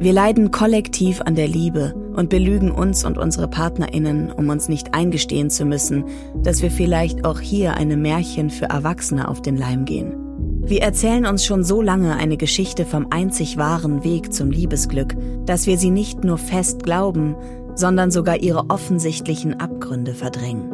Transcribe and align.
Wir 0.00 0.14
leiden 0.14 0.50
kollektiv 0.50 1.20
an 1.20 1.34
der 1.34 1.46
Liebe 1.46 1.94
und 2.16 2.30
belügen 2.30 2.70
uns 2.70 3.04
und 3.04 3.18
unsere 3.18 3.48
Partnerinnen, 3.48 4.32
um 4.32 4.48
uns 4.48 4.66
nicht 4.66 4.94
eingestehen 4.94 5.50
zu 5.50 5.66
müssen, 5.66 6.06
dass 6.42 6.62
wir 6.62 6.70
vielleicht 6.70 7.26
auch 7.26 7.38
hier 7.38 7.74
eine 7.74 7.98
Märchen 7.98 8.48
für 8.48 8.64
Erwachsene 8.64 9.28
auf 9.28 9.42
den 9.42 9.58
Leim 9.58 9.84
gehen. 9.84 10.14
Wir 10.62 10.80
erzählen 10.80 11.26
uns 11.26 11.44
schon 11.44 11.64
so 11.64 11.82
lange 11.82 12.16
eine 12.16 12.38
Geschichte 12.38 12.86
vom 12.86 13.08
einzig 13.10 13.58
wahren 13.58 14.02
Weg 14.02 14.32
zum 14.32 14.50
Liebesglück, 14.50 15.14
dass 15.44 15.66
wir 15.66 15.76
sie 15.76 15.90
nicht 15.90 16.24
nur 16.24 16.38
fest 16.38 16.82
glauben, 16.82 17.36
sondern 17.74 18.10
sogar 18.10 18.38
ihre 18.38 18.70
offensichtlichen 18.70 19.60
Abgründe 19.60 20.14
verdrängen. 20.14 20.70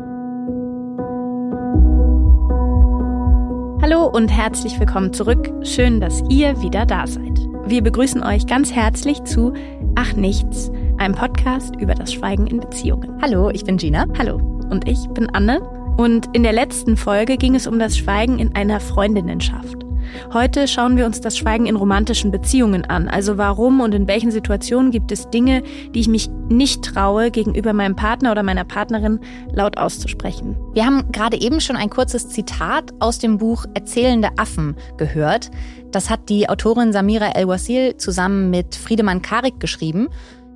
Hallo 3.83 4.07
und 4.07 4.29
herzlich 4.29 4.79
willkommen 4.79 5.13
zurück. 5.13 5.51
Schön, 5.63 6.01
dass 6.01 6.23
ihr 6.31 6.63
wieder 6.63 6.87
da 6.87 7.09
seid. 7.09 7.46
Wir 7.69 7.83
begrüßen 7.83 8.23
euch 8.23 8.47
ganz 8.47 8.73
herzlich 8.73 9.25
zu 9.25 9.53
Ach 9.97 10.13
Nichts, 10.13 10.71
einem 10.99 11.17
Podcast 11.17 11.75
über 11.81 11.95
das 11.95 12.13
Schweigen 12.13 12.47
in 12.47 12.61
Beziehungen. 12.61 13.21
Hallo, 13.21 13.51
ich 13.51 13.65
bin 13.65 13.77
Gina. 13.77 14.07
Hallo. 14.17 14.37
Und 14.71 14.89
ich 14.89 15.09
bin 15.09 15.29
Anne. 15.31 15.61
Und 15.97 16.29
in 16.33 16.45
der 16.45 16.53
letzten 16.53 16.97
Folge 16.97 17.37
ging 17.37 17.57
es 17.57 17.67
um 17.67 17.81
das 17.81 17.99
Schweigen 17.99 18.39
in 18.39 18.55
einer 18.55 18.79
Freundinnenschaft. 18.79 19.86
Heute 20.33 20.69
schauen 20.69 20.97
wir 20.97 21.07
uns 21.07 21.21
das 21.21 21.37
Schweigen 21.37 21.67
in 21.67 21.77
romantischen 21.77 22.31
Beziehungen 22.31 22.85
an. 22.85 23.09
Also 23.09 23.39
warum 23.39 23.81
und 23.81 23.95
in 23.95 24.09
welchen 24.09 24.31
Situationen 24.31 24.91
gibt 24.91 25.13
es 25.13 25.31
Dinge, 25.31 25.63
die 25.95 26.01
ich 26.01 26.09
mich 26.09 26.29
nicht 26.49 26.85
traue, 26.85 27.31
gegenüber 27.31 27.73
meinem 27.73 27.97
Partner 27.97 28.33
oder 28.33 28.43
meiner 28.43 28.65
Partnerin 28.65 29.21
laut 29.53 29.79
auszusprechen. 29.79 30.57
Wir 30.75 30.87
haben 30.87 31.11
gerade 31.13 31.41
eben 31.41 31.61
schon 31.61 31.77
ein 31.77 31.91
kurzes 31.91 32.29
Zitat 32.29 32.93
aus 33.01 33.19
dem 33.19 33.39
Buch 33.39 33.65
Erzählende 33.75 34.31
Affen 34.37 34.77
gehört. 34.97 35.51
Das 35.91 36.11
hat 36.11 36.29
die 36.29 36.49
Autorin 36.49 36.93
Samira 36.93 37.31
El-Wasil 37.31 37.97
zusammen 37.97 38.51
mit 38.51 38.75
Friedemann 38.75 39.23
Karik 39.23 39.61
geschrieben. 39.61 40.09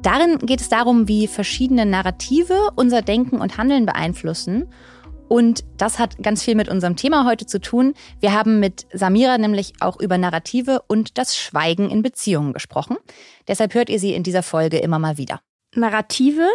Darin 0.03 0.39
geht 0.39 0.61
es 0.61 0.69
darum, 0.69 1.09
wie 1.09 1.27
verschiedene 1.27 1.85
Narrative 1.85 2.71
unser 2.75 3.03
Denken 3.03 3.41
und 3.41 3.59
Handeln 3.59 3.85
beeinflussen 3.85 4.67
und 5.31 5.63
das 5.77 6.01
hat 6.01 6.21
ganz 6.21 6.43
viel 6.43 6.57
mit 6.57 6.69
unserem 6.69 6.97
Thema 6.97 7.25
heute 7.25 7.47
zu 7.47 7.61
tun. 7.61 7.95
Wir 8.19 8.33
haben 8.33 8.59
mit 8.59 8.89
Samira 8.93 9.39
nämlich 9.39 9.75
auch 9.79 10.01
über 10.01 10.19
Narrative 10.19 10.83
und 10.89 11.19
das 11.19 11.37
Schweigen 11.37 11.89
in 11.89 12.03
Beziehungen 12.03 12.53
gesprochen. 12.53 12.97
Deshalb 13.47 13.75
hört 13.75 13.91
ihr 13.91 14.01
sie 14.01 14.13
in 14.13 14.25
dieser 14.25 14.43
Folge 14.43 14.79
immer 14.79 14.99
mal 14.99 15.19
wieder. 15.19 15.41
Narrative, 15.77 16.49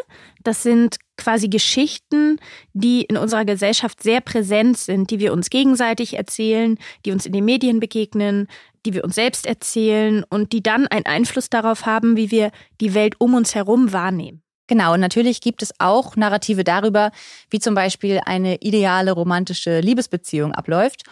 das 0.44 0.62
sind 0.62 0.98
quasi 1.16 1.48
Geschichten, 1.48 2.38
die 2.74 3.04
in 3.04 3.16
unserer 3.16 3.46
Gesellschaft 3.46 4.04
sehr 4.04 4.20
präsent 4.20 4.78
sind, 4.78 5.10
die 5.10 5.20
wir 5.20 5.32
uns 5.32 5.50
gegenseitig 5.50 6.18
erzählen, 6.18 6.78
die 7.06 7.14
uns 7.14 7.26
in 7.26 7.32
den 7.32 7.46
Medien 7.46 7.80
begegnen, 7.80 8.50
die 8.86 8.94
wir 8.94 9.06
uns 9.06 9.16
selbst 9.16 9.46
erzählen 9.46 10.26
und 10.30 10.52
die 10.52 10.62
dann 10.62 10.86
einen 10.88 11.06
Einfluss 11.06 11.50
darauf 11.50 11.86
haben, 11.86 12.18
wie 12.18 12.30
wir 12.30 12.52
die 12.82 12.94
Welt 12.94 13.16
um 13.22 13.36
uns 13.36 13.56
herum 13.56 13.94
wahrnehmen. 13.94 14.42
Genau, 14.68 14.94
und 14.94 15.00
natürlich 15.00 15.42
gibt 15.42 15.62
es 15.62 15.74
auch 15.80 16.16
Narrative 16.16 16.64
darüber, 16.64 17.12
wie 17.50 17.60
zum 17.60 17.76
Beispiel 17.76 18.20
eine 18.26 18.58
ideale 18.62 19.12
romantische 19.12 19.80
Liebesbeziehung 19.80 20.54
abläuft 20.54 21.04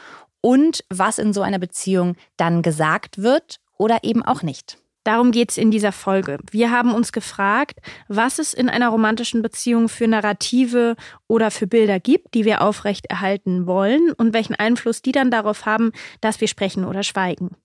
und 0.41 0.83
was 0.89 1.19
in 1.19 1.33
so 1.33 1.41
einer 1.41 1.59
Beziehung 1.59 2.15
dann 2.35 2.63
gesagt 2.63 3.21
wird 3.21 3.59
oder 3.77 3.99
eben 4.03 4.23
auch 4.23 4.41
nicht. 4.41 4.77
Darum 5.03 5.31
geht 5.31 5.51
es 5.51 5.57
in 5.57 5.69
dieser 5.69 5.91
Folge. 5.91 6.39
Wir 6.51 6.71
haben 6.71 6.93
uns 6.93 7.11
gefragt, 7.11 7.79
was 8.07 8.39
es 8.39 8.53
in 8.53 8.69
einer 8.69 8.87
romantischen 8.89 9.41
Beziehung 9.41 9.89
für 9.89 10.07
Narrative 10.07 10.95
oder 11.27 11.51
für 11.51 11.67
Bilder 11.67 11.99
gibt, 11.99 12.33
die 12.33 12.45
wir 12.45 12.61
aufrechterhalten 12.61 13.67
wollen 13.67 14.13
und 14.13 14.33
welchen 14.33 14.55
Einfluss 14.55 15.01
die 15.01 15.11
dann 15.11 15.29
darauf 15.29 15.65
haben, 15.65 15.91
dass 16.21 16.39
wir 16.39 16.47
sprechen 16.47 16.85
oder 16.85 17.03
schweigen 17.03 17.57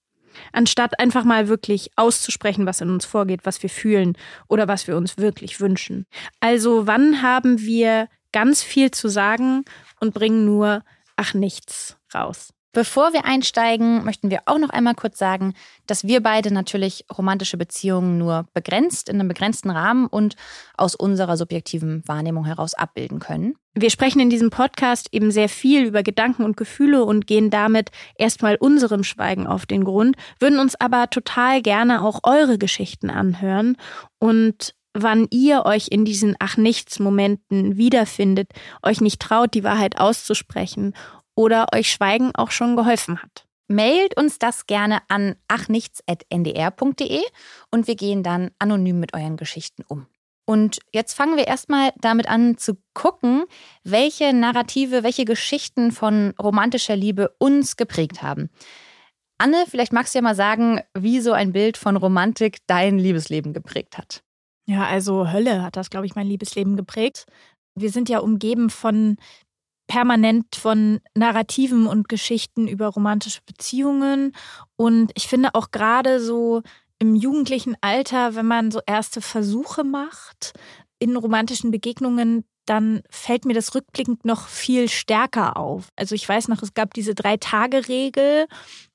anstatt 0.52 0.98
einfach 0.98 1.24
mal 1.24 1.48
wirklich 1.48 1.90
auszusprechen, 1.96 2.66
was 2.66 2.80
in 2.80 2.90
uns 2.90 3.04
vorgeht, 3.04 3.40
was 3.44 3.62
wir 3.62 3.70
fühlen 3.70 4.16
oder 4.48 4.68
was 4.68 4.86
wir 4.86 4.96
uns 4.96 5.18
wirklich 5.18 5.60
wünschen. 5.60 6.06
Also 6.40 6.86
wann 6.86 7.22
haben 7.22 7.60
wir 7.60 8.08
ganz 8.32 8.62
viel 8.62 8.90
zu 8.90 9.08
sagen 9.08 9.64
und 10.00 10.14
bringen 10.14 10.44
nur, 10.44 10.82
ach 11.16 11.34
nichts 11.34 11.96
raus? 12.14 12.52
Bevor 12.72 13.14
wir 13.14 13.24
einsteigen, 13.24 14.04
möchten 14.04 14.30
wir 14.30 14.40
auch 14.44 14.58
noch 14.58 14.68
einmal 14.68 14.94
kurz 14.94 15.18
sagen, 15.18 15.54
dass 15.86 16.04
wir 16.04 16.22
beide 16.22 16.52
natürlich 16.52 17.06
romantische 17.16 17.56
Beziehungen 17.56 18.18
nur 18.18 18.46
begrenzt, 18.52 19.08
in 19.08 19.16
einem 19.16 19.28
begrenzten 19.28 19.70
Rahmen 19.70 20.06
und 20.06 20.36
aus 20.76 20.94
unserer 20.94 21.38
subjektiven 21.38 22.06
Wahrnehmung 22.06 22.44
heraus 22.44 22.74
abbilden 22.74 23.20
können. 23.20 23.54
Wir 23.74 23.90
sprechen 23.90 24.20
in 24.20 24.28
diesem 24.28 24.50
Podcast 24.50 25.08
eben 25.12 25.30
sehr 25.30 25.48
viel 25.48 25.84
über 25.84 26.02
Gedanken 26.02 26.44
und 26.44 26.56
Gefühle 26.56 27.04
und 27.04 27.26
gehen 27.26 27.48
damit 27.48 27.90
erstmal 28.16 28.56
unserem 28.56 29.02
Schweigen 29.02 29.46
auf 29.46 29.64
den 29.64 29.84
Grund, 29.84 30.16
würden 30.38 30.58
uns 30.58 30.78
aber 30.78 31.08
total 31.08 31.62
gerne 31.62 32.02
auch 32.02 32.20
eure 32.24 32.58
Geschichten 32.58 33.08
anhören 33.08 33.76
und 34.18 34.74
wann 34.94 35.28
ihr 35.30 35.64
euch 35.64 35.88
in 35.90 36.04
diesen 36.04 36.34
Ach 36.38 36.56
nichts 36.56 36.98
Momenten 36.98 37.76
wiederfindet, 37.76 38.50
euch 38.82 39.00
nicht 39.00 39.20
traut, 39.20 39.54
die 39.54 39.64
Wahrheit 39.64 39.98
auszusprechen 39.98 40.94
oder 41.38 41.68
euch 41.72 41.92
Schweigen 41.92 42.34
auch 42.34 42.50
schon 42.50 42.74
geholfen 42.74 43.22
hat. 43.22 43.46
Mailt 43.68 44.16
uns 44.16 44.40
das 44.40 44.66
gerne 44.66 45.02
an 45.06 45.36
achnichts.ndr.de 45.46 47.20
und 47.70 47.86
wir 47.86 47.94
gehen 47.94 48.24
dann 48.24 48.50
anonym 48.58 48.98
mit 48.98 49.14
euren 49.14 49.36
Geschichten 49.36 49.84
um. 49.86 50.06
Und 50.46 50.80
jetzt 50.92 51.14
fangen 51.14 51.36
wir 51.36 51.46
erstmal 51.46 51.92
damit 52.00 52.28
an 52.28 52.58
zu 52.58 52.76
gucken, 52.92 53.44
welche 53.84 54.32
Narrative, 54.32 55.04
welche 55.04 55.24
Geschichten 55.24 55.92
von 55.92 56.34
romantischer 56.42 56.96
Liebe 56.96 57.32
uns 57.38 57.76
geprägt 57.76 58.20
haben. 58.20 58.50
Anne, 59.36 59.64
vielleicht 59.68 59.92
magst 59.92 60.14
du 60.14 60.18
ja 60.18 60.22
mal 60.22 60.34
sagen, 60.34 60.80
wie 60.94 61.20
so 61.20 61.30
ein 61.30 61.52
Bild 61.52 61.76
von 61.76 61.96
Romantik 61.96 62.66
dein 62.66 62.98
Liebesleben 62.98 63.52
geprägt 63.52 63.96
hat. 63.96 64.24
Ja, 64.66 64.86
also 64.86 65.30
Hölle 65.30 65.62
hat 65.62 65.76
das, 65.76 65.90
glaube 65.90 66.06
ich, 66.06 66.16
mein 66.16 66.26
Liebesleben 66.26 66.76
geprägt. 66.76 67.26
Wir 67.76 67.90
sind 67.90 68.08
ja 68.08 68.18
umgeben 68.18 68.70
von 68.70 69.18
permanent 69.88 70.54
von 70.54 71.00
Narrativen 71.14 71.88
und 71.88 72.08
Geschichten 72.08 72.68
über 72.68 72.86
romantische 72.86 73.40
Beziehungen. 73.44 74.32
Und 74.76 75.10
ich 75.14 75.26
finde 75.26 75.54
auch 75.54 75.72
gerade 75.72 76.20
so 76.20 76.62
im 77.00 77.16
jugendlichen 77.16 77.76
Alter, 77.80 78.36
wenn 78.36 78.46
man 78.46 78.70
so 78.70 78.80
erste 78.86 79.20
Versuche 79.20 79.82
macht 79.82 80.52
in 81.00 81.16
romantischen 81.16 81.70
Begegnungen, 81.70 82.44
dann 82.66 83.02
fällt 83.08 83.44
mir 83.44 83.54
das 83.54 83.74
rückblickend 83.74 84.24
noch 84.24 84.46
viel 84.46 84.88
stärker 84.88 85.56
auf. 85.56 85.88
Also 85.96 86.14
ich 86.14 86.28
weiß 86.28 86.48
noch, 86.48 86.62
es 86.62 86.74
gab 86.74 86.92
diese 86.92 87.14
Drei-Tage-Regel 87.14 88.46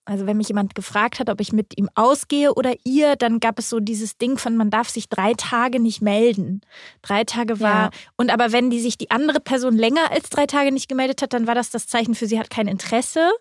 also 0.05 0.25
wenn 0.27 0.35
mich 0.35 0.49
jemand 0.49 0.75
gefragt 0.75 1.19
hat, 1.19 1.29
ob 1.29 1.39
ich 1.39 1.53
mit 1.53 1.77
ihm 1.77 1.89
ausgehe 1.95 2.53
oder 2.53 2.73
ihr, 2.83 3.15
dann 3.15 3.39
gab 3.39 3.57
es 3.57 3.69
so 3.69 3.79
dieses 3.79 4.17
Ding 4.17 4.37
von, 4.37 4.57
man 4.57 4.69
darf 4.69 4.89
sich 4.89 5.07
drei 5.07 5.33
Tage 5.33 5.79
nicht 5.79 6.01
melden. 6.01 6.61
Drei 7.01 7.23
Tage 7.23 7.61
war. 7.61 7.85
Ja. 7.85 7.89
Und 8.17 8.29
aber 8.29 8.51
wenn 8.51 8.69
die 8.69 8.81
sich 8.81 8.97
die 8.97 9.11
andere 9.11 9.39
Person 9.39 9.77
länger 9.77 10.11
als 10.11 10.29
drei 10.29 10.45
Tage 10.45 10.73
nicht 10.73 10.89
gemeldet 10.89 11.21
hat, 11.21 11.31
dann 11.31 11.47
war 11.47 11.55
das 11.55 11.69
das 11.69 11.87
Zeichen 11.87 12.15
für 12.15 12.27
sie 12.27 12.37
hat 12.37 12.49
kein 12.49 12.67
Interesse. 12.67 13.31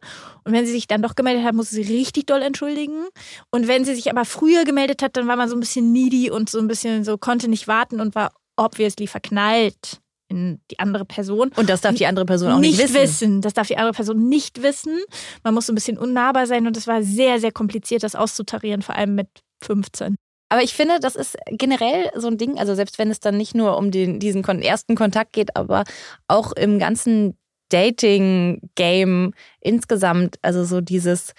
Und 0.44 0.52
wenn 0.52 0.64
sie 0.64 0.72
sich 0.72 0.86
dann 0.86 1.02
doch 1.02 1.16
gemeldet 1.16 1.44
hat, 1.44 1.54
musste 1.54 1.74
sie 1.74 1.82
richtig 1.82 2.26
doll 2.26 2.42
entschuldigen. 2.42 3.06
Und 3.50 3.66
wenn 3.66 3.84
sie 3.84 3.96
sich 3.96 4.10
aber 4.10 4.24
früher 4.24 4.64
gemeldet 4.64 5.02
hat, 5.02 5.16
dann 5.16 5.26
war 5.26 5.36
man 5.36 5.48
so 5.48 5.56
ein 5.56 5.60
bisschen 5.60 5.90
needy 5.90 6.30
und 6.30 6.48
so 6.48 6.60
ein 6.60 6.68
bisschen 6.68 7.02
so 7.02 7.18
konnte 7.18 7.48
nicht 7.48 7.66
warten 7.66 8.00
und 8.00 8.14
war 8.14 8.32
obviously 8.56 9.08
verknallt 9.08 10.00
in 10.32 10.60
die 10.70 10.78
andere 10.78 11.04
Person. 11.04 11.50
Und 11.56 11.68
das 11.68 11.82
darf 11.82 11.94
die 11.94 12.06
andere 12.06 12.24
Person 12.24 12.50
auch 12.50 12.58
nicht, 12.58 12.78
nicht 12.78 12.94
wissen. 12.94 13.02
wissen. 13.02 13.40
Das 13.42 13.52
darf 13.52 13.68
die 13.68 13.76
andere 13.76 13.92
Person 13.92 14.28
nicht 14.28 14.62
wissen. 14.62 14.98
Man 15.44 15.54
muss 15.54 15.66
so 15.66 15.72
ein 15.72 15.74
bisschen 15.74 15.98
unnahbar 15.98 16.46
sein 16.46 16.66
und 16.66 16.76
es 16.76 16.86
war 16.86 17.02
sehr, 17.02 17.38
sehr 17.38 17.52
kompliziert, 17.52 18.02
das 18.02 18.14
auszutarieren, 18.14 18.82
vor 18.82 18.96
allem 18.96 19.14
mit 19.14 19.28
15. 19.62 20.16
Aber 20.48 20.62
ich 20.62 20.74
finde, 20.74 21.00
das 21.00 21.16
ist 21.16 21.36
generell 21.50 22.10
so 22.14 22.28
ein 22.28 22.36
Ding, 22.36 22.58
also 22.58 22.74
selbst 22.74 22.98
wenn 22.98 23.10
es 23.10 23.20
dann 23.20 23.36
nicht 23.36 23.54
nur 23.54 23.76
um 23.78 23.90
den, 23.90 24.20
diesen 24.20 24.42
ersten 24.44 24.96
Kontakt 24.96 25.32
geht, 25.32 25.56
aber 25.56 25.84
auch 26.28 26.52
im 26.52 26.78
ganzen 26.78 27.38
Dating-Game 27.70 29.32
insgesamt, 29.60 30.36
also 30.42 30.64
so 30.64 30.80
dieses, 30.80 31.32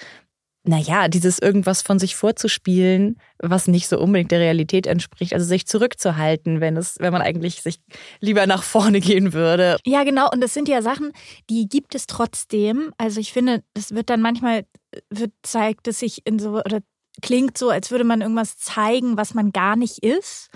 naja, 0.65 1.09
dieses 1.09 1.39
irgendwas 1.39 1.81
von 1.81 1.99
sich 1.99 2.15
vorzuspielen, 2.15 3.17
was 3.37 3.67
nicht 3.67 3.89
so 3.89 3.99
unbedingt 3.99 4.31
der 4.31 4.39
Realität 4.39 4.87
entspricht. 4.87 5.33
Also 5.33 5.45
sich 5.45 5.67
zurückzuhalten, 5.67 6.61
wenn 6.61 6.77
es, 6.77 6.95
wenn 6.99 7.11
man 7.11 7.21
eigentlich 7.21 7.61
sich 7.61 7.81
lieber 8.21 8.47
nach 8.47 8.63
vorne 8.63 8.99
gehen 9.01 9.33
würde. 9.33 9.77
Ja, 9.85 10.03
genau. 10.03 10.29
Und 10.31 10.41
das 10.41 10.53
sind 10.53 10.69
ja 10.69 10.81
Sachen, 10.81 11.11
die 11.49 11.67
gibt 11.67 11.95
es 11.95 12.07
trotzdem. 12.07 12.93
Also 12.97 13.19
ich 13.19 13.33
finde, 13.33 13.63
das 13.73 13.93
wird 13.93 14.09
dann 14.09 14.21
manchmal, 14.21 14.65
wird, 15.09 15.31
zeigt 15.43 15.87
es 15.89 15.99
sich 15.99 16.25
in 16.25 16.39
so, 16.39 16.51
oder 16.59 16.79
klingt 17.21 17.57
so, 17.57 17.69
als 17.69 17.91
würde 17.91 18.05
man 18.05 18.21
irgendwas 18.21 18.57
zeigen, 18.57 19.17
was 19.17 19.33
man 19.33 19.51
gar 19.51 19.75
nicht 19.75 19.99
ist. 19.99 20.49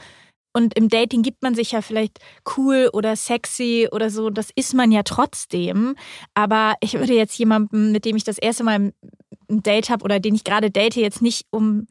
Und 0.53 0.75
im 0.75 0.89
Dating 0.89 1.21
gibt 1.21 1.43
man 1.43 1.53
sich 1.53 1.73
ja 1.73 1.81
vielleicht 1.81 2.17
cool 2.57 2.89
oder 2.91 3.15
sexy 3.15 3.89
oder 3.91 4.09
so. 4.09 4.29
Das 4.29 4.49
ist 4.55 4.73
man 4.73 4.91
ja 4.91 5.03
trotzdem. 5.03 5.95
Aber 6.33 6.75
ich 6.79 6.93
würde 6.93 7.13
jetzt 7.13 7.37
jemandem, 7.37 7.91
mit 7.91 8.05
dem 8.05 8.15
ich 8.15 8.23
das 8.23 8.39
erste 8.39 8.63
Mal 8.63 8.91
ein 9.49 9.63
Date 9.63 9.89
habe 9.89 10.03
oder 10.03 10.19
den 10.19 10.35
ich 10.35 10.43
gerade 10.43 10.71
date, 10.71 10.95
jetzt 10.95 11.21
nicht 11.21 11.45
um 11.49 11.87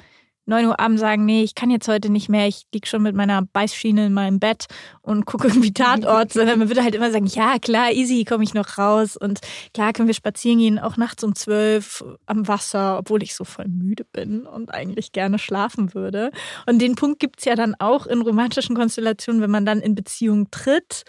9 0.47 0.67
Uhr 0.67 0.79
abends 0.79 1.01
sagen, 1.01 1.25
nee, 1.25 1.43
ich 1.43 1.57
kann 1.57 1.71
jetzt 1.71 1.89
heute 1.89 2.09
nicht 2.09 2.29
mehr, 2.29 2.47
ich 2.47 2.67
lieg 2.73 2.87
schon 2.87 3.03
mit 3.03 3.17
meiner 3.17 3.43
Beißschiene 3.43 4.07
in 4.07 4.13
meinem 4.13 4.39
Bett 4.39 4.67
und 5.03 5.27
gucke 5.27 5.49
irgendwie 5.49 5.73
Tatort, 5.73 6.33
sondern 6.33 6.61
man 6.61 6.69
würde 6.69 6.85
halt 6.85 6.95
immer 6.95 7.11
sagen, 7.11 7.27
ja, 7.27 7.59
klar, 7.59 7.91
easy, 7.91 8.25
komme 8.25 8.45
ich 8.45 8.55
noch 8.55 8.79
raus 8.79 9.17
und 9.17 9.41
klar 9.75 9.93
können 9.93 10.07
wir 10.07 10.15
spazieren 10.15 10.59
gehen, 10.59 10.79
auch 10.79 10.97
nachts 10.97 11.25
um 11.25 11.35
zwölf 11.35 12.05
am 12.27 12.47
Wasser, 12.47 12.99
obwohl 12.99 13.23
ich 13.25 13.35
so 13.35 13.45
voll 13.45 13.67
müde 13.67 14.05
bin 14.05 14.47
und 14.47 14.73
eigentlich 14.73 15.11
gerne 15.11 15.39
schlafen 15.41 15.95
würde. 15.95 16.31
Und 16.67 16.81
den 16.81 16.95
Punkt 16.95 17.19
gibt's 17.19 17.45
ja 17.45 17.57
dann 17.57 17.75
auch 17.79 18.07
in 18.07 18.23
romantischen 18.23 18.77
Konstellationen, 18.77 19.43
wenn 19.43 19.51
man 19.51 19.67
dann 19.67 19.81
in 19.81 19.97
Beziehung 19.97 20.51
tritt, 20.53 21.05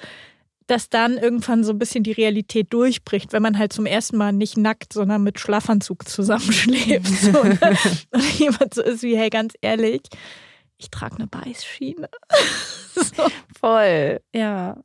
dass 0.68 0.90
dann 0.90 1.18
irgendwann 1.18 1.64
so 1.64 1.72
ein 1.72 1.80
bisschen 1.80 2.04
die 2.04 2.12
Realität 2.12 2.72
durchbricht, 2.74 3.34
wenn 3.34 3.42
man 3.42 3.58
halt 3.58 3.74
zum 3.74 3.86
ersten 3.86 4.18
Mal 4.18 4.34
nicht 4.34 4.58
nackt, 4.58 4.94
sondern 4.94 5.24
mit 5.24 5.40
Schlafanzug 5.40 6.08
zusammenschläft. 6.08 7.08
So, 7.18 7.32
ne? 7.44 7.78
Und 8.12 8.40
jemand 8.40 8.74
so 8.74 8.84
ist 8.84 9.02
wie, 9.02 9.18
hey, 9.18 9.30
ganz 9.30 9.54
ehrlich, 9.62 10.02
ich 10.78 10.90
trage 10.92 11.16
eine 11.16 11.28
Beißschiene. 11.28 12.10
so. 12.96 13.28
Voll, 13.60 14.20
ja. 14.34 14.78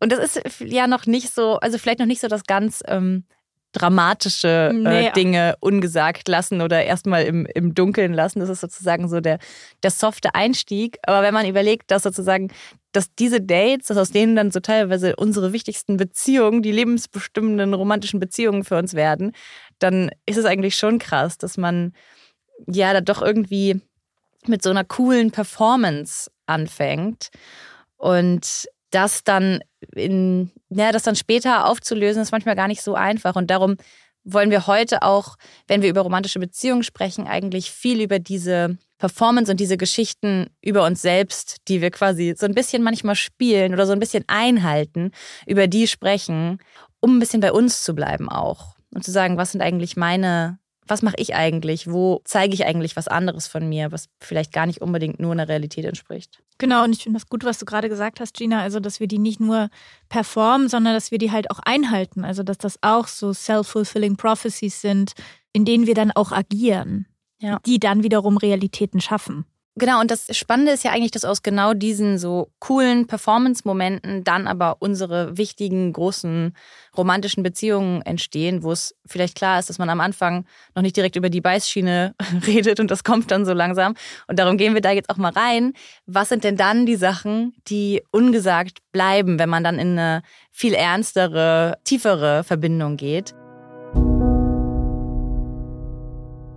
Und 0.00 0.12
das 0.12 0.36
ist 0.36 0.60
ja 0.60 0.86
noch 0.86 1.06
nicht 1.06 1.32
so, 1.32 1.58
also 1.60 1.78
vielleicht 1.78 2.00
noch 2.00 2.06
nicht 2.06 2.20
so 2.20 2.28
das 2.28 2.44
ganz 2.44 2.82
ähm, 2.86 3.24
dramatische 3.72 4.70
äh, 4.70 4.72
nee. 4.72 5.12
Dinge 5.12 5.56
ungesagt 5.60 6.28
lassen 6.28 6.60
oder 6.60 6.84
erstmal 6.84 7.24
im, 7.24 7.46
im 7.46 7.74
Dunkeln 7.74 8.12
lassen. 8.12 8.40
Das 8.40 8.48
ist 8.48 8.60
sozusagen 8.60 9.08
so 9.08 9.20
der, 9.20 9.38
der 9.82 9.90
softe 9.90 10.34
Einstieg. 10.34 10.98
Aber 11.02 11.22
wenn 11.22 11.34
man 11.34 11.46
überlegt, 11.46 11.90
dass 11.90 12.02
sozusagen 12.02 12.52
dass 12.94 13.14
diese 13.14 13.40
Dates, 13.40 13.88
dass 13.88 13.96
aus 13.96 14.10
denen 14.10 14.36
dann 14.36 14.50
so 14.50 14.60
teilweise 14.60 15.16
unsere 15.16 15.52
wichtigsten 15.52 15.96
Beziehungen, 15.96 16.62
die 16.62 16.72
lebensbestimmenden 16.72 17.74
romantischen 17.74 18.20
Beziehungen 18.20 18.64
für 18.64 18.78
uns 18.78 18.94
werden, 18.94 19.32
dann 19.78 20.10
ist 20.26 20.38
es 20.38 20.44
eigentlich 20.44 20.76
schon 20.76 20.98
krass, 20.98 21.36
dass 21.36 21.56
man 21.56 21.92
ja 22.66 22.92
da 22.92 23.00
doch 23.00 23.20
irgendwie 23.20 23.80
mit 24.46 24.62
so 24.62 24.70
einer 24.70 24.84
coolen 24.84 25.32
Performance 25.32 26.30
anfängt 26.46 27.30
und 27.96 28.68
das 28.90 29.24
dann 29.24 29.60
in, 29.94 30.52
ja, 30.68 30.92
das 30.92 31.02
dann 31.02 31.16
später 31.16 31.66
aufzulösen, 31.66 32.22
ist 32.22 32.30
manchmal 32.30 32.54
gar 32.54 32.68
nicht 32.68 32.82
so 32.82 32.94
einfach. 32.94 33.34
Und 33.34 33.50
darum 33.50 33.76
wollen 34.22 34.50
wir 34.50 34.68
heute 34.68 35.02
auch, 35.02 35.36
wenn 35.66 35.82
wir 35.82 35.90
über 35.90 36.02
romantische 36.02 36.38
Beziehungen 36.38 36.84
sprechen, 36.84 37.26
eigentlich 37.26 37.72
viel 37.72 38.00
über 38.00 38.20
diese 38.20 38.78
Performance 39.04 39.50
und 39.50 39.60
diese 39.60 39.76
Geschichten 39.76 40.48
über 40.62 40.86
uns 40.86 41.02
selbst, 41.02 41.58
die 41.68 41.82
wir 41.82 41.90
quasi 41.90 42.34
so 42.38 42.46
ein 42.46 42.54
bisschen 42.54 42.82
manchmal 42.82 43.16
spielen 43.16 43.74
oder 43.74 43.84
so 43.84 43.92
ein 43.92 44.00
bisschen 44.00 44.24
einhalten, 44.28 45.10
über 45.46 45.66
die 45.66 45.86
sprechen, 45.88 46.56
um 47.00 47.14
ein 47.14 47.18
bisschen 47.18 47.42
bei 47.42 47.52
uns 47.52 47.82
zu 47.82 47.94
bleiben 47.94 48.30
auch. 48.30 48.76
Und 48.94 49.04
zu 49.04 49.10
sagen, 49.10 49.36
was 49.36 49.52
sind 49.52 49.60
eigentlich 49.60 49.98
meine, 49.98 50.58
was 50.86 51.02
mache 51.02 51.16
ich 51.18 51.34
eigentlich? 51.34 51.86
Wo 51.90 52.22
zeige 52.24 52.54
ich 52.54 52.64
eigentlich 52.64 52.96
was 52.96 53.06
anderes 53.06 53.46
von 53.46 53.68
mir, 53.68 53.92
was 53.92 54.06
vielleicht 54.20 54.54
gar 54.54 54.64
nicht 54.64 54.80
unbedingt 54.80 55.20
nur 55.20 55.32
einer 55.32 55.48
Realität 55.48 55.84
entspricht? 55.84 56.42
Genau, 56.56 56.84
und 56.84 56.96
ich 56.96 57.02
finde 57.02 57.18
das 57.18 57.28
gut, 57.28 57.44
was 57.44 57.58
du 57.58 57.66
gerade 57.66 57.90
gesagt 57.90 58.20
hast, 58.20 58.32
Gina, 58.32 58.62
also 58.62 58.80
dass 58.80 59.00
wir 59.00 59.06
die 59.06 59.18
nicht 59.18 59.38
nur 59.38 59.68
performen, 60.08 60.70
sondern 60.70 60.94
dass 60.94 61.10
wir 61.10 61.18
die 61.18 61.30
halt 61.30 61.50
auch 61.50 61.58
einhalten. 61.66 62.24
Also 62.24 62.42
dass 62.42 62.56
das 62.56 62.78
auch 62.80 63.06
so 63.08 63.34
self-fulfilling 63.34 64.16
prophecies 64.16 64.80
sind, 64.80 65.12
in 65.52 65.66
denen 65.66 65.86
wir 65.86 65.94
dann 65.94 66.10
auch 66.10 66.32
agieren 66.32 67.04
ja. 67.40 67.58
die 67.66 67.78
dann 67.78 68.02
wiederum 68.02 68.36
Realitäten 68.36 69.00
schaffen. 69.00 69.46
Genau, 69.76 70.00
und 70.00 70.08
das 70.12 70.28
Spannende 70.36 70.70
ist 70.70 70.84
ja 70.84 70.92
eigentlich, 70.92 71.10
dass 71.10 71.24
aus 71.24 71.42
genau 71.42 71.74
diesen 71.74 72.16
so 72.16 72.52
coolen 72.60 73.08
Performance-Momenten 73.08 74.22
dann 74.22 74.46
aber 74.46 74.76
unsere 74.78 75.36
wichtigen, 75.36 75.92
großen 75.92 76.54
romantischen 76.96 77.42
Beziehungen 77.42 78.00
entstehen, 78.02 78.62
wo 78.62 78.70
es 78.70 78.94
vielleicht 79.04 79.34
klar 79.34 79.58
ist, 79.58 79.68
dass 79.68 79.78
man 79.78 79.90
am 79.90 79.98
Anfang 79.98 80.46
noch 80.76 80.82
nicht 80.82 80.96
direkt 80.96 81.16
über 81.16 81.28
die 81.28 81.40
Beißschiene 81.40 82.14
redet 82.46 82.78
und 82.78 82.88
das 82.88 83.02
kommt 83.02 83.32
dann 83.32 83.44
so 83.44 83.52
langsam. 83.52 83.96
Und 84.28 84.38
darum 84.38 84.58
gehen 84.58 84.74
wir 84.74 84.80
da 84.80 84.92
jetzt 84.92 85.10
auch 85.10 85.16
mal 85.16 85.32
rein. 85.32 85.72
Was 86.06 86.28
sind 86.28 86.44
denn 86.44 86.56
dann 86.56 86.86
die 86.86 86.94
Sachen, 86.94 87.52
die 87.66 88.00
ungesagt 88.12 88.78
bleiben, 88.92 89.40
wenn 89.40 89.48
man 89.48 89.64
dann 89.64 89.80
in 89.80 89.98
eine 89.98 90.22
viel 90.52 90.74
ernstere, 90.74 91.78
tiefere 91.82 92.44
Verbindung 92.44 92.96
geht? 92.96 93.34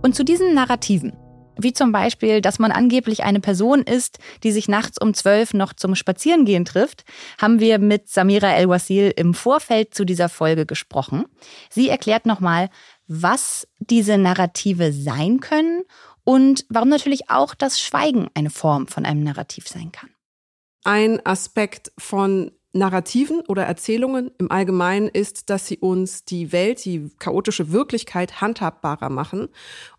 Und 0.08 0.14
zu 0.14 0.24
diesen 0.24 0.54
Narrativen, 0.54 1.12
wie 1.58 1.74
zum 1.74 1.92
Beispiel, 1.92 2.40
dass 2.40 2.58
man 2.58 2.72
angeblich 2.72 3.24
eine 3.24 3.40
Person 3.40 3.82
ist, 3.82 4.18
die 4.42 4.52
sich 4.52 4.66
nachts 4.66 4.98
um 4.98 5.12
zwölf 5.12 5.52
noch 5.52 5.74
zum 5.74 5.94
Spazierengehen 5.94 6.64
trifft, 6.64 7.04
haben 7.38 7.60
wir 7.60 7.78
mit 7.78 8.08
Samira 8.08 8.54
El-Wasil 8.54 9.12
im 9.14 9.34
Vorfeld 9.34 9.92
zu 9.92 10.06
dieser 10.06 10.30
Folge 10.30 10.64
gesprochen. 10.64 11.26
Sie 11.68 11.90
erklärt 11.90 12.24
nochmal, 12.24 12.70
was 13.06 13.68
diese 13.80 14.16
Narrative 14.16 14.94
sein 14.94 15.40
können 15.40 15.82
und 16.24 16.64
warum 16.70 16.88
natürlich 16.88 17.28
auch 17.28 17.54
das 17.54 17.78
Schweigen 17.78 18.30
eine 18.32 18.48
Form 18.48 18.88
von 18.88 19.04
einem 19.04 19.22
Narrativ 19.22 19.68
sein 19.68 19.92
kann. 19.92 20.08
Ein 20.84 21.20
Aspekt 21.26 21.92
von 21.98 22.52
Narrativen 22.74 23.40
oder 23.48 23.64
Erzählungen 23.64 24.30
im 24.38 24.50
Allgemeinen 24.50 25.08
ist, 25.08 25.48
dass 25.48 25.66
sie 25.66 25.78
uns 25.78 26.24
die 26.24 26.52
Welt, 26.52 26.84
die 26.84 27.10
chaotische 27.18 27.72
Wirklichkeit 27.72 28.42
handhabbarer 28.42 29.08
machen. 29.08 29.48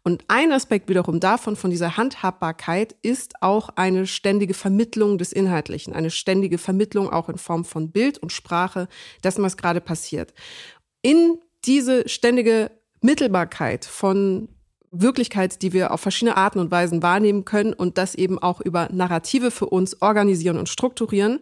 Und 0.03 0.23
ein 0.27 0.51
Aspekt 0.51 0.87
wiederum 0.87 1.19
davon, 1.19 1.55
von 1.55 1.71
dieser 1.71 1.97
Handhabbarkeit, 1.97 2.95
ist 3.01 3.41
auch 3.41 3.69
eine 3.75 4.05
ständige 4.05 4.53
Vermittlung 4.53 5.17
des 5.17 5.31
Inhaltlichen, 5.31 5.93
eine 5.93 6.11
ständige 6.11 6.59
Vermittlung 6.59 7.09
auch 7.09 7.27
in 7.27 7.39
Form 7.39 7.65
von 7.65 7.91
Bild 7.91 8.19
und 8.19 8.31
Sprache 8.31 8.87
dessen, 9.23 9.43
was 9.43 9.57
gerade 9.57 9.81
passiert. 9.81 10.33
In 11.01 11.39
diese 11.65 12.07
ständige 12.07 12.71
Mittelbarkeit 13.01 13.85
von 13.85 14.49
Wirklichkeit, 14.91 15.61
die 15.61 15.73
wir 15.73 15.91
auf 15.91 16.01
verschiedene 16.01 16.37
Arten 16.37 16.59
und 16.59 16.71
Weisen 16.71 17.03
wahrnehmen 17.03 17.45
können 17.45 17.73
und 17.73 17.97
das 17.97 18.15
eben 18.15 18.39
auch 18.39 18.61
über 18.61 18.89
Narrative 18.91 19.51
für 19.51 19.67
uns 19.67 20.01
organisieren 20.01 20.57
und 20.57 20.69
strukturieren, 20.69 21.39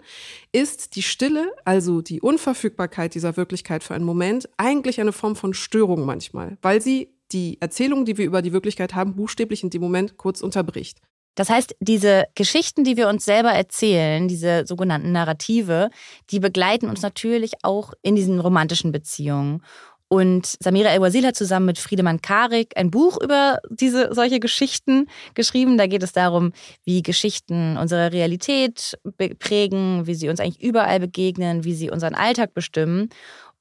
ist 0.51 0.95
die 0.95 1.03
Stille, 1.03 1.51
also 1.65 2.01
die 2.01 2.21
Unverfügbarkeit 2.21 3.15
dieser 3.15 3.37
Wirklichkeit 3.37 3.83
für 3.83 3.95
einen 3.95 4.05
Moment, 4.05 4.49
eigentlich 4.57 4.99
eine 4.99 5.13
Form 5.13 5.35
von 5.35 5.53
Störung 5.53 6.05
manchmal, 6.05 6.57
weil 6.61 6.81
sie 6.81 7.13
die 7.31 7.61
Erzählung, 7.61 8.05
die 8.05 8.17
wir 8.17 8.25
über 8.25 8.41
die 8.41 8.53
Wirklichkeit 8.53 8.95
haben, 8.95 9.15
buchstäblich 9.15 9.63
in 9.63 9.69
dem 9.69 9.81
Moment 9.81 10.17
kurz 10.17 10.41
unterbricht. 10.41 10.99
Das 11.37 11.49
heißt, 11.51 11.75
diese 11.79 12.25
Geschichten, 12.33 12.83
die 12.83 12.97
wir 12.97 13.07
uns 13.07 13.23
selber 13.23 13.51
erzählen, 13.51 14.27
diese 14.27 14.65
sogenannten 14.65 15.11
Narrative, 15.11 15.91
die 16.31 16.39
begleiten 16.39 16.89
uns 16.89 17.03
natürlich 17.03 17.53
auch 17.61 17.93
in 18.01 18.15
diesen 18.15 18.39
romantischen 18.39 18.91
Beziehungen. 18.91 19.61
Und 20.09 20.55
Samira 20.61 20.89
El-Wazil 20.91 21.25
hat 21.25 21.35
zusammen 21.35 21.65
mit 21.65 21.77
Friedemann 21.77 22.21
Karik 22.21 22.77
ein 22.77 22.91
Buch 22.91 23.17
über 23.21 23.59
diese 23.69 24.13
solche 24.13 24.39
Geschichten 24.39 25.07
geschrieben. 25.33 25.77
Da 25.77 25.87
geht 25.87 26.01
es 26.01 26.13
darum, 26.13 26.53
wie 26.85 27.03
Geschichten 27.03 27.75
unsere 27.77 28.13
Realität 28.13 28.97
prägen, 29.39 30.07
wie 30.07 30.15
sie 30.15 30.29
uns 30.29 30.39
eigentlich 30.39 30.63
überall 30.63 31.01
begegnen, 31.01 31.65
wie 31.65 31.73
sie 31.73 31.89
unseren 31.89 32.15
Alltag 32.15 32.53
bestimmen 32.53 33.09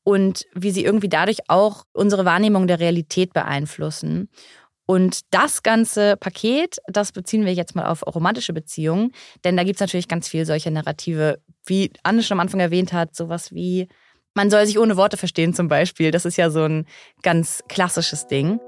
und 0.04 0.44
wie 0.54 0.70
sie 0.70 0.84
irgendwie 0.84 1.08
dadurch 1.08 1.38
auch 1.48 1.82
unsere 1.92 2.24
Wahrnehmung 2.24 2.68
der 2.68 2.78
Realität 2.78 3.32
beeinflussen. 3.32 4.28
Und 4.86 5.22
das 5.30 5.64
ganze 5.64 6.16
Paket, 6.16 6.76
das 6.86 7.10
beziehen 7.10 7.44
wir 7.44 7.52
jetzt 7.52 7.74
mal 7.74 7.86
auf 7.86 8.06
romantische 8.06 8.52
Beziehungen, 8.52 9.10
denn 9.42 9.56
da 9.56 9.64
gibt 9.64 9.78
es 9.78 9.80
natürlich 9.80 10.06
ganz 10.06 10.28
viel 10.28 10.46
solche 10.46 10.70
Narrative, 10.70 11.40
wie 11.64 11.90
Anne 12.04 12.22
schon 12.22 12.36
am 12.36 12.42
Anfang 12.42 12.60
erwähnt 12.60 12.92
hat, 12.92 13.16
sowas 13.16 13.52
wie 13.52 13.88
man 14.36 14.50
soll 14.50 14.66
sich 14.66 14.78
ohne 14.78 14.98
Worte 14.98 15.16
verstehen 15.16 15.54
zum 15.54 15.66
Beispiel. 15.66 16.10
Das 16.10 16.26
ist 16.26 16.36
ja 16.36 16.50
so 16.50 16.62
ein 16.62 16.84
ganz 17.22 17.64
klassisches 17.68 18.26
Ding. 18.26 18.60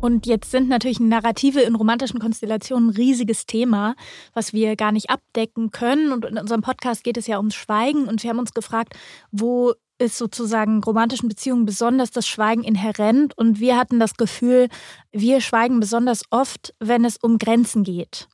Und 0.00 0.26
jetzt 0.26 0.52
sind 0.52 0.68
natürlich 0.68 1.00
Narrative 1.00 1.60
in 1.60 1.74
romantischen 1.74 2.20
Konstellationen 2.20 2.90
ein 2.90 2.96
riesiges 2.96 3.46
Thema, 3.46 3.96
was 4.32 4.52
wir 4.52 4.76
gar 4.76 4.92
nicht 4.92 5.10
abdecken 5.10 5.72
können. 5.72 6.12
Und 6.12 6.24
in 6.24 6.38
unserem 6.38 6.60
Podcast 6.60 7.02
geht 7.02 7.16
es 7.16 7.26
ja 7.26 7.38
ums 7.38 7.56
Schweigen. 7.56 8.06
Und 8.06 8.22
wir 8.22 8.30
haben 8.30 8.38
uns 8.38 8.54
gefragt, 8.54 8.94
wo 9.32 9.74
ist 9.98 10.18
sozusagen 10.18 10.82
romantischen 10.82 11.28
Beziehungen 11.28 11.64
besonders 11.64 12.10
das 12.10 12.26
Schweigen 12.26 12.64
inhärent. 12.64 13.36
Und 13.36 13.60
wir 13.60 13.76
hatten 13.76 13.98
das 13.98 14.14
Gefühl, 14.14 14.68
wir 15.12 15.40
schweigen 15.40 15.80
besonders 15.80 16.22
oft, 16.30 16.74
wenn 16.80 17.04
es 17.04 17.16
um 17.16 17.38
Grenzen 17.38 17.82
geht 17.82 18.28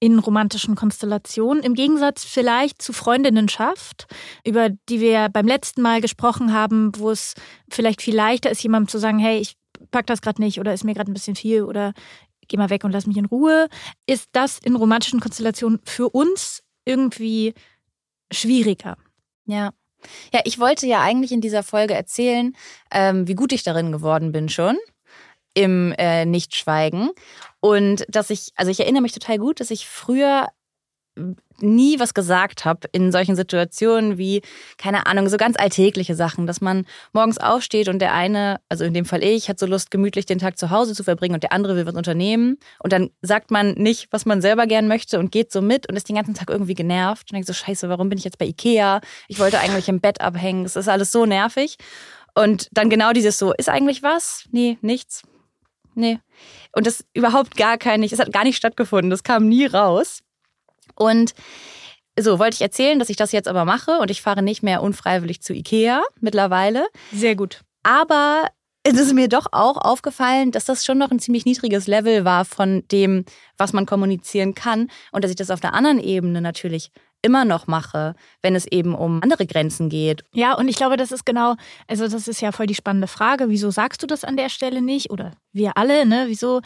in 0.00 0.18
romantischen 0.18 0.74
Konstellationen. 0.76 1.62
Im 1.62 1.74
Gegensatz 1.74 2.24
vielleicht 2.24 2.80
zu 2.80 2.92
Freundinnenschaft, 2.92 4.06
über 4.46 4.70
die 4.70 5.00
wir 5.00 5.28
beim 5.28 5.46
letzten 5.46 5.82
Mal 5.82 6.00
gesprochen 6.00 6.54
haben, 6.54 6.92
wo 6.96 7.10
es 7.10 7.34
vielleicht 7.70 8.00
viel 8.00 8.16
leichter 8.16 8.50
ist, 8.50 8.62
jemandem 8.62 8.88
zu 8.88 8.98
sagen, 8.98 9.18
hey, 9.18 9.38
ich 9.38 9.56
pack 9.90 10.06
das 10.06 10.22
gerade 10.22 10.40
nicht 10.40 10.58
oder 10.58 10.72
ist 10.72 10.84
mir 10.84 10.94
gerade 10.94 11.10
ein 11.10 11.14
bisschen 11.14 11.36
viel 11.36 11.64
oder 11.64 11.92
geh 12.48 12.56
mal 12.56 12.70
weg 12.70 12.84
und 12.84 12.92
lass 12.92 13.06
mich 13.06 13.18
in 13.18 13.26
Ruhe. 13.26 13.68
Ist 14.06 14.28
das 14.32 14.58
in 14.58 14.74
romantischen 14.74 15.20
Konstellationen 15.20 15.80
für 15.84 16.08
uns 16.08 16.62
irgendwie 16.86 17.54
schwieriger? 18.32 18.96
Ja. 19.44 19.70
Ja, 20.32 20.40
ich 20.44 20.58
wollte 20.58 20.86
ja 20.86 21.00
eigentlich 21.00 21.32
in 21.32 21.40
dieser 21.40 21.62
Folge 21.62 21.94
erzählen, 21.94 22.54
ähm, 22.90 23.28
wie 23.28 23.34
gut 23.34 23.52
ich 23.52 23.62
darin 23.62 23.92
geworden 23.92 24.32
bin 24.32 24.48
schon 24.48 24.76
im 25.54 25.92
äh, 25.98 26.24
Nichtschweigen. 26.24 27.10
Und 27.60 28.06
dass 28.08 28.30
ich, 28.30 28.52
also 28.56 28.70
ich 28.70 28.80
erinnere 28.80 29.02
mich 29.02 29.12
total 29.12 29.38
gut, 29.38 29.60
dass 29.60 29.70
ich 29.70 29.86
früher 29.86 30.48
nie 31.62 31.98
was 32.00 32.14
gesagt 32.14 32.64
habe 32.64 32.88
in 32.92 33.12
solchen 33.12 33.36
Situationen 33.36 34.18
wie, 34.18 34.42
keine 34.78 35.06
Ahnung, 35.06 35.28
so 35.28 35.36
ganz 35.36 35.58
alltägliche 35.58 36.14
Sachen, 36.14 36.46
dass 36.46 36.60
man 36.60 36.86
morgens 37.12 37.38
aufsteht 37.38 37.88
und 37.88 37.98
der 38.00 38.14
eine, 38.14 38.60
also 38.68 38.84
in 38.84 38.94
dem 38.94 39.04
Fall 39.04 39.22
ich, 39.22 39.48
hat 39.48 39.58
so 39.58 39.66
Lust, 39.66 39.90
gemütlich 39.90 40.26
den 40.26 40.38
Tag 40.38 40.58
zu 40.58 40.70
Hause 40.70 40.94
zu 40.94 41.04
verbringen 41.04 41.34
und 41.34 41.42
der 41.42 41.52
andere 41.52 41.76
will 41.76 41.86
was 41.86 41.94
unternehmen. 41.94 42.58
Und 42.82 42.92
dann 42.92 43.10
sagt 43.22 43.50
man 43.50 43.72
nicht, 43.74 44.08
was 44.10 44.26
man 44.26 44.40
selber 44.40 44.66
gern 44.66 44.88
möchte 44.88 45.18
und 45.18 45.32
geht 45.32 45.52
so 45.52 45.60
mit 45.60 45.88
und 45.88 45.96
ist 45.96 46.08
den 46.08 46.16
ganzen 46.16 46.34
Tag 46.34 46.50
irgendwie 46.50 46.74
genervt 46.74 47.30
und 47.30 47.34
denkt 47.34 47.46
so, 47.46 47.52
scheiße, 47.52 47.88
warum 47.88 48.08
bin 48.08 48.18
ich 48.18 48.24
jetzt 48.24 48.38
bei 48.38 48.46
Ikea? 48.46 49.00
Ich 49.28 49.38
wollte 49.38 49.60
eigentlich 49.60 49.88
im 49.88 50.00
Bett 50.00 50.20
abhängen. 50.20 50.64
Es 50.64 50.76
ist 50.76 50.88
alles 50.88 51.12
so 51.12 51.26
nervig. 51.26 51.76
Und 52.34 52.68
dann 52.72 52.90
genau 52.90 53.12
dieses 53.12 53.38
so, 53.38 53.52
ist 53.52 53.68
eigentlich 53.68 54.02
was? 54.02 54.44
Nee, 54.50 54.78
nichts. 54.80 55.22
Nee. 55.94 56.20
Und 56.72 56.86
das 56.86 57.04
überhaupt 57.12 57.56
gar 57.56 57.76
kein, 57.76 58.02
es 58.02 58.18
hat 58.18 58.32
gar 58.32 58.44
nicht 58.44 58.56
stattgefunden. 58.56 59.10
Das 59.10 59.24
kam 59.24 59.48
nie 59.48 59.66
raus. 59.66 60.20
Und 60.94 61.34
so 62.18 62.38
wollte 62.38 62.54
ich 62.54 62.60
erzählen, 62.60 62.98
dass 62.98 63.08
ich 63.08 63.16
das 63.16 63.32
jetzt 63.32 63.48
aber 63.48 63.64
mache 63.64 63.98
und 63.98 64.10
ich 64.10 64.22
fahre 64.22 64.42
nicht 64.42 64.62
mehr 64.62 64.82
unfreiwillig 64.82 65.40
zu 65.42 65.54
Ikea 65.54 66.02
mittlerweile. 66.20 66.86
Sehr 67.12 67.36
gut. 67.36 67.62
Aber 67.82 68.48
es 68.82 68.98
ist 68.98 69.14
mir 69.14 69.28
doch 69.28 69.46
auch 69.52 69.76
aufgefallen, 69.76 70.52
dass 70.52 70.64
das 70.64 70.84
schon 70.84 70.98
noch 70.98 71.10
ein 71.10 71.18
ziemlich 71.18 71.44
niedriges 71.44 71.86
Level 71.86 72.24
war 72.24 72.44
von 72.44 72.82
dem, 72.90 73.24
was 73.58 73.72
man 73.72 73.86
kommunizieren 73.86 74.54
kann 74.54 74.88
und 75.12 75.22
dass 75.22 75.30
ich 75.30 75.36
das 75.36 75.50
auf 75.50 75.60
der 75.60 75.74
anderen 75.74 76.00
Ebene 76.00 76.40
natürlich 76.40 76.90
immer 77.22 77.44
noch 77.44 77.66
mache, 77.66 78.14
wenn 78.42 78.54
es 78.54 78.66
eben 78.66 78.94
um 78.94 79.22
andere 79.22 79.46
Grenzen 79.46 79.88
geht. 79.88 80.22
Ja, 80.32 80.54
und 80.54 80.68
ich 80.68 80.76
glaube, 80.76 80.96
das 80.96 81.12
ist 81.12 81.26
genau, 81.26 81.56
also 81.86 82.08
das 82.08 82.28
ist 82.28 82.40
ja 82.40 82.52
voll 82.52 82.66
die 82.66 82.74
spannende 82.74 83.06
Frage. 83.06 83.48
Wieso 83.48 83.70
sagst 83.70 84.02
du 84.02 84.06
das 84.06 84.24
an 84.24 84.36
der 84.36 84.48
Stelle 84.48 84.82
nicht? 84.82 85.10
Oder 85.10 85.32
wir 85.52 85.76
alle, 85.76 86.06
ne? 86.06 86.24
Wieso 86.28 86.60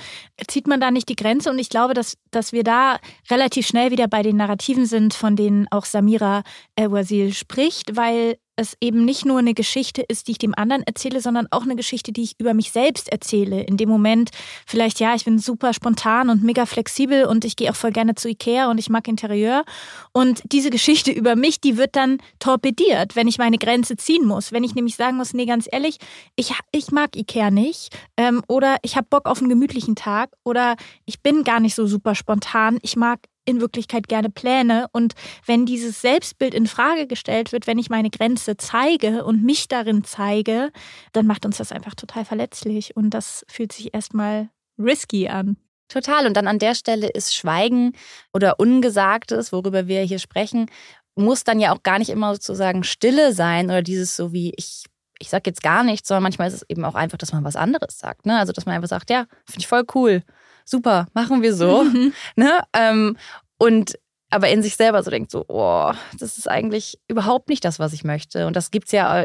zieht 0.46 0.66
man 0.66 0.80
da 0.80 0.90
nicht 0.90 1.08
die 1.08 1.16
Grenze? 1.16 1.50
Und 1.50 1.58
ich 1.58 1.68
glaube, 1.68 1.94
dass, 1.94 2.16
dass 2.30 2.52
wir 2.52 2.64
da 2.64 2.98
relativ 3.30 3.66
schnell 3.66 3.90
wieder 3.90 4.08
bei 4.08 4.22
den 4.22 4.36
Narrativen 4.36 4.86
sind, 4.86 5.14
von 5.14 5.36
denen 5.36 5.66
auch 5.70 5.84
Samira 5.84 6.42
El-Wazil 6.76 7.32
spricht, 7.32 7.96
weil 7.96 8.36
es 8.56 8.76
eben 8.80 9.04
nicht 9.04 9.24
nur 9.24 9.38
eine 9.38 9.54
Geschichte 9.54 10.02
ist, 10.02 10.28
die 10.28 10.32
ich 10.32 10.38
dem 10.38 10.54
anderen 10.54 10.82
erzähle, 10.82 11.20
sondern 11.20 11.48
auch 11.50 11.62
eine 11.62 11.76
Geschichte, 11.76 12.12
die 12.12 12.22
ich 12.22 12.38
über 12.38 12.54
mich 12.54 12.70
selbst 12.70 13.10
erzähle. 13.10 13.62
In 13.62 13.76
dem 13.76 13.88
Moment 13.88 14.30
vielleicht, 14.66 15.00
ja, 15.00 15.14
ich 15.14 15.24
bin 15.24 15.38
super 15.38 15.72
spontan 15.72 16.30
und 16.30 16.42
mega 16.42 16.66
flexibel 16.66 17.24
und 17.24 17.44
ich 17.44 17.56
gehe 17.56 17.70
auch 17.70 17.76
voll 17.76 17.92
gerne 17.92 18.14
zu 18.14 18.28
Ikea 18.28 18.70
und 18.70 18.78
ich 18.78 18.90
mag 18.90 19.08
Interieur. 19.08 19.64
Und 20.12 20.42
diese 20.52 20.70
Geschichte 20.70 21.10
über 21.10 21.36
mich, 21.36 21.60
die 21.60 21.76
wird 21.76 21.96
dann 21.96 22.18
torpediert, 22.38 23.16
wenn 23.16 23.28
ich 23.28 23.38
meine 23.38 23.58
Grenze 23.58 23.96
ziehen 23.96 24.26
muss. 24.26 24.52
Wenn 24.52 24.64
ich 24.64 24.74
nämlich 24.74 24.96
sagen 24.96 25.16
muss, 25.16 25.34
nee, 25.34 25.46
ganz 25.46 25.68
ehrlich, 25.70 25.98
ich, 26.36 26.52
ich 26.72 26.92
mag 26.92 27.16
Ikea 27.16 27.50
nicht 27.50 27.96
ähm, 28.16 28.42
oder 28.48 28.76
ich 28.82 28.96
habe 28.96 29.06
Bock 29.10 29.26
auf 29.26 29.38
einen 29.38 29.48
gemütlichen 29.48 29.96
Tag 29.96 30.30
oder 30.44 30.76
ich 31.06 31.22
bin 31.22 31.44
gar 31.44 31.60
nicht 31.60 31.74
so 31.74 31.86
super 31.86 32.14
spontan. 32.14 32.78
Ich 32.82 32.96
mag 32.96 33.20
in 33.44 33.60
Wirklichkeit 33.60 34.08
gerne 34.08 34.30
Pläne. 34.30 34.86
Und 34.92 35.14
wenn 35.46 35.66
dieses 35.66 36.00
Selbstbild 36.00 36.54
in 36.54 36.66
Frage 36.66 37.06
gestellt 37.06 37.52
wird, 37.52 37.66
wenn 37.66 37.78
ich 37.78 37.90
meine 37.90 38.10
Grenze 38.10 38.56
zeige 38.56 39.24
und 39.24 39.42
mich 39.42 39.68
darin 39.68 40.04
zeige, 40.04 40.70
dann 41.12 41.26
macht 41.26 41.44
uns 41.44 41.58
das 41.58 41.72
einfach 41.72 41.94
total 41.94 42.24
verletzlich. 42.24 42.96
Und 42.96 43.10
das 43.10 43.44
fühlt 43.48 43.72
sich 43.72 43.94
erstmal 43.94 44.48
risky 44.78 45.28
an. 45.28 45.56
Total. 45.88 46.26
Und 46.26 46.36
dann 46.36 46.48
an 46.48 46.58
der 46.58 46.74
Stelle 46.74 47.08
ist 47.08 47.34
Schweigen 47.34 47.92
oder 48.32 48.58
Ungesagtes, 48.58 49.52
worüber 49.52 49.86
wir 49.86 50.00
hier 50.02 50.18
sprechen, 50.18 50.66
muss 51.14 51.44
dann 51.44 51.60
ja 51.60 51.74
auch 51.74 51.82
gar 51.82 51.98
nicht 51.98 52.10
immer 52.10 52.32
sozusagen 52.34 52.82
Stille 52.82 53.32
sein 53.32 53.66
oder 53.66 53.82
dieses 53.82 54.16
so 54.16 54.32
wie 54.32 54.52
ich 54.56 54.84
ich 55.20 55.30
sag 55.30 55.46
jetzt 55.46 55.62
gar 55.62 55.84
nichts, 55.84 56.08
sondern 56.08 56.24
manchmal 56.24 56.48
ist 56.48 56.54
es 56.54 56.68
eben 56.68 56.84
auch 56.84 56.96
einfach, 56.96 57.16
dass 57.16 57.32
man 57.32 57.44
was 57.44 57.54
anderes 57.54 57.98
sagt. 58.00 58.26
Ne? 58.26 58.36
Also 58.36 58.52
dass 58.52 58.66
man 58.66 58.74
einfach 58.74 58.88
sagt, 58.88 59.10
ja, 59.10 59.26
finde 59.46 59.60
ich 59.60 59.68
voll 59.68 59.84
cool 59.94 60.24
super, 60.64 61.06
machen 61.14 61.42
wir 61.42 61.54
so. 61.54 61.84
Mhm. 61.84 62.12
Ne? 62.36 62.60
Ähm, 62.72 63.16
und 63.58 63.98
aber 64.30 64.48
in 64.48 64.62
sich 64.62 64.76
selber 64.76 65.02
so 65.02 65.10
denkt, 65.10 65.30
so, 65.30 65.44
oh, 65.46 65.92
das 66.18 66.38
ist 66.38 66.50
eigentlich 66.50 66.98
überhaupt 67.06 67.48
nicht 67.48 67.64
das, 67.64 67.78
was 67.78 67.92
ich 67.92 68.02
möchte. 68.02 68.48
Und 68.48 68.56
das 68.56 68.72
gibt's 68.72 68.90
ja 68.90 69.24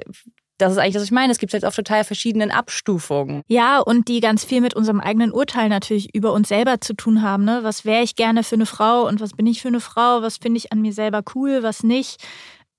das 0.59 0.73
ist 0.73 0.77
eigentlich 0.77 0.93
das, 0.93 1.01
was 1.01 1.07
ich 1.07 1.13
meine. 1.13 1.31
Es 1.31 1.39
gibt 1.39 1.53
jetzt 1.53 1.65
auf 1.65 1.75
total 1.75 2.03
verschiedenen 2.03 2.51
Abstufungen. 2.51 3.41
Ja, 3.47 3.79
und 3.79 4.07
die 4.07 4.19
ganz 4.19 4.43
viel 4.43 4.61
mit 4.61 4.75
unserem 4.75 4.99
eigenen 4.99 5.31
Urteil 5.31 5.69
natürlich 5.69 6.13
über 6.13 6.33
uns 6.33 6.49
selber 6.49 6.81
zu 6.81 6.93
tun 6.93 7.21
haben. 7.21 7.45
Ne? 7.45 7.59
Was 7.63 7.85
wäre 7.85 8.03
ich 8.03 8.15
gerne 8.15 8.43
für 8.43 8.55
eine 8.55 8.65
Frau 8.65 9.07
und 9.07 9.21
was 9.21 9.31
bin 9.31 9.47
ich 9.47 9.61
für 9.61 9.69
eine 9.69 9.79
Frau? 9.79 10.21
Was 10.21 10.37
finde 10.37 10.57
ich 10.57 10.71
an 10.71 10.81
mir 10.81 10.93
selber 10.93 11.23
cool, 11.33 11.63
was 11.63 11.83
nicht? 11.83 12.21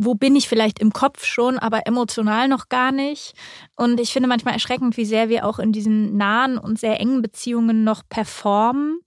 Wo 0.02 0.14
bin 0.14 0.34
ich 0.34 0.48
vielleicht 0.48 0.78
im 0.78 0.92
Kopf 0.92 1.24
schon, 1.24 1.58
aber 1.58 1.86
emotional 1.86 2.48
noch 2.48 2.70
gar 2.70 2.90
nicht. 2.90 3.34
Und 3.76 4.00
ich 4.00 4.12
finde 4.12 4.30
manchmal 4.30 4.54
erschreckend, 4.54 4.96
wie 4.96 5.04
sehr 5.04 5.28
wir 5.28 5.46
auch 5.46 5.58
in 5.58 5.72
diesen 5.72 6.16
nahen 6.16 6.56
und 6.56 6.78
sehr 6.78 6.98
engen 6.98 7.20
Beziehungen 7.20 7.84
noch 7.84 8.02
performen. 8.08 9.00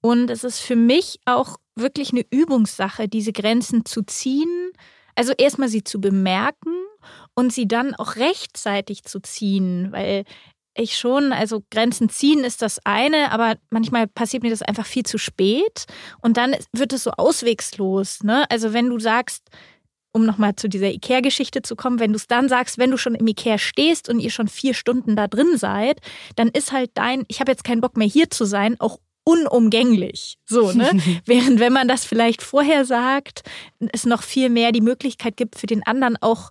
Und 0.00 0.30
es 0.30 0.42
ist 0.42 0.60
für 0.60 0.76
mich 0.76 1.20
auch 1.26 1.56
wirklich 1.76 2.12
eine 2.12 2.24
Übungssache, 2.30 3.06
diese 3.06 3.32
Grenzen 3.32 3.84
zu 3.84 4.00
ziehen. 4.02 4.70
Also 5.14 5.34
erstmal 5.36 5.68
sie 5.68 5.84
zu 5.84 6.00
bemerken 6.00 6.72
und 7.34 7.52
sie 7.52 7.68
dann 7.68 7.94
auch 7.94 8.16
rechtzeitig 8.16 9.04
zu 9.04 9.20
ziehen, 9.20 9.92
weil 9.92 10.24
ich 10.74 10.96
schon, 10.96 11.34
also 11.34 11.62
Grenzen 11.70 12.08
ziehen 12.08 12.44
ist 12.44 12.62
das 12.62 12.80
eine, 12.84 13.30
aber 13.32 13.56
manchmal 13.68 14.06
passiert 14.06 14.42
mir 14.42 14.50
das 14.50 14.62
einfach 14.62 14.86
viel 14.86 15.02
zu 15.02 15.18
spät 15.18 15.84
und 16.22 16.38
dann 16.38 16.56
wird 16.72 16.94
es 16.94 17.04
so 17.04 17.10
auswegslos. 17.10 18.22
Ne? 18.22 18.46
Also 18.50 18.72
wenn 18.72 18.88
du 18.88 18.98
sagst, 18.98 19.50
um 20.12 20.24
nochmal 20.24 20.56
zu 20.56 20.68
dieser 20.68 20.90
Ikea-Geschichte 20.90 21.62
zu 21.62 21.76
kommen, 21.76 22.00
wenn 22.00 22.12
du 22.12 22.16
es 22.16 22.26
dann 22.26 22.48
sagst, 22.48 22.78
wenn 22.78 22.90
du 22.90 22.96
schon 22.96 23.14
im 23.14 23.26
Ikea 23.26 23.58
stehst 23.58 24.08
und 24.08 24.20
ihr 24.20 24.30
schon 24.30 24.48
vier 24.48 24.74
Stunden 24.74 25.16
da 25.16 25.28
drin 25.28 25.56
seid, 25.56 26.00
dann 26.36 26.48
ist 26.48 26.72
halt 26.72 26.90
dein, 26.94 27.24
ich 27.28 27.40
habe 27.40 27.50
jetzt 27.50 27.64
keinen 27.64 27.80
Bock 27.80 27.96
mehr 27.96 28.08
hier 28.08 28.30
zu 28.30 28.44
sein, 28.44 28.76
auch 28.80 28.98
unumgänglich. 29.24 30.38
So, 30.46 30.72
ne? 30.72 30.90
Während 31.26 31.60
wenn 31.60 31.72
man 31.72 31.88
das 31.88 32.04
vielleicht 32.04 32.42
vorher 32.42 32.84
sagt, 32.84 33.42
es 33.92 34.06
noch 34.06 34.22
viel 34.22 34.50
mehr 34.50 34.72
die 34.72 34.80
Möglichkeit 34.80 35.36
gibt, 35.36 35.58
für 35.58 35.66
den 35.66 35.86
anderen 35.86 36.16
auch 36.20 36.50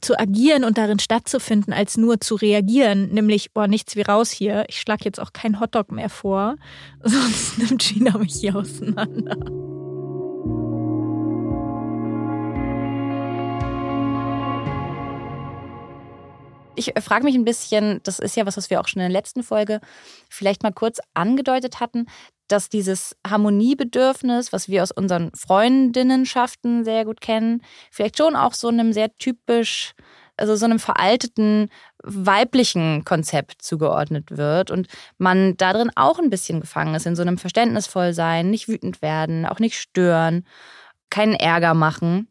zu 0.00 0.18
agieren 0.18 0.64
und 0.64 0.76
darin 0.76 0.98
stattzufinden, 0.98 1.72
als 1.72 1.96
nur 1.96 2.20
zu 2.20 2.34
reagieren, 2.34 3.08
nämlich, 3.10 3.52
boah, 3.52 3.66
nichts 3.66 3.96
wie 3.96 4.02
raus 4.02 4.30
hier, 4.30 4.64
ich 4.68 4.80
schlag 4.80 5.04
jetzt 5.04 5.20
auch 5.20 5.32
keinen 5.32 5.60
Hotdog 5.60 5.92
mehr 5.92 6.10
vor, 6.10 6.56
sonst 7.02 7.58
nimmt 7.58 7.82
Gina 7.82 8.18
mich 8.18 8.34
hier 8.34 8.56
auseinander. 8.56 9.36
Ich 16.76 16.92
frage 17.00 17.24
mich 17.24 17.34
ein 17.34 17.44
bisschen, 17.44 18.00
das 18.02 18.18
ist 18.18 18.36
ja 18.36 18.46
was, 18.46 18.56
was 18.56 18.70
wir 18.70 18.80
auch 18.80 18.88
schon 18.88 19.00
in 19.00 19.08
der 19.10 19.20
letzten 19.20 19.42
Folge 19.42 19.80
vielleicht 20.28 20.62
mal 20.62 20.72
kurz 20.72 20.98
angedeutet 21.14 21.80
hatten, 21.80 22.06
dass 22.48 22.68
dieses 22.68 23.16
Harmoniebedürfnis, 23.26 24.52
was 24.52 24.68
wir 24.68 24.82
aus 24.82 24.90
unseren 24.90 25.30
Freundinnenschaften 25.34 26.84
sehr 26.84 27.04
gut 27.04 27.20
kennen, 27.20 27.62
vielleicht 27.90 28.18
schon 28.18 28.36
auch 28.36 28.54
so 28.54 28.68
einem 28.68 28.92
sehr 28.92 29.16
typisch, 29.18 29.92
also 30.36 30.56
so 30.56 30.64
einem 30.64 30.78
veralteten 30.78 31.70
weiblichen 32.02 33.04
Konzept 33.04 33.62
zugeordnet 33.62 34.36
wird 34.36 34.70
und 34.70 34.88
man 35.16 35.56
darin 35.56 35.90
auch 35.94 36.18
ein 36.18 36.28
bisschen 36.30 36.60
gefangen 36.60 36.94
ist, 36.94 37.06
in 37.06 37.16
so 37.16 37.22
einem 37.22 37.38
verständnisvoll 37.38 38.12
sein, 38.12 38.50
nicht 38.50 38.68
wütend 38.68 39.00
werden, 39.00 39.46
auch 39.46 39.60
nicht 39.60 39.78
stören, 39.78 40.44
keinen 41.08 41.34
Ärger 41.34 41.74
machen. 41.74 42.28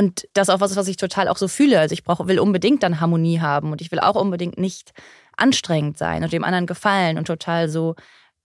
Und 0.00 0.26
das 0.32 0.48
ist 0.48 0.54
auch 0.54 0.60
was, 0.60 0.76
was 0.76 0.88
ich 0.88 0.96
total 0.96 1.28
auch 1.28 1.36
so 1.36 1.46
fühle. 1.46 1.78
Also 1.78 1.92
ich 1.92 2.04
brauche, 2.04 2.26
will 2.26 2.40
unbedingt 2.40 2.82
dann 2.82 3.00
Harmonie 3.00 3.40
haben 3.40 3.70
und 3.70 3.82
ich 3.82 3.92
will 3.92 4.00
auch 4.00 4.14
unbedingt 4.14 4.56
nicht 4.56 4.92
anstrengend 5.36 5.98
sein 5.98 6.24
und 6.24 6.32
dem 6.32 6.42
anderen 6.42 6.66
gefallen 6.66 7.18
und 7.18 7.26
total 7.26 7.68
so 7.68 7.96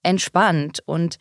entspannt. 0.04 0.84
Und 0.86 1.18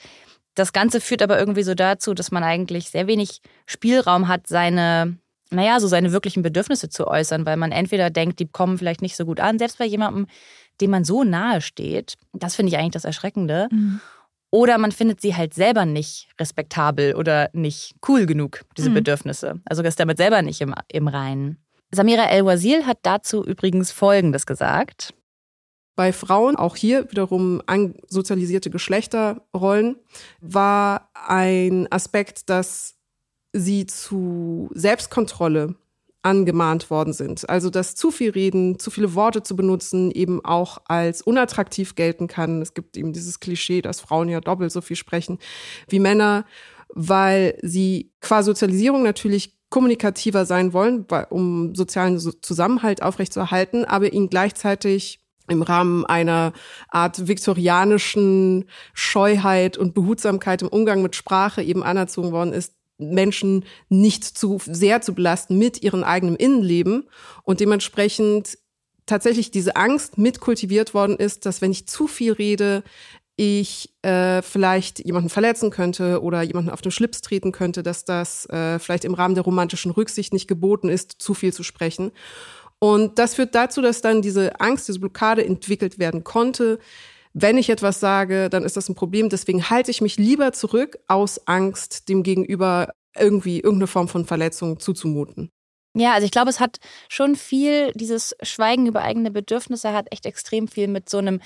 das 0.54 0.72
Ganze 0.72 1.00
führt 1.00 1.22
aber 1.22 1.38
irgendwie 1.38 1.62
so 1.62 1.76
dazu, 1.76 2.14
dass 2.14 2.32
man 2.32 2.42
eigentlich 2.42 2.90
sehr 2.90 3.06
wenig 3.06 3.42
Spielraum 3.66 4.26
hat, 4.26 4.48
seine, 4.48 5.18
naja, 5.50 5.78
so 5.78 5.86
seine 5.86 6.10
wirklichen 6.10 6.42
Bedürfnisse 6.42 6.88
zu 6.88 7.06
äußern, 7.06 7.46
weil 7.46 7.56
man 7.56 7.70
entweder 7.70 8.10
denkt, 8.10 8.40
die 8.40 8.48
kommen 8.48 8.76
vielleicht 8.76 9.02
nicht 9.02 9.14
so 9.14 9.26
gut 9.26 9.38
an, 9.38 9.60
selbst 9.60 9.78
bei 9.78 9.84
jemandem, 9.84 10.26
dem 10.80 10.90
man 10.90 11.04
so 11.04 11.22
nahe 11.22 11.60
steht. 11.60 12.14
Das 12.32 12.56
finde 12.56 12.72
ich 12.72 12.78
eigentlich 12.78 12.90
das 12.90 13.04
Erschreckende. 13.04 13.68
Mhm. 13.70 14.00
Oder 14.54 14.78
man 14.78 14.92
findet 14.92 15.20
sie 15.20 15.34
halt 15.34 15.52
selber 15.52 15.84
nicht 15.84 16.28
respektabel 16.38 17.16
oder 17.16 17.50
nicht 17.54 17.96
cool 18.06 18.24
genug, 18.24 18.60
diese 18.76 18.88
mhm. 18.88 18.94
Bedürfnisse. 18.94 19.60
Also 19.64 19.82
ist 19.82 19.98
damit 19.98 20.16
selber 20.16 20.42
nicht 20.42 20.60
im, 20.60 20.72
im 20.92 21.08
Reinen. 21.08 21.58
Samira 21.90 22.30
El-Wazil 22.30 22.86
hat 22.86 22.98
dazu 23.02 23.44
übrigens 23.44 23.90
Folgendes 23.90 24.46
gesagt. 24.46 25.12
Bei 25.96 26.12
Frauen, 26.12 26.54
auch 26.54 26.76
hier 26.76 27.10
wiederum 27.10 27.62
sozialisierte 28.06 28.70
Geschlechterrollen, 28.70 29.96
war 30.40 31.10
ein 31.14 31.90
Aspekt, 31.90 32.48
dass 32.48 32.94
sie 33.52 33.86
zu 33.86 34.70
Selbstkontrolle 34.72 35.74
angemahnt 36.24 36.90
worden 36.90 37.12
sind. 37.12 37.48
Also 37.48 37.70
dass 37.70 37.94
zu 37.94 38.10
viel 38.10 38.30
reden, 38.30 38.78
zu 38.78 38.90
viele 38.90 39.14
Worte 39.14 39.42
zu 39.42 39.56
benutzen 39.56 40.10
eben 40.10 40.44
auch 40.44 40.78
als 40.86 41.22
unattraktiv 41.22 41.94
gelten 41.94 42.26
kann. 42.26 42.62
Es 42.62 42.74
gibt 42.74 42.96
eben 42.96 43.12
dieses 43.12 43.40
Klischee, 43.40 43.82
dass 43.82 44.00
Frauen 44.00 44.28
ja 44.28 44.40
doppelt 44.40 44.72
so 44.72 44.80
viel 44.80 44.96
sprechen 44.96 45.38
wie 45.88 46.00
Männer, 46.00 46.44
weil 46.88 47.58
sie 47.62 48.12
qua 48.20 48.42
Sozialisierung 48.42 49.02
natürlich 49.02 49.54
kommunikativer 49.68 50.46
sein 50.46 50.72
wollen, 50.72 51.04
um 51.30 51.74
sozialen 51.74 52.18
Zusammenhalt 52.18 53.02
aufrechtzuerhalten, 53.02 53.84
aber 53.84 54.12
ihn 54.12 54.30
gleichzeitig 54.30 55.20
im 55.48 55.62
Rahmen 55.62 56.06
einer 56.06 56.52
Art 56.88 57.26
viktorianischen 57.28 58.66
Scheuheit 58.94 59.76
und 59.76 59.92
Behutsamkeit 59.92 60.62
im 60.62 60.68
Umgang 60.68 61.02
mit 61.02 61.16
Sprache 61.16 61.62
eben 61.62 61.82
anerzogen 61.82 62.32
worden 62.32 62.52
ist, 62.52 62.74
Menschen 62.98 63.64
nicht 63.88 64.24
zu 64.24 64.60
sehr 64.64 65.00
zu 65.00 65.14
belasten 65.14 65.58
mit 65.58 65.82
ihrem 65.82 66.04
eigenen 66.04 66.36
Innenleben 66.36 67.08
und 67.42 67.60
dementsprechend 67.60 68.58
tatsächlich 69.06 69.50
diese 69.50 69.76
Angst 69.76 70.18
mitkultiviert 70.18 70.94
worden 70.94 71.16
ist, 71.16 71.46
dass 71.46 71.60
wenn 71.60 71.72
ich 71.72 71.86
zu 71.86 72.06
viel 72.06 72.32
rede, 72.32 72.82
ich 73.36 73.92
äh, 74.02 74.42
vielleicht 74.42 75.04
jemanden 75.04 75.28
verletzen 75.28 75.70
könnte 75.70 76.22
oder 76.22 76.42
jemanden 76.42 76.70
auf 76.70 76.82
den 76.82 76.92
Schlips 76.92 77.20
treten 77.20 77.50
könnte, 77.50 77.82
dass 77.82 78.04
das 78.04 78.46
äh, 78.46 78.78
vielleicht 78.78 79.04
im 79.04 79.14
Rahmen 79.14 79.34
der 79.34 79.44
romantischen 79.44 79.90
Rücksicht 79.90 80.32
nicht 80.32 80.46
geboten 80.46 80.88
ist, 80.88 81.16
zu 81.18 81.34
viel 81.34 81.52
zu 81.52 81.64
sprechen. 81.64 82.12
Und 82.78 83.18
das 83.18 83.34
führt 83.34 83.54
dazu, 83.54 83.82
dass 83.82 84.02
dann 84.02 84.22
diese 84.22 84.60
Angst, 84.60 84.86
diese 84.88 85.00
Blockade 85.00 85.44
entwickelt 85.44 85.98
werden 85.98 86.22
konnte. 86.22 86.78
Wenn 87.34 87.58
ich 87.58 87.68
etwas 87.68 87.98
sage, 87.98 88.48
dann 88.48 88.62
ist 88.62 88.76
das 88.76 88.88
ein 88.88 88.94
Problem. 88.94 89.28
Deswegen 89.28 89.68
halte 89.68 89.90
ich 89.90 90.00
mich 90.00 90.16
lieber 90.16 90.52
zurück 90.52 90.98
aus 91.08 91.46
Angst, 91.46 92.08
dem 92.08 92.22
Gegenüber 92.22 92.94
irgendwie 93.16 93.56
irgendeine 93.56 93.88
Form 93.88 94.08
von 94.08 94.24
Verletzung 94.24 94.78
zuzumuten. 94.78 95.50
Ja, 95.96 96.14
also 96.14 96.24
ich 96.24 96.30
glaube, 96.30 96.50
es 96.50 96.60
hat 96.60 96.78
schon 97.08 97.36
viel, 97.36 97.92
dieses 97.92 98.36
Schweigen 98.42 98.86
über 98.86 99.02
eigene 99.02 99.30
Bedürfnisse 99.30 99.92
hat 99.92 100.08
echt 100.10 100.26
extrem 100.26 100.66
viel 100.68 100.88
mit 100.88 101.08
so 101.08 101.18
einem 101.18 101.40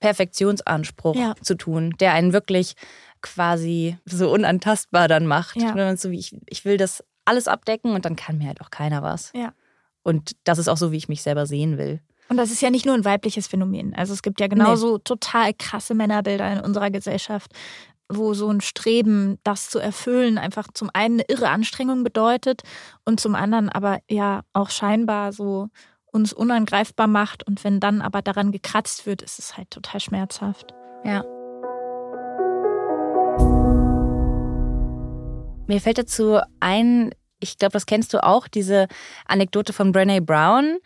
Perfektionsanspruch 0.00 1.14
ja. 1.14 1.34
zu 1.40 1.56
tun, 1.56 1.94
der 2.00 2.12
einen 2.12 2.32
wirklich 2.32 2.74
quasi 3.20 3.96
so 4.04 4.32
unantastbar 4.32 5.06
dann 5.06 5.26
macht. 5.26 5.56
Ja. 5.56 5.96
So 5.96 6.10
wie 6.10 6.18
ich, 6.18 6.36
ich 6.48 6.64
will 6.64 6.76
das 6.76 7.04
alles 7.24 7.46
abdecken 7.46 7.94
und 7.94 8.04
dann 8.04 8.16
kann 8.16 8.38
mir 8.38 8.48
halt 8.48 8.60
auch 8.60 8.70
keiner 8.70 9.02
was. 9.02 9.32
Ja. 9.34 9.54
Und 10.02 10.32
das 10.42 10.58
ist 10.58 10.68
auch 10.68 10.76
so, 10.76 10.90
wie 10.90 10.96
ich 10.96 11.08
mich 11.08 11.22
selber 11.22 11.46
sehen 11.46 11.78
will. 11.78 12.00
Und 12.32 12.38
das 12.38 12.50
ist 12.50 12.62
ja 12.62 12.70
nicht 12.70 12.86
nur 12.86 12.94
ein 12.94 13.04
weibliches 13.04 13.46
Phänomen. 13.46 13.94
Also 13.94 14.14
es 14.14 14.22
gibt 14.22 14.40
ja 14.40 14.46
genauso 14.46 14.94
nee. 14.94 15.02
total 15.04 15.52
krasse 15.52 15.92
Männerbilder 15.92 16.50
in 16.50 16.60
unserer 16.60 16.90
Gesellschaft, 16.90 17.50
wo 18.08 18.32
so 18.32 18.48
ein 18.48 18.62
Streben, 18.62 19.38
das 19.44 19.68
zu 19.68 19.78
erfüllen, 19.78 20.38
einfach 20.38 20.68
zum 20.72 20.88
einen 20.94 21.20
eine 21.20 21.24
irre 21.28 21.50
Anstrengung 21.50 22.04
bedeutet 22.04 22.62
und 23.04 23.20
zum 23.20 23.34
anderen 23.34 23.68
aber 23.68 23.98
ja 24.08 24.44
auch 24.54 24.70
scheinbar 24.70 25.34
so 25.34 25.68
uns 26.06 26.32
unangreifbar 26.32 27.06
macht. 27.06 27.46
Und 27.46 27.64
wenn 27.64 27.80
dann 27.80 28.00
aber 28.00 28.22
daran 28.22 28.50
gekratzt 28.50 29.04
wird, 29.04 29.20
ist 29.20 29.38
es 29.38 29.58
halt 29.58 29.70
total 29.70 30.00
schmerzhaft. 30.00 30.72
Ja. 31.04 31.22
Mir 35.66 35.82
fällt 35.82 35.98
dazu 35.98 36.40
ein, 36.60 37.10
ich 37.40 37.58
glaube, 37.58 37.72
das 37.72 37.84
kennst 37.84 38.14
du 38.14 38.24
auch, 38.24 38.48
diese 38.48 38.86
Anekdote 39.26 39.74
von 39.74 39.92
Brené 39.92 40.22
Brown. 40.22 40.78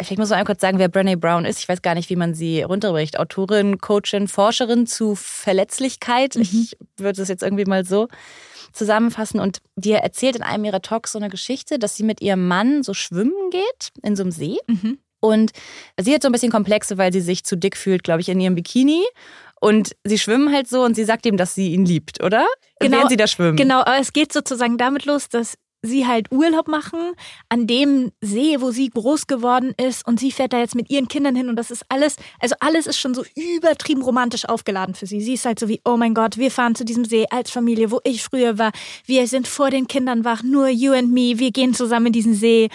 Vielleicht 0.00 0.18
muss 0.18 0.28
man 0.28 0.38
einmal 0.38 0.52
kurz 0.52 0.60
sagen, 0.60 0.78
wer 0.78 0.90
Brené 0.90 1.16
Brown 1.16 1.46
ist. 1.46 1.58
Ich 1.58 1.68
weiß 1.68 1.80
gar 1.80 1.94
nicht, 1.94 2.10
wie 2.10 2.16
man 2.16 2.34
sie 2.34 2.62
runterbricht. 2.62 3.18
Autorin, 3.18 3.78
Coachin, 3.78 4.28
Forscherin 4.28 4.86
zu 4.86 5.14
Verletzlichkeit. 5.14 6.34
Mhm. 6.34 6.42
Ich 6.42 6.76
würde 6.98 7.22
es 7.22 7.28
jetzt 7.28 7.42
irgendwie 7.42 7.64
mal 7.64 7.84
so 7.84 8.08
zusammenfassen. 8.72 9.40
Und 9.40 9.60
die 9.76 9.92
erzählt 9.92 10.36
in 10.36 10.42
einem 10.42 10.64
ihrer 10.64 10.82
Talks 10.82 11.12
so 11.12 11.18
eine 11.18 11.30
Geschichte, 11.30 11.78
dass 11.78 11.96
sie 11.96 12.02
mit 12.02 12.20
ihrem 12.20 12.46
Mann 12.46 12.82
so 12.82 12.92
schwimmen 12.92 13.50
geht 13.50 13.90
in 14.02 14.16
so 14.16 14.22
einem 14.22 14.32
See. 14.32 14.58
Mhm. 14.66 14.98
Und 15.20 15.52
sie 15.98 16.14
hat 16.14 16.22
so 16.22 16.28
ein 16.28 16.32
bisschen 16.32 16.52
Komplexe, 16.52 16.98
weil 16.98 17.12
sie 17.12 17.22
sich 17.22 17.44
zu 17.44 17.56
dick 17.56 17.76
fühlt, 17.76 18.04
glaube 18.04 18.20
ich, 18.20 18.28
in 18.28 18.38
ihrem 18.38 18.54
Bikini. 18.54 19.02
Und 19.60 19.96
sie 20.04 20.18
schwimmen 20.18 20.52
halt 20.52 20.68
so 20.68 20.84
und 20.84 20.94
sie 20.94 21.04
sagt 21.04 21.24
ihm, 21.24 21.38
dass 21.38 21.54
sie 21.54 21.72
ihn 21.72 21.86
liebt, 21.86 22.22
oder? 22.22 22.46
Genau, 22.78 22.98
Während 22.98 23.10
sie 23.10 23.16
da 23.16 23.26
schwimmen. 23.26 23.56
Genau, 23.56 23.80
aber 23.80 23.98
es 23.98 24.12
geht 24.12 24.32
sozusagen 24.32 24.76
damit 24.76 25.06
los, 25.06 25.30
dass 25.30 25.56
sie 25.82 26.06
halt 26.06 26.30
Urlaub 26.30 26.68
machen 26.68 27.14
an 27.48 27.66
dem 27.66 28.12
See, 28.20 28.60
wo 28.60 28.70
sie 28.70 28.90
groß 28.90 29.26
geworden 29.26 29.74
ist 29.76 30.06
und 30.06 30.20
sie 30.20 30.32
fährt 30.32 30.52
da 30.52 30.58
jetzt 30.58 30.74
mit 30.74 30.90
ihren 30.90 31.08
Kindern 31.08 31.36
hin 31.36 31.48
und 31.48 31.56
das 31.56 31.70
ist 31.70 31.84
alles, 31.88 32.16
also 32.40 32.54
alles 32.60 32.86
ist 32.86 32.98
schon 32.98 33.14
so 33.14 33.24
übertrieben 33.34 34.02
romantisch 34.02 34.48
aufgeladen 34.48 34.94
für 34.94 35.06
sie. 35.06 35.20
Sie 35.20 35.34
ist 35.34 35.44
halt 35.44 35.58
so 35.58 35.68
wie, 35.68 35.80
oh 35.84 35.96
mein 35.96 36.14
Gott, 36.14 36.36
wir 36.36 36.50
fahren 36.50 36.74
zu 36.74 36.84
diesem 36.84 37.04
See 37.04 37.26
als 37.30 37.50
Familie, 37.50 37.90
wo 37.90 38.00
ich 38.04 38.22
früher 38.22 38.58
war. 38.58 38.72
Wir 39.04 39.26
sind 39.26 39.48
vor 39.48 39.70
den 39.70 39.86
Kindern 39.86 40.24
wach, 40.24 40.42
nur 40.42 40.68
you 40.68 40.92
and 40.92 41.12
me, 41.12 41.38
wir 41.38 41.50
gehen 41.50 41.74
zusammen 41.74 42.06
in 42.06 42.12
diesen 42.12 42.34
See. 42.34 42.68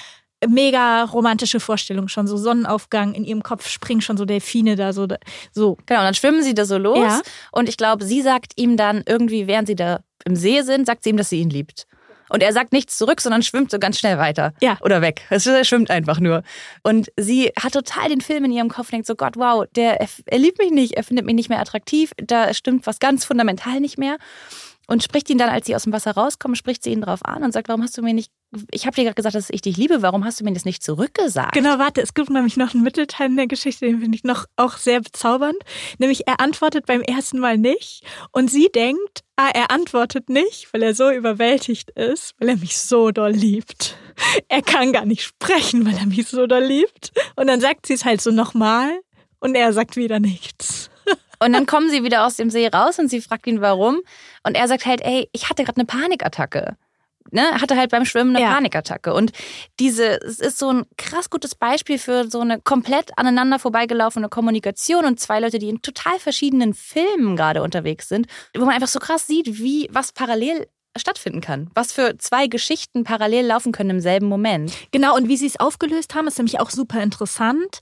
Mega 0.50 1.04
romantische 1.04 1.60
Vorstellung 1.60 2.08
schon, 2.08 2.26
so 2.26 2.36
Sonnenaufgang 2.36 3.14
in 3.14 3.26
ihrem 3.26 3.44
Kopf 3.44 3.68
springen 3.68 4.02
schon 4.02 4.18
so 4.18 4.26
Delfine 4.26 4.76
da 4.76 4.92
so. 4.92 5.08
so. 5.52 5.78
Genau, 5.86 6.00
und 6.00 6.06
dann 6.06 6.16
schwimmen 6.16 6.42
sie 6.42 6.56
da 6.56 6.66
so 6.66 6.80
los 6.80 6.98
ja. 6.98 7.22
und 7.52 7.70
ich 7.70 7.78
glaube, 7.78 8.04
sie 8.04 8.24
sagt 8.24 8.54
ihm 8.56 8.76
dann 8.76 9.04
irgendwie, 9.06 9.46
während 9.46 9.68
sie 9.68 9.76
da 9.76 10.00
im 10.26 10.36
See 10.36 10.64
sind, 10.64 10.88
sagt 10.88 11.04
sie 11.04 11.12
ihm, 11.12 11.18
dass 11.18 11.30
sie 11.30 11.42
ihn 11.42 11.52
liebt. 11.52 11.86
Und 12.32 12.42
er 12.42 12.54
sagt 12.54 12.72
nichts 12.72 12.98
zurück, 12.98 13.20
sondern 13.20 13.44
schwimmt 13.44 13.72
so 13.72 13.80
ganz 13.80 14.00
schnell 14.00 14.18
weiter. 14.18 14.54
Ja. 14.62 14.78
Oder 14.82 15.02
weg. 15.02 15.26
Er 15.30 15.40
schwimmt 15.40 15.90
einfach 15.90 16.20
nur. 16.20 16.44
Und 16.82 17.12
sie 17.18 17.52
hat 17.62 17.74
total 17.74 18.10
den 18.10 18.22
Film 18.22 18.46
in 18.46 18.52
ihrem 18.52 18.70
Kopf 18.70 18.88
und 18.88 18.94
denkt 18.94 19.08
so, 19.08 19.16
Gott, 19.16 19.36
wow, 19.36 19.66
der, 19.76 20.00
er 20.00 20.38
liebt 20.38 20.58
mich 20.58 20.72
nicht, 20.72 20.94
er 20.94 21.04
findet 21.04 21.26
mich 21.26 21.36
nicht 21.36 21.50
mehr 21.50 21.60
attraktiv, 21.60 22.12
da 22.18 22.54
stimmt 22.54 22.88
was 22.88 23.00
ganz 23.00 23.26
fundamental 23.26 23.82
nicht 23.82 23.98
mehr 23.98 24.18
und 24.88 25.04
spricht 25.04 25.30
ihn 25.30 25.38
dann, 25.38 25.50
als 25.50 25.68
sie 25.68 25.76
aus 25.76 25.84
dem 25.84 25.94
Wasser 25.94 26.12
rauskommen, 26.12 26.56
spricht 26.56 26.84
sie 26.84 26.92
ihn 26.92 27.02
drauf 27.02 27.20
an 27.24 27.44
und 27.44 27.52
sagt, 27.52 27.68
warum 27.68 27.84
hast 27.84 27.98
du 27.98 28.02
mir 28.02 28.14
nicht, 28.14 28.32
ich 28.72 28.86
habe 28.86 28.96
dir 28.96 29.04
gerade 29.04 29.16
gesagt, 29.16 29.36
dass 29.36 29.50
ich 29.50 29.62
dich 29.62 29.78
liebe, 29.78 30.02
warum 30.02 30.26
hast 30.26 30.40
du 30.40 30.44
mir 30.44 30.54
das 30.54 30.66
nicht 30.66 30.84
zurückgesagt? 30.84 31.54
Genau, 31.54 31.80
warte, 31.80 32.02
es 32.02 32.14
gibt 32.14 32.30
nämlich 32.30 32.58
noch 32.58 32.74
einen 32.74 32.84
Mittelteil 32.84 33.28
in 33.28 33.38
der 33.38 33.48
Geschichte, 33.48 33.86
den 33.86 34.02
finde 34.02 34.16
ich 34.16 34.24
noch 34.24 34.46
auch 34.58 34.78
sehr 34.78 35.00
bezaubernd. 35.00 35.58
Nämlich, 36.00 36.28
er 36.28 36.40
antwortet 36.40 36.86
beim 36.86 37.02
ersten 37.02 37.40
Mal 37.40 37.58
nicht 37.58 38.04
und 38.32 38.52
sie 38.52 38.70
denkt, 38.74 39.24
ah, 39.38 39.50
er 39.54 39.72
antwortet 39.72 40.30
nicht, 40.30 40.74
weil 40.74 40.84
er 40.84 40.94
so 40.94 41.10
überwältigt 41.10 41.92
ist, 41.92 42.36
weil 42.40 42.50
er 42.50 42.58
mich 42.58 42.78
so 42.78 43.12
doll 43.12 43.32
liebt. 43.32 43.96
Er 44.50 44.62
kann 44.62 44.92
gar 44.92 45.06
nicht 45.06 45.24
sprechen, 45.24 45.86
weil 45.86 45.98
er 45.98 46.06
mich 46.06 46.28
so 46.28 46.46
doll 46.46 46.64
liebt. 46.64 47.12
Und 47.36 47.48
dann 47.48 47.62
sagt 47.62 47.86
sie 47.86 47.94
es 47.94 48.06
halt 48.06 48.22
so 48.22 48.32
nochmal 48.32 48.92
und 49.40 49.56
er 49.56 49.72
sagt 49.74 49.96
wieder 49.96 50.20
nichts. 50.20 50.90
Und 51.44 51.54
dann 51.54 51.66
kommen 51.66 51.90
sie 51.90 52.04
wieder 52.04 52.28
aus 52.28 52.36
dem 52.36 52.52
See 52.52 52.68
raus 52.68 53.00
und 53.00 53.08
sie 53.10 53.20
fragt 53.20 53.48
ihn, 53.48 53.62
warum. 53.62 54.02
Und 54.44 54.54
er 54.54 54.68
sagt 54.68 54.86
halt, 54.86 55.02
ey, 55.02 55.28
ich 55.32 55.50
hatte 55.50 55.64
gerade 55.64 55.78
eine 55.78 55.88
Panikattacke. 55.88 56.78
Ne, 57.34 57.62
hatte 57.62 57.78
halt 57.78 57.92
beim 57.92 58.04
Schwimmen 58.04 58.36
eine 58.36 58.46
ja. 58.46 58.54
Panikattacke. 58.54 59.14
Und 59.14 59.32
diese, 59.80 60.22
es 60.22 60.40
ist 60.40 60.60
so 60.60 60.72
ein 60.72 60.86
krass 60.98 61.30
gutes 61.30 61.56
Beispiel 61.56 61.98
für 61.98 62.30
so 62.30 62.42
eine 62.42 62.60
komplett 62.60 63.18
aneinander 63.18 63.58
vorbeigelaufene 63.58 64.28
Kommunikation 64.28 65.06
und 65.06 65.20
zwei 65.20 65.40
Leute, 65.40 65.58
die 65.58 65.70
in 65.70 65.82
total 65.82 66.20
verschiedenen 66.20 66.74
Filmen 66.74 67.38
gerade 67.38 67.64
unterwegs 67.64 68.10
sind, 68.10 68.28
wo 68.54 68.66
man 68.66 68.76
einfach 68.76 68.90
so 68.90 69.00
krass 69.00 69.28
sieht, 69.28 69.60
wie 69.60 69.88
was 69.92 70.12
parallel 70.12 70.68
stattfinden 70.98 71.42
kann. 71.42 71.70
Was 71.74 71.94
für 71.94 72.18
zwei 72.18 72.48
Geschichten 72.48 73.04
parallel 73.04 73.46
laufen 73.46 73.72
können 73.72 73.92
im 73.92 74.00
selben 74.02 74.28
Moment. 74.28 74.74
Genau, 74.92 75.16
und 75.16 75.28
wie 75.28 75.38
sie 75.38 75.48
es 75.48 75.60
aufgelöst 75.60 76.16
haben, 76.16 76.28
ist 76.28 76.38
nämlich 76.38 76.60
auch 76.60 76.70
super 76.70 77.02
interessant. 77.02 77.80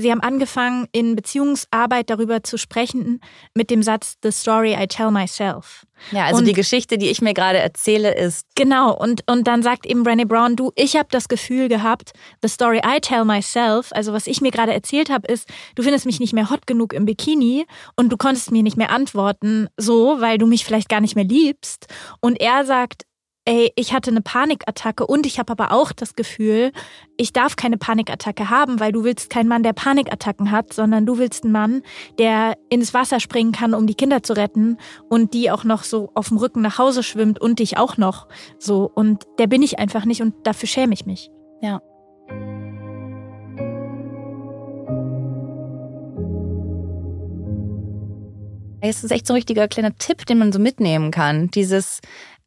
Sie 0.00 0.10
haben 0.10 0.20
angefangen, 0.20 0.86
in 0.92 1.16
Beziehungsarbeit 1.16 2.10
darüber 2.10 2.42
zu 2.42 2.56
sprechen 2.56 3.20
mit 3.54 3.70
dem 3.70 3.82
Satz 3.82 4.16
The 4.22 4.32
Story 4.32 4.74
I 4.74 4.86
Tell 4.86 5.10
Myself. 5.10 5.86
Ja, 6.12 6.24
also 6.24 6.38
und, 6.38 6.46
die 6.46 6.52
Geschichte, 6.52 6.98
die 6.98 7.08
ich 7.08 7.20
mir 7.20 7.34
gerade 7.34 7.58
erzähle, 7.58 8.14
ist. 8.14 8.46
Genau, 8.54 8.96
und, 8.96 9.22
und 9.30 9.46
dann 9.46 9.62
sagt 9.62 9.86
eben 9.86 10.02
Brené 10.02 10.26
Brown, 10.26 10.56
du, 10.56 10.72
ich 10.74 10.96
habe 10.96 11.08
das 11.10 11.28
Gefühl 11.28 11.68
gehabt, 11.68 12.12
The 12.42 12.48
Story 12.48 12.78
I 12.78 13.00
Tell 13.00 13.24
Myself, 13.24 13.90
also 13.92 14.12
was 14.12 14.26
ich 14.26 14.40
mir 14.40 14.50
gerade 14.50 14.72
erzählt 14.72 15.10
habe, 15.10 15.30
ist, 15.30 15.48
du 15.74 15.82
findest 15.82 16.06
mich 16.06 16.20
nicht 16.20 16.32
mehr 16.32 16.50
hot 16.50 16.66
genug 16.66 16.92
im 16.92 17.04
Bikini 17.04 17.66
und 17.96 18.10
du 18.10 18.16
konntest 18.16 18.50
mir 18.50 18.62
nicht 18.62 18.76
mehr 18.76 18.90
antworten, 18.90 19.68
so, 19.76 20.20
weil 20.20 20.38
du 20.38 20.46
mich 20.46 20.64
vielleicht 20.64 20.88
gar 20.88 21.00
nicht 21.00 21.16
mehr 21.16 21.24
liebst. 21.24 21.86
Und 22.20 22.40
er 22.40 22.64
sagt, 22.64 23.04
ey, 23.46 23.72
ich 23.76 23.92
hatte 23.92 24.10
eine 24.10 24.20
Panikattacke 24.20 25.06
und 25.06 25.26
ich 25.26 25.38
habe 25.38 25.52
aber 25.52 25.72
auch 25.72 25.92
das 25.92 26.14
Gefühl, 26.14 26.72
ich 27.16 27.32
darf 27.32 27.56
keine 27.56 27.78
Panikattacke 27.78 28.50
haben, 28.50 28.80
weil 28.80 28.92
du 28.92 29.04
willst 29.04 29.30
keinen 29.30 29.48
Mann, 29.48 29.62
der 29.62 29.72
Panikattacken 29.72 30.50
hat, 30.50 30.72
sondern 30.72 31.06
du 31.06 31.18
willst 31.18 31.44
einen 31.44 31.52
Mann, 31.52 31.82
der 32.18 32.56
ins 32.68 32.92
Wasser 32.94 33.20
springen 33.20 33.52
kann, 33.52 33.74
um 33.74 33.86
die 33.86 33.94
Kinder 33.94 34.22
zu 34.22 34.34
retten 34.34 34.76
und 35.08 35.34
die 35.34 35.50
auch 35.50 35.64
noch 35.64 35.84
so 35.84 36.10
auf 36.14 36.28
dem 36.28 36.36
Rücken 36.36 36.60
nach 36.60 36.78
Hause 36.78 37.02
schwimmt 37.02 37.40
und 37.40 37.58
dich 37.58 37.78
auch 37.78 37.96
noch 37.96 38.28
so. 38.58 38.90
Und 38.94 39.24
der 39.38 39.46
bin 39.46 39.62
ich 39.62 39.78
einfach 39.78 40.04
nicht 40.04 40.22
und 40.22 40.34
dafür 40.46 40.68
schäme 40.68 40.92
ich 40.92 41.06
mich. 41.06 41.30
Ja. 41.62 41.80
Es 48.82 49.04
ist 49.04 49.10
echt 49.10 49.26
so 49.26 49.34
ein 49.34 49.36
richtiger 49.36 49.68
kleiner 49.68 49.94
Tipp, 49.96 50.24
den 50.24 50.38
man 50.38 50.52
so 50.52 50.58
mitnehmen 50.58 51.10
kann. 51.10 51.48
Dieses, 51.48 52.00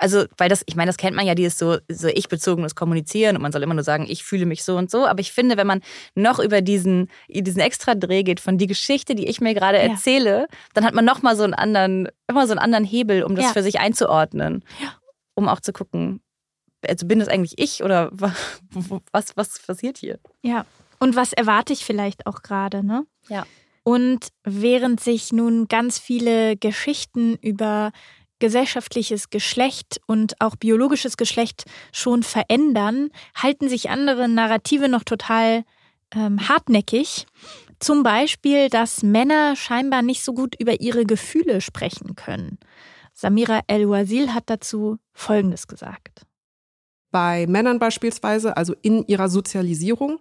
also, 0.04 0.26
weil 0.38 0.50
das, 0.50 0.64
ich 0.66 0.76
meine, 0.76 0.90
das 0.90 0.98
kennt 0.98 1.16
man 1.16 1.26
ja, 1.26 1.34
dieses 1.34 1.58
so, 1.58 1.78
so 1.88 2.10
ich-bezogenes 2.10 2.76
Kommunizieren 2.76 3.38
und 3.38 3.42
man 3.42 3.54
soll 3.54 3.64
immer 3.64 3.74
nur 3.74 3.86
sagen, 3.86 4.06
ich 4.06 4.26
fühle 4.26 4.46
mich 4.46 4.66
so 4.66 4.76
und 4.76 4.92
so. 4.92 5.08
Aber 5.08 5.22
ich 5.22 5.32
finde, 5.32 5.56
wenn 5.56 5.66
man 5.66 5.80
noch 6.14 6.40
über 6.40 6.62
diesen, 6.62 7.10
diesen 7.30 7.62
extra 7.62 7.96
Dreh 7.96 8.24
geht 8.24 8.42
von 8.42 8.58
die 8.58 8.68
Geschichte, 8.68 9.16
die 9.16 9.28
ich 9.28 9.40
mir 9.40 9.54
gerade 9.54 9.78
ja. 9.78 9.86
erzähle, 9.86 10.50
dann 10.74 10.84
hat 10.84 10.94
man 10.94 11.06
nochmal 11.06 11.38
so 11.38 11.44
einen 11.44 11.54
anderen, 11.54 12.10
immer 12.28 12.46
so 12.48 12.52
einen 12.52 12.60
anderen 12.60 12.84
Hebel, 12.84 13.24
um 13.24 13.38
das 13.38 13.46
ja. 13.46 13.54
für 13.54 13.64
sich 13.64 13.80
einzuordnen. 13.80 14.66
Ja. 14.82 14.94
Um 15.36 15.48
auch 15.48 15.62
zu 15.62 15.72
gucken, 15.72 16.20
also 16.86 17.08
bin 17.08 17.20
das 17.20 17.30
eigentlich 17.30 17.58
ich 17.58 17.82
oder 17.82 18.12
was, 19.14 19.38
was 19.38 19.58
passiert 19.60 20.00
hier? 20.00 20.20
Ja. 20.42 20.66
Und 21.00 21.16
was 21.16 21.32
erwarte 21.32 21.72
ich 21.72 21.86
vielleicht 21.86 22.28
auch 22.28 22.42
gerade, 22.42 22.86
ne? 22.86 23.06
Ja. 23.30 23.46
Und 23.84 24.34
während 24.44 25.00
sich 25.00 25.32
nun 25.32 25.70
ganz 25.70 25.98
viele 25.98 26.58
Geschichten 26.58 27.36
über 27.36 27.94
gesellschaftliches 28.44 29.30
Geschlecht 29.30 30.02
und 30.06 30.42
auch 30.42 30.58
biologisches 30.58 31.16
Geschlecht 31.16 31.64
schon 31.94 32.24
verändern, 32.24 33.10
halten 33.34 33.70
sich 33.70 33.90
andere 33.90 34.28
Narrative 34.28 34.90
noch 34.90 35.06
total 35.06 35.64
ähm, 36.14 36.50
hartnäckig. 36.50 37.26
Zum 37.80 38.04
Beispiel, 38.04 38.68
dass 38.68 39.02
Männer 39.02 39.56
scheinbar 39.56 40.02
nicht 40.02 40.26
so 40.26 40.34
gut 40.34 40.56
über 40.60 40.82
ihre 40.82 41.06
Gefühle 41.06 41.62
sprechen 41.62 42.18
können. 42.18 42.58
Samira 43.14 43.62
El-Wazil 43.68 44.34
hat 44.34 44.44
dazu 44.48 44.98
Folgendes 45.14 45.68
gesagt. 45.68 46.26
Bei 47.12 47.48
Männern 47.48 47.80
beispielsweise, 47.80 48.58
also 48.58 48.76
in 48.82 49.08
ihrer 49.08 49.30
Sozialisierung, 49.30 50.20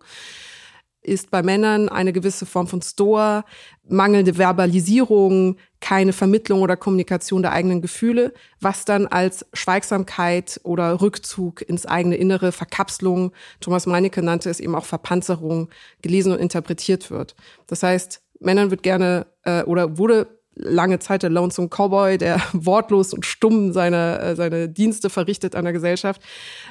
ist 1.00 1.32
bei 1.32 1.42
Männern 1.42 1.88
eine 1.88 2.12
gewisse 2.12 2.46
Form 2.46 2.68
von 2.68 2.82
Stoa, 2.82 3.44
mangelnde 3.82 4.38
Verbalisierung, 4.38 5.56
keine 5.82 6.14
Vermittlung 6.14 6.62
oder 6.62 6.76
Kommunikation 6.76 7.42
der 7.42 7.52
eigenen 7.52 7.82
Gefühle, 7.82 8.32
was 8.60 8.86
dann 8.86 9.06
als 9.06 9.44
Schweigsamkeit 9.52 10.60
oder 10.62 11.02
Rückzug 11.02 11.60
ins 11.60 11.84
eigene 11.84 12.16
Innere, 12.16 12.52
Verkapselung, 12.52 13.32
Thomas 13.60 13.86
Meinecke 13.86 14.22
nannte 14.22 14.48
es 14.48 14.60
eben 14.60 14.74
auch 14.74 14.86
Verpanzerung, 14.86 15.68
gelesen 16.00 16.32
und 16.32 16.38
interpretiert 16.38 17.10
wird. 17.10 17.34
Das 17.66 17.82
heißt, 17.82 18.22
Männern 18.38 18.70
wird 18.70 18.82
gerne 18.82 19.26
äh, 19.42 19.64
oder 19.64 19.98
wurde 19.98 20.28
lange 20.54 20.98
Zeit 20.98 21.22
der 21.22 21.30
Lonesome 21.30 21.68
Cowboy, 21.68 22.18
der 22.18 22.40
wortlos 22.52 23.12
und 23.12 23.26
stumm 23.26 23.72
seine, 23.72 24.18
äh, 24.20 24.36
seine 24.36 24.68
Dienste 24.68 25.10
verrichtet 25.10 25.54
an 25.54 25.64
der 25.64 25.72
Gesellschaft, 25.72 26.22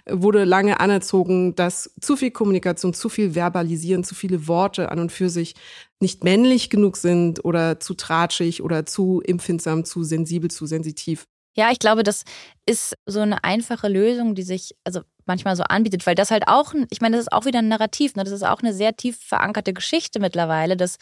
wurde 0.10 0.44
lange 0.44 0.80
anerzogen, 0.80 1.56
dass 1.56 1.94
zu 2.00 2.16
viel 2.16 2.32
Kommunikation, 2.32 2.94
zu 2.94 3.10
viel 3.10 3.36
Verbalisieren, 3.36 4.04
zu 4.04 4.16
viele 4.16 4.48
Worte 4.48 4.92
an 4.92 5.00
und 5.00 5.12
für 5.12 5.30
sich 5.30 5.56
nicht 6.00 6.24
männlich 6.24 6.70
genug 6.70 6.98
sind 6.98 7.44
oder 7.46 7.80
zu 7.80 7.94
tratschig 7.94 8.64
oder 8.64 8.86
zu 8.86 9.22
empfindsam, 9.26 9.86
zu 9.86 10.04
sensibel, 10.04 10.50
zu 10.50 10.66
sensitiv. 10.66 11.26
Ja, 11.56 11.70
ich 11.72 11.80
glaube, 11.80 12.04
das 12.04 12.24
ist 12.66 12.96
so 13.06 13.20
eine 13.20 13.44
einfache 13.44 13.90
Lösung, 13.90 14.36
die 14.36 14.44
sich 14.44 14.74
also 14.86 15.02
manchmal 15.32 15.56
so 15.56 15.64
anbietet, 15.64 16.06
weil 16.06 16.16
das 16.16 16.30
halt 16.30 16.48
auch, 16.48 16.74
ich 16.90 17.02
meine, 17.02 17.16
das 17.16 17.26
ist 17.26 17.34
auch 17.34 17.46
wieder 17.46 17.60
ein 17.60 17.70
Narrativ, 17.70 18.16
ne? 18.16 18.24
das 18.24 18.34
ist 18.34 18.44
auch 18.44 18.62
eine 18.62 18.74
sehr 18.74 18.96
tief 18.96 19.18
verankerte 19.18 19.74
Geschichte 19.74 20.20
mittlerweile, 20.20 20.78
dass 20.78 20.98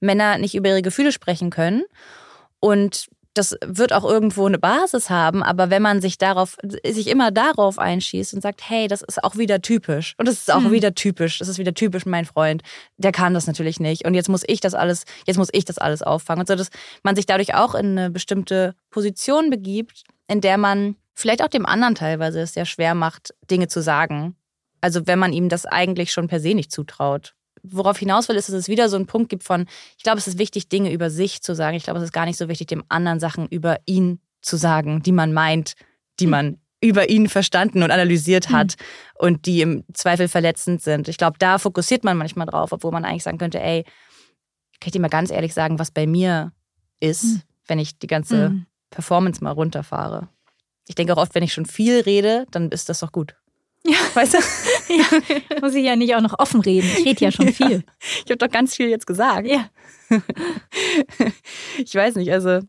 Männer 0.00 0.38
nicht 0.38 0.54
über 0.54 0.68
ihre 0.68 0.82
Gefühle 0.82 1.12
sprechen 1.12 1.50
können. 1.50 1.84
Und 2.60 3.08
das 3.34 3.56
wird 3.64 3.92
auch 3.92 4.04
irgendwo 4.04 4.46
eine 4.46 4.58
Basis 4.58 5.10
haben, 5.10 5.44
aber 5.44 5.70
wenn 5.70 5.80
man 5.80 6.00
sich 6.00 6.18
darauf, 6.18 6.56
sich 6.84 7.06
immer 7.06 7.30
darauf 7.30 7.78
einschießt 7.78 8.34
und 8.34 8.40
sagt, 8.40 8.68
hey, 8.68 8.88
das 8.88 9.00
ist 9.00 9.22
auch 9.22 9.36
wieder 9.36 9.62
typisch 9.62 10.14
und 10.18 10.26
das 10.26 10.38
ist 10.38 10.52
auch 10.52 10.60
mhm. 10.60 10.72
wieder 10.72 10.94
typisch, 10.94 11.38
das 11.38 11.46
ist 11.46 11.58
wieder 11.58 11.72
typisch 11.72 12.04
mein 12.04 12.24
Freund, 12.24 12.62
der 12.96 13.12
kann 13.12 13.34
das 13.34 13.46
natürlich 13.46 13.78
nicht 13.78 14.04
und 14.06 14.14
jetzt 14.14 14.28
muss 14.28 14.42
ich 14.44 14.60
das 14.60 14.74
alles, 14.74 15.04
jetzt 15.24 15.36
muss 15.36 15.50
ich 15.52 15.64
das 15.64 15.78
alles 15.78 16.02
auffangen 16.02 16.40
und 16.40 16.48
so, 16.48 16.56
dass 16.56 16.70
man 17.04 17.14
sich 17.14 17.26
dadurch 17.26 17.54
auch 17.54 17.76
in 17.76 17.96
eine 17.96 18.10
bestimmte 18.10 18.74
Position 18.90 19.50
begibt, 19.50 20.02
in 20.26 20.40
der 20.40 20.58
man 20.58 20.96
vielleicht 21.18 21.42
auch 21.42 21.48
dem 21.48 21.66
anderen 21.66 21.94
teilweise 21.94 22.40
es 22.40 22.54
sehr 22.54 22.66
schwer 22.66 22.94
macht, 22.94 23.34
Dinge 23.50 23.68
zu 23.68 23.82
sagen. 23.82 24.36
Also 24.80 25.06
wenn 25.06 25.18
man 25.18 25.32
ihm 25.32 25.48
das 25.48 25.66
eigentlich 25.66 26.12
schon 26.12 26.28
per 26.28 26.40
se 26.40 26.54
nicht 26.54 26.70
zutraut 26.70 27.34
worauf 27.62 27.98
hinaus 27.98 28.28
will, 28.28 28.36
ist, 28.36 28.48
dass 28.48 28.54
es 28.54 28.68
wieder 28.68 28.88
so 28.88 28.96
einen 28.96 29.06
Punkt 29.06 29.28
gibt 29.28 29.44
von, 29.44 29.66
ich 29.96 30.02
glaube, 30.02 30.18
es 30.18 30.28
ist 30.28 30.38
wichtig, 30.38 30.68
Dinge 30.68 30.92
über 30.92 31.10
sich 31.10 31.42
zu 31.42 31.54
sagen. 31.54 31.76
Ich 31.76 31.84
glaube, 31.84 31.98
es 31.98 32.04
ist 32.04 32.12
gar 32.12 32.26
nicht 32.26 32.38
so 32.38 32.48
wichtig, 32.48 32.68
dem 32.68 32.84
anderen 32.88 33.20
Sachen 33.20 33.46
über 33.48 33.78
ihn 33.86 34.20
zu 34.40 34.56
sagen, 34.56 35.02
die 35.02 35.12
man 35.12 35.32
meint, 35.32 35.74
die 36.20 36.24
hm. 36.24 36.30
man 36.30 36.58
über 36.80 37.08
ihn 37.08 37.28
verstanden 37.28 37.82
und 37.82 37.90
analysiert 37.90 38.48
hm. 38.48 38.56
hat 38.56 38.76
mhm. 38.78 39.26
und 39.26 39.46
die 39.46 39.62
im 39.62 39.84
Zweifel 39.94 40.28
verletzend 40.28 40.80
sind. 40.80 41.08
Ich 41.08 41.18
glaube, 41.18 41.36
da 41.38 41.58
fokussiert 41.58 42.04
man 42.04 42.16
manchmal 42.16 42.46
drauf, 42.46 42.70
obwohl 42.70 42.92
man 42.92 43.04
eigentlich 43.04 43.24
sagen 43.24 43.38
könnte, 43.38 43.60
ey, 43.60 43.82
kann 44.80 44.86
ich 44.86 44.92
dir 44.92 45.00
mal 45.00 45.08
ganz 45.08 45.32
ehrlich 45.32 45.54
sagen, 45.54 45.80
was 45.80 45.90
bei 45.90 46.06
mir 46.06 46.52
ist, 47.00 47.24
mhm. 47.24 47.42
wenn 47.66 47.78
ich 47.80 47.98
die 47.98 48.06
ganze 48.06 48.50
mhm. 48.50 48.66
Performance 48.90 49.42
mal 49.42 49.50
runterfahre. 49.50 50.28
Ich 50.88 50.94
denke 50.94 51.12
auch 51.12 51.18
oft, 51.18 51.34
wenn 51.34 51.42
ich 51.42 51.52
schon 51.52 51.66
viel 51.66 52.00
rede, 52.00 52.46
dann 52.50 52.70
ist 52.70 52.88
das 52.88 53.00
doch 53.00 53.12
gut. 53.12 53.36
Ja. 53.84 53.96
Weißt 54.14 54.34
du? 54.34 54.38
Ja. 54.88 55.60
Muss 55.60 55.74
ich 55.74 55.84
ja 55.84 55.96
nicht 55.96 56.14
auch 56.14 56.22
noch 56.22 56.38
offen 56.38 56.62
reden. 56.62 56.88
Ich 56.96 57.04
rede 57.04 57.26
ja 57.26 57.30
schon 57.30 57.48
viel. 57.52 57.70
Ja. 57.70 57.80
Ich 58.24 58.30
habe 58.30 58.38
doch 58.38 58.50
ganz 58.50 58.74
viel 58.74 58.88
jetzt 58.88 59.06
gesagt. 59.06 59.46
Ja. 59.46 59.68
Ich 61.76 61.94
weiß 61.94 62.16
nicht, 62.16 62.32
also. 62.32 62.60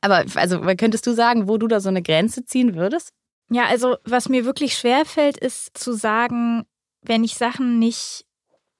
Aber 0.00 0.24
also 0.34 0.60
könntest 0.76 1.06
du 1.06 1.12
sagen, 1.14 1.48
wo 1.48 1.58
du 1.58 1.66
da 1.66 1.80
so 1.80 1.88
eine 1.88 2.02
Grenze 2.02 2.44
ziehen 2.44 2.74
würdest? 2.74 3.12
Ja, 3.50 3.64
also 3.66 3.96
was 4.04 4.28
mir 4.28 4.44
wirklich 4.44 4.76
schwer 4.76 5.04
fällt, 5.04 5.36
ist 5.38 5.76
zu 5.76 5.92
sagen, 5.92 6.64
wenn 7.02 7.24
ich 7.24 7.34
Sachen 7.34 7.78
nicht 7.78 8.24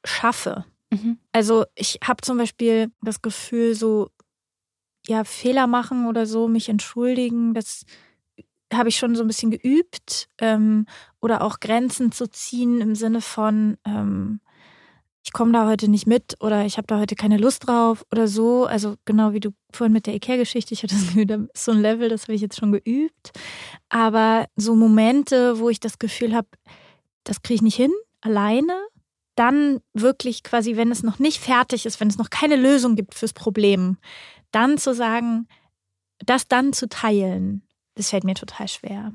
schaffe. 0.05 0.65
Mhm. 0.91 1.19
Also 1.33 1.65
ich 1.75 1.99
habe 2.05 2.23
zum 2.23 2.39
Beispiel 2.39 2.91
das 3.03 3.23
Gefühl, 3.23 3.75
so 3.75 4.11
ja 5.07 5.25
Fehler 5.25 5.67
machen 5.67 6.07
oder 6.07 6.27
so, 6.27 6.49
mich 6.49 6.69
entschuldigen, 6.69 7.55
das 7.55 7.85
habe 8.73 8.89
ich 8.89 8.97
schon 8.97 9.15
so 9.15 9.23
ein 9.23 9.27
bisschen 9.27 9.51
geübt 9.51 10.29
ähm, 10.39 10.87
oder 11.21 11.43
auch 11.43 11.61
Grenzen 11.61 12.13
zu 12.13 12.29
ziehen 12.29 12.81
im 12.81 12.95
Sinne 12.95 13.21
von, 13.21 13.77
ähm, 13.85 14.41
ich 15.25 15.33
komme 15.33 15.53
da 15.53 15.67
heute 15.67 15.89
nicht 15.89 16.07
mit 16.07 16.37
oder 16.41 16.67
ich 16.67 16.77
habe 16.77 16.87
da 16.87 16.99
heute 16.99 17.15
keine 17.15 17.39
Lust 17.39 17.67
drauf 17.67 18.05
oder 18.13 18.29
so. 18.29 18.67
Also 18.67 18.97
genau 19.05 19.33
wie 19.33 19.41
du 19.41 19.51
vorhin 19.73 19.93
mit 19.93 20.07
der 20.07 20.15
Ikea-Geschichte, 20.15 20.75
ich 20.75 20.83
hatte 20.83 20.95
das 20.95 21.07
Gefühl, 21.07 21.27
da 21.27 21.37
ist 21.53 21.65
so 21.65 21.73
ein 21.73 21.81
Level, 21.81 22.09
das 22.09 22.23
habe 22.23 22.35
ich 22.35 22.43
jetzt 22.43 22.59
schon 22.59 22.73
geübt. 22.73 23.33
Aber 23.89 24.47
so 24.57 24.75
Momente, 24.75 25.59
wo 25.59 25.71
ich 25.71 25.81
das 25.81 25.99
Gefühl 25.99 26.35
habe, 26.35 26.49
das 27.25 27.43
kriege 27.43 27.57
ich 27.57 27.63
nicht 27.63 27.77
hin, 27.77 27.93
alleine, 28.21 28.75
dann 29.35 29.81
wirklich 29.95 30.43
quasi, 30.43 30.77
wenn 30.77 30.91
es 30.93 31.03
noch 31.03 31.19
nicht 31.19 31.41
fertig 31.41 31.87
ist, 31.87 32.01
wenn 32.01 32.09
es 32.09 32.19
noch 32.19 32.31
keine 32.31 32.57
Lösung 32.57 32.95
gibt 32.95 33.15
fürs 33.15 33.33
Problem, 33.33 33.97
dann 34.53 34.79
zu 34.79 34.95
sagen, 34.95 35.49
das 36.25 36.47
dann 36.47 36.73
zu 36.73 36.89
teilen 36.89 37.63
das 37.95 38.11
fällt 38.11 38.25
mir 38.25 38.35
total 38.35 38.69
schwer. 38.69 39.13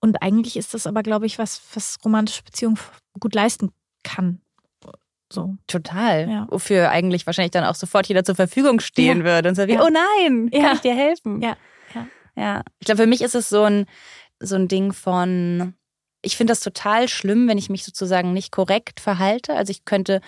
Und 0.00 0.22
eigentlich 0.22 0.56
ist 0.56 0.74
das 0.74 0.86
aber, 0.86 1.02
glaube 1.02 1.26
ich, 1.26 1.38
was, 1.38 1.60
was 1.74 1.98
romantische 2.04 2.42
Beziehungen 2.42 2.78
gut 3.20 3.34
leisten 3.34 3.72
kann. 4.02 4.40
So. 5.30 5.56
Total. 5.66 6.28
Ja. 6.28 6.46
Wofür 6.50 6.90
eigentlich 6.90 7.26
wahrscheinlich 7.26 7.50
dann 7.50 7.64
auch 7.64 7.74
sofort 7.74 8.06
jeder 8.06 8.24
zur 8.24 8.34
Verfügung 8.34 8.80
stehen 8.80 9.18
ja. 9.18 9.24
würde 9.24 9.50
und 9.50 9.54
so 9.56 9.66
wie, 9.66 9.74
ja. 9.74 9.84
oh 9.84 9.88
nein, 9.90 10.50
kann 10.50 10.76
ich 10.76 10.80
dir 10.80 10.94
helfen? 10.94 11.42
Ja. 11.42 11.56
ja. 11.94 12.06
Ja. 12.34 12.62
Ich 12.78 12.86
glaube, 12.86 13.02
für 13.02 13.08
mich 13.08 13.20
ist 13.20 13.34
es 13.34 13.48
so 13.48 13.64
ein, 13.64 13.86
so 14.40 14.54
ein 14.54 14.68
Ding 14.68 14.92
von, 14.92 15.74
ich 16.22 16.36
finde 16.36 16.52
das 16.52 16.60
total 16.60 17.08
schlimm, 17.08 17.48
wenn 17.48 17.58
ich 17.58 17.68
mich 17.68 17.84
sozusagen 17.84 18.32
nicht 18.32 18.52
korrekt 18.52 19.00
verhalte. 19.00 19.54
Also 19.54 19.70
ich 19.70 19.84
könnte 19.84 20.20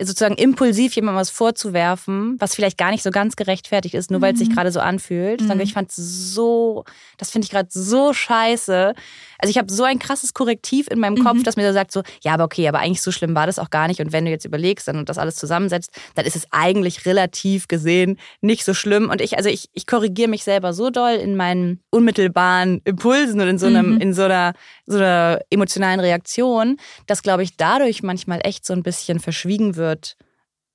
sozusagen 0.00 0.36
impulsiv 0.36 0.94
jemandem 0.94 1.20
was 1.20 1.28
vorzuwerfen, 1.30 2.36
was 2.38 2.54
vielleicht 2.54 2.78
gar 2.78 2.90
nicht 2.90 3.02
so 3.02 3.10
ganz 3.10 3.36
gerechtfertigt 3.36 3.94
ist, 3.94 4.10
nur 4.10 4.20
mhm. 4.20 4.22
weil 4.22 4.32
es 4.32 4.38
sich 4.38 4.50
gerade 4.50 4.72
so 4.72 4.80
anfühlt. 4.80 5.42
Mhm. 5.42 5.60
Ich 5.60 5.74
fand 5.74 5.92
so, 5.92 6.84
das 7.18 7.30
finde 7.30 7.44
ich 7.44 7.50
gerade 7.50 7.68
so 7.70 8.14
scheiße. 8.14 8.94
Also 9.38 9.50
ich 9.50 9.58
habe 9.58 9.70
so 9.70 9.84
ein 9.84 9.98
krasses 9.98 10.32
Korrektiv 10.32 10.88
in 10.88 10.98
meinem 10.98 11.22
Kopf, 11.22 11.38
mhm. 11.38 11.42
das 11.42 11.56
mir 11.56 11.66
so 11.66 11.74
sagt 11.74 11.92
so, 11.92 12.02
ja, 12.22 12.32
aber 12.32 12.44
okay, 12.44 12.68
aber 12.68 12.78
eigentlich 12.78 13.02
so 13.02 13.12
schlimm 13.12 13.34
war 13.34 13.46
das 13.46 13.58
auch 13.58 13.68
gar 13.68 13.86
nicht. 13.86 14.00
Und 14.00 14.12
wenn 14.12 14.24
du 14.24 14.30
jetzt 14.30 14.46
überlegst 14.46 14.88
dann 14.88 14.96
und 14.96 15.08
das 15.08 15.18
alles 15.18 15.36
zusammensetzt, 15.36 15.90
dann 16.14 16.24
ist 16.24 16.36
es 16.36 16.46
eigentlich 16.52 17.04
relativ 17.04 17.68
gesehen 17.68 18.18
nicht 18.40 18.64
so 18.64 18.72
schlimm. 18.72 19.10
Und 19.10 19.20
ich, 19.20 19.36
also 19.36 19.50
ich, 19.50 19.68
ich 19.74 19.86
korrigiere 19.86 20.28
mich 20.28 20.42
selber 20.44 20.72
so 20.72 20.88
doll 20.88 21.12
in 21.16 21.36
meinen 21.36 21.80
unmittelbaren 21.90 22.80
Impulsen 22.84 23.40
und 23.40 23.48
in 23.48 23.58
so 23.58 23.66
einem, 23.66 23.96
mhm. 23.96 24.00
in 24.00 24.14
so 24.14 24.22
einer, 24.22 24.54
so 24.86 24.96
einer 24.96 25.40
emotionalen 25.50 26.00
Reaktion, 26.00 26.78
dass, 27.06 27.22
glaube 27.22 27.42
ich, 27.42 27.56
dadurch 27.58 28.02
manchmal 28.02 28.40
echt 28.42 28.64
so 28.64 28.72
ein 28.72 28.82
bisschen 28.82 29.20
verschwiegen 29.20 29.76
wird, 29.76 29.81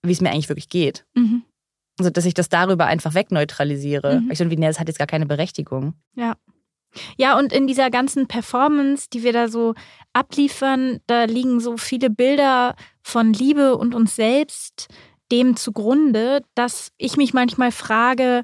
wie 0.03 0.11
es 0.11 0.21
mir 0.21 0.31
eigentlich 0.31 0.49
wirklich 0.49 0.69
geht. 0.69 1.05
Mhm. 1.15 1.43
Also, 1.99 2.11
dass 2.11 2.25
ich 2.25 2.33
das 2.33 2.49
darüber 2.49 2.85
einfach 2.85 3.13
wegneutralisiere. 3.13 4.21
Mhm. 4.21 4.31
Ich 4.31 4.37
so, 4.37 4.49
wie, 4.49 4.57
nee, 4.57 4.67
das 4.67 4.79
hat 4.79 4.87
jetzt 4.87 4.99
gar 4.99 5.07
keine 5.07 5.25
Berechtigung. 5.25 5.93
Ja. 6.15 6.35
Ja, 7.17 7.37
und 7.37 7.51
in 7.51 7.67
dieser 7.67 7.89
ganzen 7.89 8.27
Performance, 8.27 9.07
die 9.11 9.23
wir 9.23 9.33
da 9.33 9.49
so 9.49 9.73
abliefern, 10.13 10.99
da 11.07 11.25
liegen 11.25 11.59
so 11.59 11.77
viele 11.77 12.09
Bilder 12.09 12.75
von 13.03 13.33
Liebe 13.33 13.77
und 13.77 13.93
uns 13.93 14.15
selbst 14.15 14.87
dem 15.31 15.55
zugrunde, 15.55 16.43
dass 16.55 16.91
ich 16.97 17.17
mich 17.17 17.33
manchmal 17.33 17.71
frage, 17.71 18.43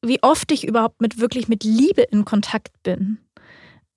wie 0.00 0.22
oft 0.22 0.50
ich 0.52 0.66
überhaupt 0.66 1.00
mit 1.00 1.18
wirklich 1.18 1.48
mit 1.48 1.64
Liebe 1.64 2.02
in 2.02 2.24
Kontakt 2.24 2.82
bin 2.82 3.18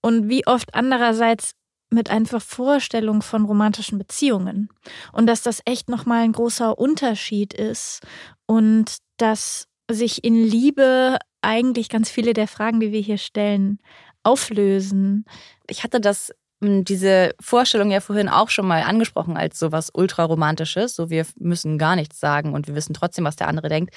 und 0.01 0.30
wie 0.30 0.45
oft 0.45 0.75
andererseits 0.75 1.54
mit 1.95 2.12
einfach 2.12 2.41
Vorstellung 2.41 3.23
von 3.23 3.45
romantischen 3.45 3.97
Beziehungen 3.97 4.69
und 5.12 5.25
dass 5.25 5.41
das 5.41 5.62
echt 5.65 5.89
noch 5.89 6.05
mal 6.05 6.23
ein 6.23 6.34
großer 6.34 6.77
Unterschied 6.77 7.53
ist 7.53 8.01
und 8.45 8.97
dass 9.17 9.67
sich 9.89 10.23
in 10.23 10.36
Liebe 10.36 11.17
eigentlich 11.41 11.89
ganz 11.89 12.10
viele 12.10 12.34
der 12.34 12.47
Fragen, 12.47 12.79
die 12.79 12.91
wir 12.91 13.01
hier 13.01 13.17
stellen, 13.17 13.79
auflösen. 14.23 15.25
Ich 15.67 15.84
hatte 15.84 16.01
das 16.01 16.31
hm, 16.62 16.84
diese 16.86 17.36
Vorstellung 17.39 17.91
ja 17.91 17.99
vorhin 17.99 18.29
auch 18.29 18.49
schon 18.49 18.67
mal 18.67 18.84
angesprochen 18.84 19.38
als 19.38 19.60
sowas 19.60 19.89
ultraromantisches, 19.93 20.95
so 20.95 21.10
wir 21.10 21.25
müssen 21.38 21.77
gar 21.77 21.95
nichts 21.95 22.19
sagen 22.19 22.53
und 22.53 22.67
wir 22.67 22.75
wissen 22.75 22.93
trotzdem, 22.93 23.25
was 23.25 23.36
der 23.36 23.47
andere 23.47 23.69
denkt. 23.69 23.93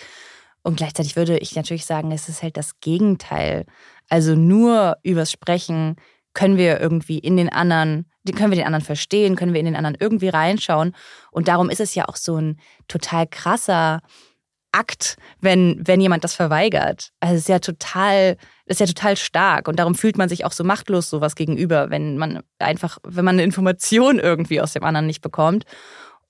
Und 0.62 0.76
gleichzeitig 0.76 1.16
würde 1.16 1.38
ich 1.38 1.54
natürlich 1.54 1.86
sagen, 1.86 2.12
es 2.12 2.28
ist 2.28 2.42
halt 2.42 2.56
das 2.56 2.80
Gegenteil. 2.80 3.64
Also 4.08 4.34
nur 4.34 4.96
übers 5.02 5.30
Sprechen 5.30 5.96
können 6.34 6.56
wir 6.56 6.80
irgendwie 6.80 7.18
in 7.18 7.36
den 7.36 7.48
anderen, 7.48 8.06
können 8.36 8.50
wir 8.50 8.56
den 8.56 8.66
anderen 8.66 8.84
verstehen, 8.84 9.36
können 9.36 9.52
wir 9.52 9.60
in 9.60 9.66
den 9.66 9.76
anderen 9.76 9.96
irgendwie 9.98 10.28
reinschauen. 10.28 10.94
Und 11.30 11.48
darum 11.48 11.70
ist 11.70 11.80
es 11.80 11.94
ja 11.94 12.06
auch 12.06 12.16
so 12.16 12.36
ein 12.36 12.60
total 12.86 13.26
krasser 13.26 14.00
Akt, 14.70 15.16
wenn, 15.40 15.80
wenn 15.86 16.00
jemand 16.00 16.24
das 16.24 16.34
verweigert. 16.34 17.10
Also 17.20 17.34
es 17.34 17.42
ist 17.42 17.48
ja 17.48 17.58
total, 17.58 18.36
ist 18.66 18.80
ja 18.80 18.86
total 18.86 19.16
stark 19.16 19.66
und 19.66 19.78
darum 19.78 19.94
fühlt 19.94 20.18
man 20.18 20.28
sich 20.28 20.44
auch 20.44 20.52
so 20.52 20.62
machtlos 20.62 21.08
sowas 21.08 21.34
gegenüber, 21.34 21.90
wenn 21.90 22.18
man 22.18 22.42
einfach, 22.58 22.98
wenn 23.02 23.24
man 23.24 23.36
eine 23.36 23.44
Information 23.44 24.18
irgendwie 24.18 24.60
aus 24.60 24.74
dem 24.74 24.84
anderen 24.84 25.06
nicht 25.06 25.22
bekommt. 25.22 25.64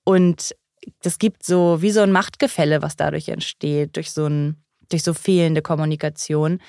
Und 0.05 0.55
das 1.01 1.19
gibt 1.19 1.43
so 1.43 1.81
wie 1.81 1.91
so 1.91 2.01
ein 2.01 2.11
Machtgefälle, 2.11 2.81
was 2.81 2.95
dadurch 2.95 3.27
entsteht, 3.27 3.97
durch 3.97 4.11
so 4.11 4.25
ein, 4.25 4.63
durch 4.89 5.03
so 5.03 5.13
fehlende 5.13 5.61
Kommunikation. 5.61 6.59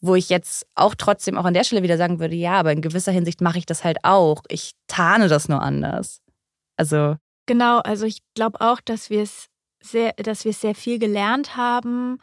Wo 0.00 0.14
ich 0.14 0.28
jetzt 0.28 0.66
auch 0.74 0.94
trotzdem 0.94 1.38
auch 1.38 1.44
an 1.44 1.54
der 1.54 1.64
Stelle 1.64 1.82
wieder 1.82 1.96
sagen 1.96 2.20
würde, 2.20 2.34
ja, 2.34 2.54
aber 2.54 2.72
in 2.72 2.82
gewisser 2.82 3.12
Hinsicht 3.12 3.40
mache 3.40 3.58
ich 3.58 3.66
das 3.66 3.84
halt 3.84 3.98
auch. 4.02 4.42
Ich 4.48 4.72
tarne 4.86 5.28
das 5.28 5.48
nur 5.48 5.62
anders. 5.62 6.20
Also. 6.76 7.16
Genau, 7.46 7.78
also 7.78 8.06
ich 8.06 8.18
glaube 8.34 8.60
auch, 8.60 8.80
dass 8.80 9.10
wir 9.10 9.22
es 9.22 9.46
sehr, 9.82 10.12
dass 10.14 10.44
wir 10.44 10.52
sehr 10.52 10.74
viel 10.74 10.98
gelernt 10.98 11.56
haben, 11.56 12.18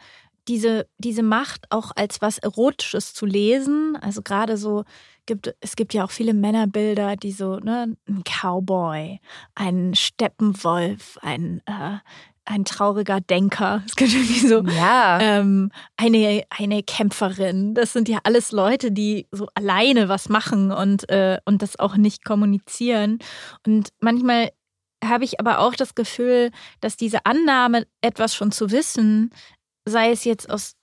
diese, 0.47 0.87
diese 0.97 1.23
Macht 1.23 1.65
auch 1.69 1.91
als 1.95 2.21
was 2.21 2.37
Erotisches 2.37 3.13
zu 3.13 3.25
lesen. 3.25 3.95
Also 4.01 4.21
gerade 4.21 4.57
so 4.57 4.83
gibt, 5.25 5.55
es 5.61 5.75
gibt 5.75 5.93
ja 5.93 6.03
auch 6.03 6.11
viele 6.11 6.33
Männerbilder, 6.33 7.15
die 7.15 7.31
so, 7.31 7.59
ne, 7.59 7.95
ein 8.07 8.23
Cowboy, 8.23 9.19
ein 9.55 9.95
Steppenwolf, 9.95 11.17
ein, 11.21 11.61
äh, 11.65 11.97
ein 12.45 12.65
trauriger 12.65 13.21
Denker. 13.21 13.83
Es 13.87 13.95
gibt 13.95 14.13
irgendwie 14.13 14.47
so 14.47 14.61
ja. 14.63 15.19
ähm, 15.21 15.71
eine, 15.97 16.43
eine 16.49 16.83
Kämpferin. 16.83 17.73
Das 17.73 17.93
sind 17.93 18.09
ja 18.09 18.19
alles 18.23 18.51
Leute, 18.51 18.91
die 18.91 19.27
so 19.31 19.47
alleine 19.55 20.09
was 20.09 20.29
machen 20.29 20.71
und, 20.71 21.09
äh, 21.09 21.39
und 21.45 21.61
das 21.61 21.79
auch 21.79 21.95
nicht 21.95 22.25
kommunizieren. 22.25 23.19
Und 23.65 23.89
manchmal 23.99 24.51
habe 25.03 25.23
ich 25.23 25.39
aber 25.39 25.59
auch 25.59 25.75
das 25.75 25.95
Gefühl, 25.95 26.51
dass 26.79 26.97
diese 26.97 27.25
Annahme, 27.25 27.85
etwas 28.01 28.35
schon 28.35 28.51
zu 28.51 28.71
wissen, 28.71 29.31
sei 29.85 30.11
es 30.11 30.23
jetzt 30.23 30.49
aus, 30.49 30.75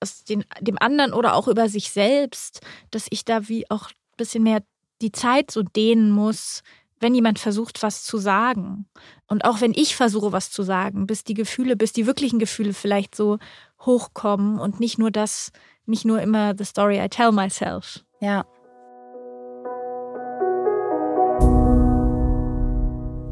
aus 0.00 0.24
den, 0.24 0.44
dem 0.60 0.78
anderen 0.78 1.12
oder 1.12 1.34
auch 1.34 1.48
über 1.48 1.68
sich 1.68 1.90
selbst, 1.90 2.60
dass 2.90 3.06
ich 3.10 3.24
da 3.24 3.48
wie 3.48 3.70
auch 3.70 3.88
ein 3.90 4.16
bisschen 4.16 4.42
mehr 4.42 4.62
die 5.02 5.12
Zeit 5.12 5.50
so 5.50 5.62
dehnen 5.62 6.10
muss, 6.10 6.62
wenn 7.00 7.14
jemand 7.14 7.38
versucht, 7.38 7.82
was 7.82 8.04
zu 8.04 8.18
sagen. 8.18 8.86
Und 9.26 9.44
auch 9.44 9.60
wenn 9.60 9.72
ich 9.72 9.96
versuche, 9.96 10.32
was 10.32 10.50
zu 10.50 10.62
sagen, 10.62 11.06
bis 11.06 11.24
die 11.24 11.34
Gefühle, 11.34 11.76
bis 11.76 11.92
die 11.92 12.06
wirklichen 12.06 12.38
Gefühle 12.38 12.72
vielleicht 12.72 13.14
so 13.14 13.38
hochkommen 13.80 14.58
und 14.58 14.80
nicht 14.80 14.98
nur 14.98 15.10
das, 15.10 15.52
nicht 15.84 16.04
nur 16.04 16.20
immer 16.20 16.54
the 16.56 16.64
story 16.64 16.98
I 17.02 17.08
tell 17.08 17.32
myself. 17.32 18.04
Ja. 18.20 18.44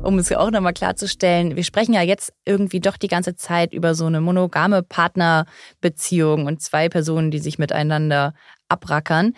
Um 0.05 0.19
es 0.19 0.31
auch 0.33 0.51
nochmal 0.51 0.73
klarzustellen, 0.73 1.57
wir 1.57 1.65
sprechen 1.65 1.95
ja 1.95 2.03
jetzt 2.03 2.33
irgendwie 2.45 2.81
doch 2.81 2.97
die 2.97 3.09
ganze 3.09 3.35
Zeit 3.35 3.73
über 3.73 3.95
so 3.95 4.07
eine 4.07 4.21
monogame 4.21 4.83
Partnerbeziehung 4.83 6.47
und 6.47 6.61
zwei 6.61 6.89
Personen, 6.89 7.31
die 7.31 7.39
sich 7.39 7.59
miteinander 7.59 8.35
abrackern. 8.69 9.35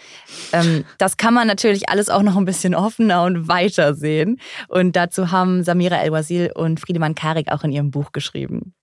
Ähm, 0.53 0.85
das 0.99 1.17
kann 1.17 1.35
man 1.35 1.47
natürlich 1.47 1.89
alles 1.89 2.09
auch 2.09 2.23
noch 2.23 2.37
ein 2.37 2.45
bisschen 2.45 2.75
offener 2.75 3.25
und 3.25 3.49
weiter 3.49 3.95
sehen. 3.95 4.41
Und 4.69 4.97
dazu 4.97 5.31
haben 5.31 5.65
Samira 5.65 5.97
El-Wazil 5.97 6.53
und 6.55 6.81
Friedemann 6.81 7.15
Karik 7.15 7.51
auch 7.51 7.65
in 7.65 7.73
ihrem 7.73 7.91
Buch 7.91 8.13
geschrieben. 8.13 8.75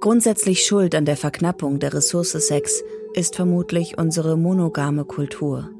Grundsätzlich 0.00 0.64
schuld 0.64 0.94
an 0.94 1.04
der 1.04 1.16
Verknappung 1.16 1.80
der 1.80 1.92
Ressource 1.92 2.30
Sex 2.30 2.82
ist 3.14 3.34
vermutlich 3.34 3.98
unsere 3.98 4.36
monogame 4.36 5.04
Kultur. 5.04 5.70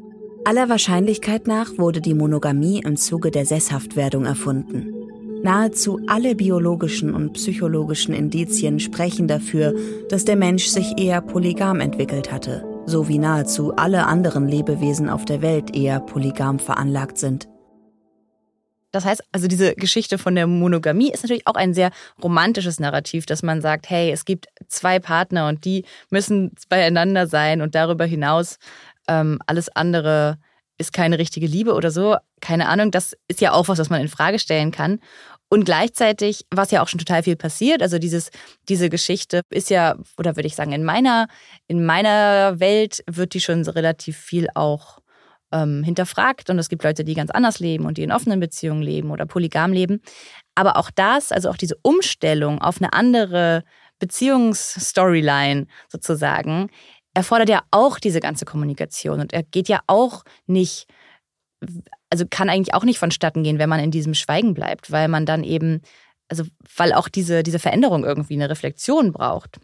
Aller 0.48 0.70
Wahrscheinlichkeit 0.70 1.46
nach 1.46 1.76
wurde 1.76 2.00
die 2.00 2.14
Monogamie 2.14 2.80
im 2.82 2.96
Zuge 2.96 3.30
der 3.30 3.44
Sesshaftwerdung 3.44 4.24
erfunden. 4.24 4.94
Nahezu 5.42 6.00
alle 6.06 6.34
biologischen 6.34 7.14
und 7.14 7.34
psychologischen 7.34 8.14
Indizien 8.14 8.80
sprechen 8.80 9.28
dafür, 9.28 9.74
dass 10.08 10.24
der 10.24 10.36
Mensch 10.36 10.68
sich 10.68 10.98
eher 10.98 11.20
polygam 11.20 11.80
entwickelt 11.80 12.32
hatte, 12.32 12.64
so 12.86 13.08
wie 13.08 13.18
nahezu 13.18 13.76
alle 13.76 14.06
anderen 14.06 14.48
Lebewesen 14.48 15.10
auf 15.10 15.26
der 15.26 15.42
Welt 15.42 15.76
eher 15.76 16.00
polygam 16.00 16.58
veranlagt 16.58 17.18
sind. 17.18 17.46
Das 18.90 19.04
heißt, 19.04 19.22
also 19.32 19.48
diese 19.48 19.74
Geschichte 19.74 20.16
von 20.16 20.34
der 20.34 20.46
Monogamie 20.46 21.10
ist 21.10 21.22
natürlich 21.22 21.46
auch 21.46 21.56
ein 21.56 21.74
sehr 21.74 21.90
romantisches 22.22 22.80
Narrativ, 22.80 23.26
dass 23.26 23.42
man 23.42 23.60
sagt, 23.60 23.90
hey, 23.90 24.10
es 24.10 24.24
gibt 24.24 24.46
zwei 24.68 24.98
Partner 24.98 25.48
und 25.48 25.66
die 25.66 25.84
müssen 26.08 26.52
beieinander 26.70 27.26
sein 27.26 27.60
und 27.60 27.74
darüber 27.74 28.06
hinaus 28.06 28.58
ähm, 29.08 29.38
alles 29.46 29.68
andere 29.68 30.38
ist 30.78 30.92
keine 30.92 31.18
richtige 31.18 31.46
Liebe 31.46 31.74
oder 31.74 31.90
so. 31.90 32.16
Keine 32.40 32.68
Ahnung, 32.68 32.90
das 32.90 33.16
ist 33.26 33.40
ja 33.40 33.52
auch 33.52 33.68
was, 33.68 33.78
was 33.78 33.90
man 33.90 34.00
in 34.00 34.08
Frage 34.08 34.38
stellen 34.38 34.70
kann. 34.70 35.00
Und 35.50 35.64
gleichzeitig, 35.64 36.44
was 36.50 36.70
ja 36.70 36.82
auch 36.82 36.88
schon 36.88 36.98
total 36.98 37.22
viel 37.22 37.36
passiert, 37.36 37.82
also 37.82 37.98
dieses, 37.98 38.30
diese 38.68 38.90
Geschichte 38.90 39.40
ist 39.50 39.70
ja, 39.70 39.96
oder 40.18 40.36
würde 40.36 40.46
ich 40.46 40.54
sagen, 40.54 40.72
in 40.72 40.84
meiner, 40.84 41.26
in 41.66 41.84
meiner 41.84 42.60
Welt 42.60 43.02
wird 43.06 43.34
die 43.34 43.40
schon 43.40 43.66
relativ 43.66 44.16
viel 44.18 44.48
auch 44.54 44.98
ähm, 45.50 45.82
hinterfragt. 45.82 46.50
Und 46.50 46.58
es 46.58 46.68
gibt 46.68 46.84
Leute, 46.84 47.02
die 47.02 47.14
ganz 47.14 47.30
anders 47.30 47.60
leben 47.60 47.86
und 47.86 47.96
die 47.96 48.02
in 48.02 48.12
offenen 48.12 48.40
Beziehungen 48.40 48.82
leben 48.82 49.10
oder 49.10 49.24
polygam 49.24 49.72
leben. 49.72 50.02
Aber 50.54 50.76
auch 50.76 50.90
das, 50.94 51.32
also 51.32 51.48
auch 51.48 51.56
diese 51.56 51.76
Umstellung 51.82 52.60
auf 52.60 52.78
eine 52.78 52.92
andere 52.92 53.64
Beziehungsstoryline 53.98 55.66
sozusagen, 55.88 56.70
erfordert 57.18 57.48
ja 57.48 57.62
auch 57.72 57.98
diese 57.98 58.20
ganze 58.20 58.44
Kommunikation 58.44 59.20
und 59.20 59.32
er 59.32 59.42
geht 59.42 59.68
ja 59.68 59.80
auch 59.88 60.22
nicht, 60.46 60.86
also 62.10 62.24
kann 62.30 62.48
eigentlich 62.48 62.74
auch 62.74 62.84
nicht 62.84 63.00
vonstatten 63.00 63.42
gehen, 63.42 63.58
wenn 63.58 63.68
man 63.68 63.80
in 63.80 63.90
diesem 63.90 64.14
Schweigen 64.14 64.54
bleibt, 64.54 64.92
weil 64.92 65.08
man 65.08 65.26
dann 65.26 65.42
eben, 65.42 65.82
also 66.28 66.44
weil 66.76 66.92
auch 66.92 67.08
diese, 67.08 67.42
diese 67.42 67.58
Veränderung 67.58 68.04
irgendwie 68.04 68.34
eine 68.34 68.48
Reflexion 68.48 69.12
braucht 69.12 69.58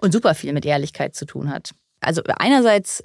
und 0.00 0.12
super 0.12 0.34
viel 0.34 0.52
mit 0.52 0.66
Ehrlichkeit 0.66 1.14
zu 1.14 1.24
tun 1.24 1.50
hat. 1.50 1.70
Also 2.00 2.20
einerseits 2.36 3.00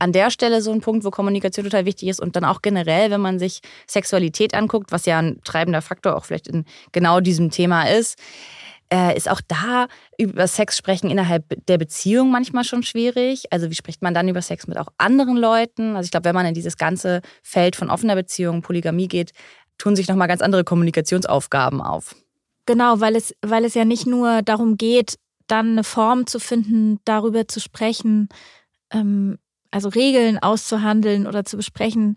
an 0.00 0.10
der 0.10 0.32
Stelle 0.32 0.60
so 0.60 0.72
ein 0.72 0.80
Punkt, 0.80 1.04
wo 1.04 1.10
Kommunikation 1.10 1.64
total 1.64 1.84
wichtig 1.84 2.08
ist 2.08 2.20
und 2.20 2.34
dann 2.34 2.44
auch 2.44 2.62
generell, 2.62 3.12
wenn 3.12 3.20
man 3.20 3.38
sich 3.38 3.60
Sexualität 3.86 4.54
anguckt, 4.54 4.90
was 4.90 5.06
ja 5.06 5.20
ein 5.20 5.40
treibender 5.44 5.82
Faktor 5.82 6.16
auch 6.16 6.24
vielleicht 6.24 6.48
in 6.48 6.64
genau 6.90 7.20
diesem 7.20 7.50
Thema 7.50 7.84
ist, 7.84 8.18
äh, 8.92 9.16
ist 9.16 9.28
auch 9.28 9.40
da 9.46 9.86
über 10.18 10.46
Sex 10.46 10.76
sprechen 10.76 11.10
innerhalb 11.10 11.44
der 11.66 11.78
Beziehung 11.78 12.30
manchmal 12.30 12.64
schon 12.64 12.82
schwierig. 12.82 13.44
Also 13.52 13.70
wie 13.70 13.74
spricht 13.74 14.02
man 14.02 14.14
dann 14.14 14.28
über 14.28 14.42
Sex 14.42 14.66
mit 14.66 14.78
auch 14.78 14.88
anderen 14.98 15.36
Leuten? 15.36 15.96
Also 15.96 16.06
ich 16.06 16.10
glaube, 16.10 16.24
wenn 16.24 16.34
man 16.34 16.46
in 16.46 16.54
dieses 16.54 16.76
ganze 16.76 17.20
Feld 17.42 17.76
von 17.76 17.90
offener 17.90 18.16
Beziehung, 18.16 18.62
Polygamie 18.62 19.08
geht, 19.08 19.32
tun 19.78 19.96
sich 19.96 20.08
nochmal 20.08 20.28
ganz 20.28 20.42
andere 20.42 20.64
Kommunikationsaufgaben 20.64 21.80
auf. 21.80 22.14
Genau, 22.66 23.00
weil 23.00 23.16
es, 23.16 23.34
weil 23.42 23.64
es 23.64 23.74
ja 23.74 23.84
nicht 23.84 24.06
nur 24.06 24.42
darum 24.42 24.76
geht, 24.76 25.16
dann 25.46 25.72
eine 25.72 25.84
Form 25.84 26.26
zu 26.26 26.38
finden, 26.38 27.00
darüber 27.04 27.48
zu 27.48 27.60
sprechen, 27.60 28.28
ähm, 28.92 29.38
also 29.70 29.88
Regeln 29.88 30.38
auszuhandeln 30.38 31.26
oder 31.26 31.44
zu 31.44 31.56
besprechen, 31.56 32.16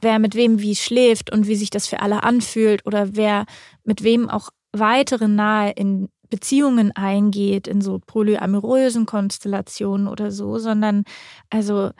wer 0.00 0.18
mit 0.18 0.34
wem 0.34 0.60
wie 0.60 0.74
schläft 0.74 1.32
und 1.32 1.46
wie 1.46 1.54
sich 1.54 1.70
das 1.70 1.86
für 1.86 2.00
alle 2.00 2.22
anfühlt 2.22 2.84
oder 2.86 3.14
wer 3.16 3.46
mit 3.84 4.02
wem 4.02 4.28
auch 4.28 4.50
weitere 4.72 5.28
nahe 5.28 5.70
in 5.72 6.08
Beziehungen 6.30 6.92
eingeht, 6.92 7.68
in 7.68 7.80
so 7.80 7.98
polyamorösen 7.98 9.06
Konstellationen 9.06 10.08
oder 10.08 10.30
so, 10.30 10.58
sondern 10.58 11.04
also 11.50 11.90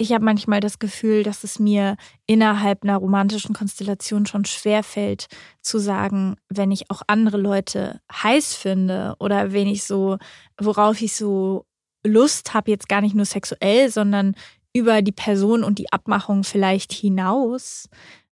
ich 0.00 0.12
habe 0.12 0.24
manchmal 0.24 0.60
das 0.60 0.78
Gefühl, 0.78 1.24
dass 1.24 1.44
es 1.44 1.58
mir 1.58 1.96
innerhalb 2.26 2.84
einer 2.84 2.96
romantischen 2.96 3.54
Konstellation 3.54 4.24
schon 4.24 4.46
schwerfällt 4.46 5.26
zu 5.60 5.78
sagen, 5.78 6.36
wenn 6.48 6.70
ich 6.70 6.90
auch 6.90 7.02
andere 7.06 7.36
Leute 7.36 8.00
heiß 8.10 8.54
finde 8.54 9.14
oder 9.18 9.52
wenn 9.52 9.66
ich 9.66 9.84
so, 9.84 10.16
worauf 10.58 11.02
ich 11.02 11.14
so 11.14 11.66
Lust 12.02 12.54
habe, 12.54 12.70
jetzt 12.70 12.88
gar 12.88 13.02
nicht 13.02 13.14
nur 13.14 13.26
sexuell, 13.26 13.90
sondern 13.90 14.34
über 14.72 15.02
die 15.02 15.12
Person 15.12 15.62
und 15.62 15.78
die 15.78 15.92
Abmachung 15.92 16.44
vielleicht 16.44 16.92
hinaus, 16.92 17.90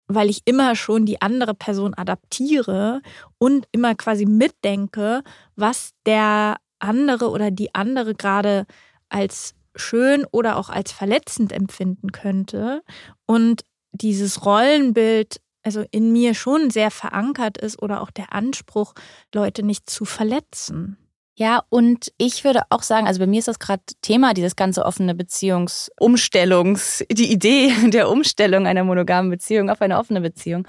weil 0.08 0.30
ich 0.30 0.42
immer 0.44 0.76
schon 0.76 1.06
die 1.06 1.20
andere 1.20 1.54
Person 1.54 1.94
adaptiere 1.94 3.00
und 3.38 3.66
immer 3.72 3.94
quasi 3.94 4.26
mitdenke, 4.26 5.22
was 5.56 5.92
der 6.06 6.56
andere 6.78 7.30
oder 7.30 7.50
die 7.50 7.74
andere 7.74 8.14
gerade 8.14 8.66
als 9.08 9.54
schön 9.74 10.24
oder 10.30 10.56
auch 10.56 10.70
als 10.70 10.92
verletzend 10.92 11.52
empfinden 11.52 12.12
könnte 12.12 12.82
und 13.26 13.62
dieses 13.92 14.44
Rollenbild 14.44 15.40
also 15.66 15.84
in 15.90 16.12
mir 16.12 16.34
schon 16.34 16.70
sehr 16.70 16.92
verankert 16.92 17.58
ist 17.58 17.82
oder 17.82 18.00
auch 18.00 18.12
der 18.12 18.32
Anspruch, 18.32 18.94
Leute 19.34 19.64
nicht 19.64 19.90
zu 19.90 20.04
verletzen. 20.04 20.96
Ja, 21.38 21.62
und 21.68 22.12
ich 22.16 22.44
würde 22.44 22.62
auch 22.70 22.82
sagen, 22.82 23.06
also 23.06 23.20
bei 23.20 23.26
mir 23.26 23.40
ist 23.40 23.48
das 23.48 23.58
gerade 23.58 23.82
Thema, 24.00 24.32
dieses 24.32 24.56
ganze 24.56 24.86
offene 24.86 25.14
Beziehungsumstellungs, 25.14 27.04
die 27.10 27.30
Idee 27.30 27.72
der 27.90 28.08
Umstellung 28.08 28.66
einer 28.66 28.84
monogamen 28.84 29.30
Beziehung 29.30 29.68
auf 29.68 29.82
eine 29.82 29.98
offene 29.98 30.22
Beziehung. 30.22 30.66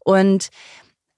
Und 0.00 0.48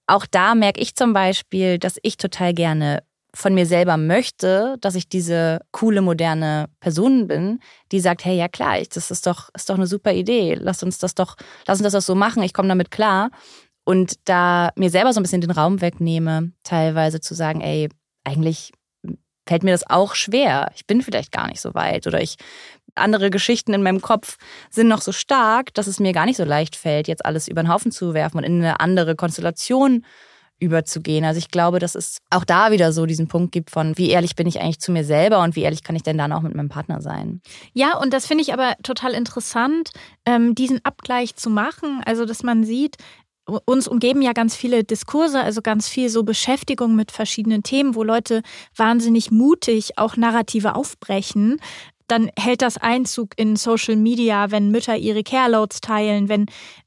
auch 0.07 0.27
da 0.27 0.55
merke 0.55 0.81
ich 0.81 0.97
zum 0.97 1.15
Beispiel, 1.15 1.79
dass 1.79 1.99
ich 2.03 2.19
total 2.19 2.53
gerne 2.53 3.03
von 3.33 3.55
mir 3.55 3.65
selber 3.65 3.97
möchte, 3.97 4.77
dass 4.81 4.95
ich 4.95 5.09
diese 5.09 5.61
coole, 5.71 6.03
moderne 6.03 6.69
Person 6.81 7.27
bin, 7.27 7.61
die 7.93 8.01
sagt, 8.01 8.25
hey, 8.25 8.37
ja 8.37 8.49
klar, 8.49 8.77
das 8.93 9.11
ist 9.11 9.27
doch, 9.27 9.49
ist 9.55 9.71
doch 9.71 9.77
eine 9.77 9.87
super 9.87 10.13
Idee. 10.13 10.59
Lass 10.61 10.83
uns 10.83 10.99
das 10.99 11.15
doch, 11.15 11.37
lass 11.67 11.79
uns 11.79 11.85
das 11.85 11.93
doch 11.93 12.07
so 12.07 12.15
machen, 12.15 12.43
ich 12.43 12.53
komme 12.53 12.69
damit 12.69 12.91
klar. 12.91 13.31
Und 13.85 14.15
da 14.29 14.73
mir 14.77 14.91
selber 14.91 15.13
so 15.13 15.21
ein 15.21 15.23
bisschen 15.23 15.41
den 15.41 15.53
Raum 15.53 15.81
wegnehme, 15.81 16.53
teilweise 16.65 17.21
zu 17.21 17.35
sagen, 17.35 17.61
ey, 17.61 17.89
eigentlich 18.25 18.73
fällt 19.51 19.65
mir 19.65 19.73
das 19.73 19.91
auch 19.91 20.15
schwer. 20.15 20.71
Ich 20.77 20.87
bin 20.87 21.03
vielleicht 21.03 21.33
gar 21.33 21.49
nicht 21.49 21.61
so 21.61 21.75
weit 21.75 22.07
oder 22.07 22.23
ich 22.23 22.37
andere 22.95 23.31
Geschichten 23.31 23.75
in 23.75 23.83
meinem 23.83 24.01
Kopf 24.01 24.37
sind 24.71 24.87
noch 24.87 25.01
so 25.01 25.11
stark, 25.11 25.75
dass 25.75 25.89
es 25.89 25.99
mir 25.99 26.13
gar 26.13 26.25
nicht 26.25 26.37
so 26.37 26.45
leicht 26.45 26.77
fällt, 26.77 27.09
jetzt 27.09 27.25
alles 27.25 27.49
über 27.49 27.61
den 27.61 27.73
Haufen 27.73 27.91
zu 27.91 28.15
werfen 28.15 28.39
und 28.39 28.45
in 28.45 28.61
eine 28.61 28.79
andere 28.79 29.17
Konstellation 29.17 30.05
überzugehen. 30.61 31.25
Also 31.25 31.39
ich 31.39 31.51
glaube, 31.51 31.81
dass 31.81 31.97
es 31.97 32.19
auch 32.31 32.45
da 32.45 32.71
wieder 32.71 32.93
so 32.93 33.07
diesen 33.07 33.27
Punkt 33.27 33.51
gibt 33.51 33.71
von, 33.71 33.97
wie 33.99 34.11
ehrlich 34.11 34.37
bin 34.37 34.47
ich 34.47 34.61
eigentlich 34.61 34.79
zu 34.79 34.93
mir 34.93 35.05
selber 35.05 35.43
und 35.43 35.57
wie 35.57 35.63
ehrlich 35.63 35.83
kann 35.83 35.97
ich 35.97 36.03
denn 36.03 36.19
dann 36.19 36.33
auch 36.33 36.43
mit 36.43 36.55
meinem 36.55 36.69
Partner 36.69 37.01
sein. 37.01 37.41
Ja, 37.73 37.97
und 37.97 38.13
das 38.13 38.27
finde 38.27 38.43
ich 38.43 38.53
aber 38.53 38.75
total 38.83 39.15
interessant, 39.15 39.91
ähm, 40.27 40.55
diesen 40.55 40.85
Abgleich 40.85 41.35
zu 41.35 41.51
machen. 41.51 42.03
Also, 42.05 42.25
dass 42.25 42.43
man 42.43 42.63
sieht, 42.63 42.99
uns 43.47 43.89
umgeben 43.89 44.23
ja 44.23 44.33
ganz 44.33 44.55
viele 44.55 44.85
Diskurse, 44.85 45.41
also 45.41 45.63
ganz 45.63 45.89
viel 45.89 46.09
so 46.09 46.23
Beschäftigung 46.23 46.95
mit 46.95 47.11
verschiedenen 47.11 47.63
Themen, 47.63 47.95
wo 47.95 48.03
Leute 48.03 48.43
wahnsinnig 48.77 49.31
mutig 49.31 49.99
auch 49.99 50.17
Narrative 50.17 50.75
aufbrechen. 50.75 51.61
Dann 52.07 52.31
hält 52.37 52.63
das 52.63 52.77
Einzug 52.77 53.35
in 53.37 53.55
Social 53.57 53.97
Media, 53.97 54.51
wenn 54.51 54.71
Mütter 54.71 54.97
ihre 54.97 55.23
Careloads 55.23 55.81
teilen, 55.81 56.29
wenn, 56.29 56.47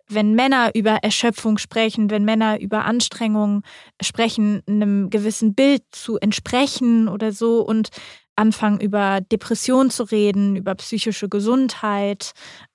wenn 0.09 0.33
Männer 0.33 0.71
über 0.75 0.95
Erschöpfung 1.01 1.57
sprechen, 1.57 2.09
wenn 2.09 2.25
Männer 2.25 2.59
über 2.59 2.83
Anstrengungen 2.85 3.61
sprechen, 4.01 4.61
einem 4.67 5.09
gewissen 5.09 5.55
Bild 5.55 5.83
zu 5.91 6.17
entsprechen 6.17 7.07
oder 7.07 7.31
so 7.31 7.61
und 7.61 7.89
anfangen 8.35 8.81
über 8.81 9.21
Depression 9.21 9.89
zu 9.89 10.03
reden, 10.03 10.55
über 10.55 10.75
psychische 10.75 11.29
Gesundheit, 11.29 12.33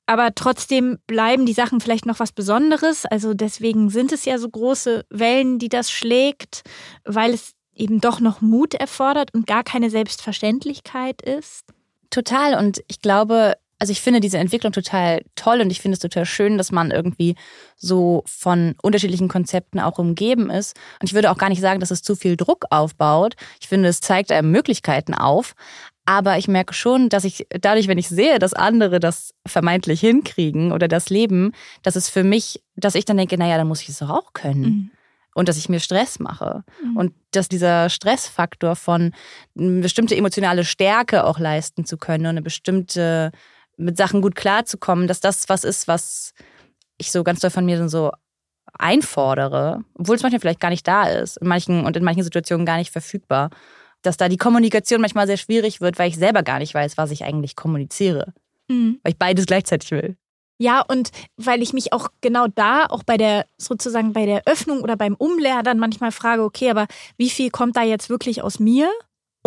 aber 0.09 0.35
trotzdem 0.35 0.99
bleiben 1.07 1.45
die 1.45 1.53
Sachen 1.53 1.83
vielleicht 1.83 2.07
noch 2.07 2.19
was 2.19 2.33
Besonderes. 2.33 3.05
Also 3.05 3.35
deswegen 3.35 3.91
sind 3.91 4.11
es 4.11 4.25
ja 4.25 4.39
so 4.39 4.49
große 4.49 5.05
Wellen, 5.11 5.59
die 5.59 5.69
das 5.69 5.91
schlägt, 5.91 6.63
weil 7.05 7.35
es 7.35 7.53
eben 7.75 8.01
doch 8.01 8.19
noch 8.19 8.41
Mut 8.41 8.73
erfordert 8.73 9.35
und 9.35 9.47
gar 9.47 9.63
keine 9.63 9.91
Selbstverständlichkeit 9.91 11.21
ist. 11.21 11.67
Total. 12.09 12.55
Und 12.59 12.83
ich 12.89 13.03
glaube, 13.03 13.57
also 13.79 13.91
ich 13.91 14.01
finde 14.01 14.21
diese 14.21 14.39
Entwicklung 14.39 14.73
total 14.73 15.21
toll 15.37 15.61
und 15.61 15.71
ich 15.71 15.83
finde 15.83 15.93
es 15.95 16.01
total 16.01 16.25
schön, 16.25 16.57
dass 16.57 16.73
man 16.73 16.91
irgendwie 16.91 17.35
so 17.77 18.23
von 18.27 18.77
unterschiedlichen 18.83 19.29
Konzepten 19.29 19.79
auch 19.79 19.99
umgeben 19.99 20.49
ist. 20.49 20.75
Und 21.03 21.09
ich 21.09 21.15
würde 21.15 21.31
auch 21.31 21.37
gar 21.37 21.51
nicht 21.51 21.61
sagen, 21.61 21.81
dass 21.81 21.91
es 21.91 22.03
zu 22.03 22.17
viel 22.17 22.39
Druck 22.39 22.65
aufbaut. 22.71 23.35
Ich 23.61 23.69
finde, 23.69 23.91
es 23.91 24.01
zeigt 24.01 24.33
einem 24.33 24.51
Möglichkeiten 24.53 25.13
auf. 25.13 25.55
Aber 26.09 26.39
ich 26.39 26.49
merke 26.49 26.73
schon, 26.73 27.11
dass 27.11 27.25
ich 27.25 27.47
dadurch, 27.51 27.87
wenn 27.87 27.99
ich 27.99 28.09
sehe, 28.09 28.39
dass 28.39 28.55
andere 28.55 28.99
das 28.99 29.35
vermeintlich 29.47 30.01
hinkriegen 30.01 30.73
oder 30.73 30.89
das 30.89 31.11
leben, 31.11 31.53
dass 31.83 31.97
es 31.97 32.09
für 32.09 32.25
mich, 32.25 32.65
dass 32.77 32.95
ich 32.95 33.05
dann 33.05 33.19
denke, 33.19 33.37
naja, 33.37 33.59
dann 33.59 33.69
muss 33.69 33.83
ich 33.83 33.91
es 33.91 33.99
doch 33.99 34.09
auch 34.09 34.33
können. 34.33 34.63
Mhm. 34.63 34.91
Und 35.35 35.51
dass 35.51 35.59
ich 35.59 35.69
mir 35.69 35.81
Stress 35.81 36.19
mache. 36.19 36.65
Mhm. 36.83 36.97
Und 36.97 37.15
dass 37.33 37.51
dieser 37.51 37.91
Stressfaktor 37.91 38.75
von 38.75 39.13
eine 39.55 39.83
bestimmte 39.83 40.17
emotionale 40.17 40.65
Stärke 40.65 41.25
auch 41.25 41.39
leisten 41.39 41.85
zu 41.85 41.99
können 41.99 42.25
und 42.25 42.31
eine 42.31 42.43
bestimmte, 42.43 43.31
mit 43.77 43.99
Sachen 43.99 44.23
gut 44.23 44.35
klarzukommen, 44.35 45.09
dass 45.09 45.21
das 45.21 45.51
was 45.51 45.63
ist, 45.63 45.89
was 45.89 46.33
ich 46.97 47.13
so 47.13 47.23
ganz 47.23 47.41
doll 47.41 47.51
von 47.51 47.67
mir 47.67 47.87
so 47.91 48.13
einfordere, 48.79 49.85
obwohl 49.93 50.17
es 50.17 50.23
manchmal 50.23 50.41
vielleicht 50.41 50.61
gar 50.61 50.71
nicht 50.71 50.89
da 50.89 51.07
ist, 51.07 51.37
in 51.37 51.49
manchen 51.49 51.85
und 51.85 51.99
in 51.99 52.05
manchen 52.05 52.25
Situationen 52.25 52.65
gar 52.65 52.79
nicht 52.79 52.93
verfügbar 52.93 53.51
dass 54.03 54.17
da 54.17 54.29
die 54.29 54.37
Kommunikation 54.37 55.01
manchmal 55.01 55.27
sehr 55.27 55.37
schwierig 55.37 55.81
wird, 55.81 55.99
weil 55.99 56.09
ich 56.09 56.17
selber 56.17 56.43
gar 56.43 56.59
nicht 56.59 56.75
weiß, 56.75 56.97
was 56.97 57.11
ich 57.11 57.25
eigentlich 57.25 57.57
kommuniziere. 57.57 58.33
Mhm. 58.69 59.01
Weil 59.03 59.13
ich 59.13 59.19
beides 59.19 59.47
gleichzeitig 59.47 59.91
will. 59.91 60.17
Ja, 60.61 60.81
und 60.81 61.11
weil 61.37 61.63
ich 61.63 61.73
mich 61.73 61.93
auch 61.93 62.09
genau 62.21 62.49
da, 62.49 62.87
auch 62.87 63.05
bei 63.05 63.17
der, 63.17 63.47
sozusagen 63.59 64.13
bei 64.13 64.27
der 64.27 64.43
Öffnung 64.47 64.83
oder 64.83 64.97
beim 64.97 65.15
Umleer 65.15 65.63
dann 65.63 65.79
manchmal 65.79 66.11
frage, 66.11 66.43
okay, 66.43 66.71
aber 66.71 66.89
wie 67.17 67.31
viel 67.31 67.51
kommt 67.51 67.77
da 67.77 67.83
jetzt 67.83 68.11
wirklich 68.11 68.43
aus 68.43 68.59
mir? 68.59 68.91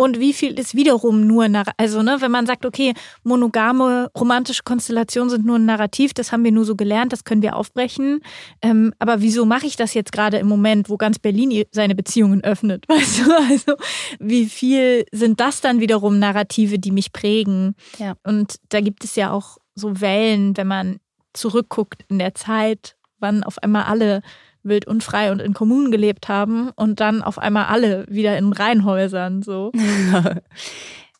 Und 0.02 0.18
wie 0.18 0.32
viel 0.32 0.58
ist 0.58 0.74
wiederum 0.74 1.26
nur, 1.26 1.46
also 1.76 2.02
ne, 2.02 2.16
wenn 2.20 2.30
man 2.30 2.46
sagt, 2.46 2.66
okay, 2.66 2.92
monogame 3.22 4.10
romantische 4.18 4.62
Konstellationen 4.64 5.30
sind 5.30 5.46
nur 5.46 5.56
ein 5.56 5.64
Narrativ, 5.64 6.12
das 6.12 6.32
haben 6.32 6.42
wir 6.42 6.50
nur 6.50 6.64
so 6.64 6.74
gelernt, 6.74 7.12
das 7.12 7.22
können 7.22 7.42
wir 7.42 7.54
aufbrechen. 7.54 8.20
Ähm, 8.62 8.92
aber 8.98 9.20
wieso 9.20 9.44
mache 9.44 9.66
ich 9.66 9.76
das 9.76 9.94
jetzt 9.94 10.10
gerade 10.10 10.38
im 10.38 10.48
Moment, 10.48 10.88
wo 10.88 10.96
ganz 10.96 11.18
Berlin 11.18 11.64
seine 11.70 11.94
Beziehungen 11.94 12.42
öffnet? 12.42 12.84
Weißt 12.88 13.26
du, 13.26 13.32
also 13.32 13.74
wie 14.18 14.46
viel 14.46 15.04
sind 15.12 15.38
das 15.38 15.60
dann 15.60 15.80
wiederum 15.80 16.18
Narrative, 16.18 16.80
die 16.80 16.90
mich 16.90 17.12
prägen? 17.12 17.76
Ja. 17.98 18.14
Und 18.24 18.56
da 18.70 18.80
gibt 18.80 19.04
es 19.04 19.14
ja 19.14 19.30
auch 19.30 19.58
so 19.74 20.00
Wellen, 20.00 20.56
wenn 20.56 20.66
man 20.66 20.98
zurückguckt 21.32 22.04
in 22.08 22.18
der 22.18 22.34
Zeit, 22.34 22.96
wann 23.20 23.44
auf 23.44 23.58
einmal 23.62 23.84
alle 23.84 24.22
wild 24.62 24.86
und 24.86 25.02
frei 25.02 25.32
und 25.32 25.40
in 25.40 25.54
Kommunen 25.54 25.90
gelebt 25.90 26.28
haben 26.28 26.70
und 26.76 27.00
dann 27.00 27.22
auf 27.22 27.38
einmal 27.38 27.66
alle 27.66 28.04
wieder 28.08 28.36
in 28.38 28.52
Reihenhäusern 28.52 29.42
so. 29.42 29.72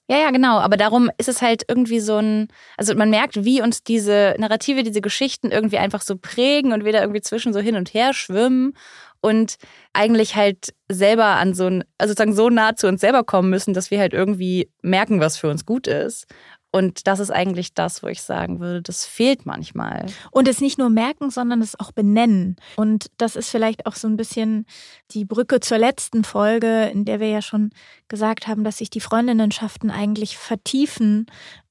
Ja, 0.09 0.19
ja, 0.19 0.31
genau. 0.31 0.59
Aber 0.59 0.77
darum 0.77 1.11
ist 1.17 1.29
es 1.29 1.41
halt 1.41 1.63
irgendwie 1.69 2.01
so 2.01 2.19
ein, 2.19 2.49
also 2.77 2.95
man 2.95 3.09
merkt, 3.09 3.45
wie 3.45 3.63
uns 3.63 3.83
diese 3.83 4.35
Narrative, 4.37 4.83
diese 4.83 5.01
Geschichten 5.01 5.51
irgendwie 5.51 5.79
einfach 5.79 6.03
so 6.03 6.17
prägen 6.19 6.73
und 6.73 6.85
wir 6.85 6.93
da 6.93 7.01
irgendwie 7.01 7.23
zwischen 7.23 7.55
so 7.55 7.61
hin 7.61 7.77
und 7.77 7.95
her 7.95 8.13
schwimmen 8.13 8.75
und 9.23 9.57
eigentlich 9.93 10.35
halt 10.35 10.75
selber 10.91 11.25
an 11.25 11.55
so 11.55 11.67
ein, 11.67 11.85
also 11.97 12.11
sozusagen 12.11 12.35
so 12.35 12.51
nah 12.51 12.75
zu 12.77 12.89
uns 12.89 13.01
selber 13.01 13.25
kommen 13.25 13.49
müssen, 13.49 13.73
dass 13.73 13.91
wir 13.91 14.01
halt 14.01 14.13
irgendwie 14.13 14.69
merken, 14.83 15.21
was 15.21 15.39
für 15.39 15.49
uns 15.49 15.65
gut 15.65 15.87
ist. 15.87 16.27
Und 16.73 17.07
das 17.07 17.21
ist 17.21 17.31
eigentlich 17.31 17.75
das, 17.75 18.03
wo 18.03 18.09
ich 18.09 18.23
sagen 18.23 18.59
würde, 18.59 18.81
das 18.81 19.05
fehlt 19.05 19.45
manchmal. 19.45 20.07
Und 20.31 20.49
es 20.49 20.63
nicht 20.63 20.79
nur 20.79 20.89
merken, 20.89 21.31
sondern 21.31 21.61
es 21.61 21.79
auch 21.79 21.93
benennen. 21.93 22.57
Und 22.77 23.11
das 23.19 23.37
ist 23.37 23.51
vielleicht 23.51 23.87
auch 23.87 23.95
so 23.95 24.09
ein 24.09 24.17
bisschen 24.17 24.65
die 25.11 25.27
Brücke 25.27 25.61
zur 25.61 25.77
letzten 25.77 26.25
Folge, 26.25 26.87
in 26.87 27.05
der 27.05 27.21
wir 27.21 27.29
ja 27.29 27.43
schon 27.43 27.71
gesagt 28.09 28.49
haben, 28.49 28.65
dass 28.65 28.79
sich 28.79 28.89
die 28.89 29.01
Freundinnenschaften 29.01 29.91
eigentlich 29.91 30.39
vertiefen 30.39 31.27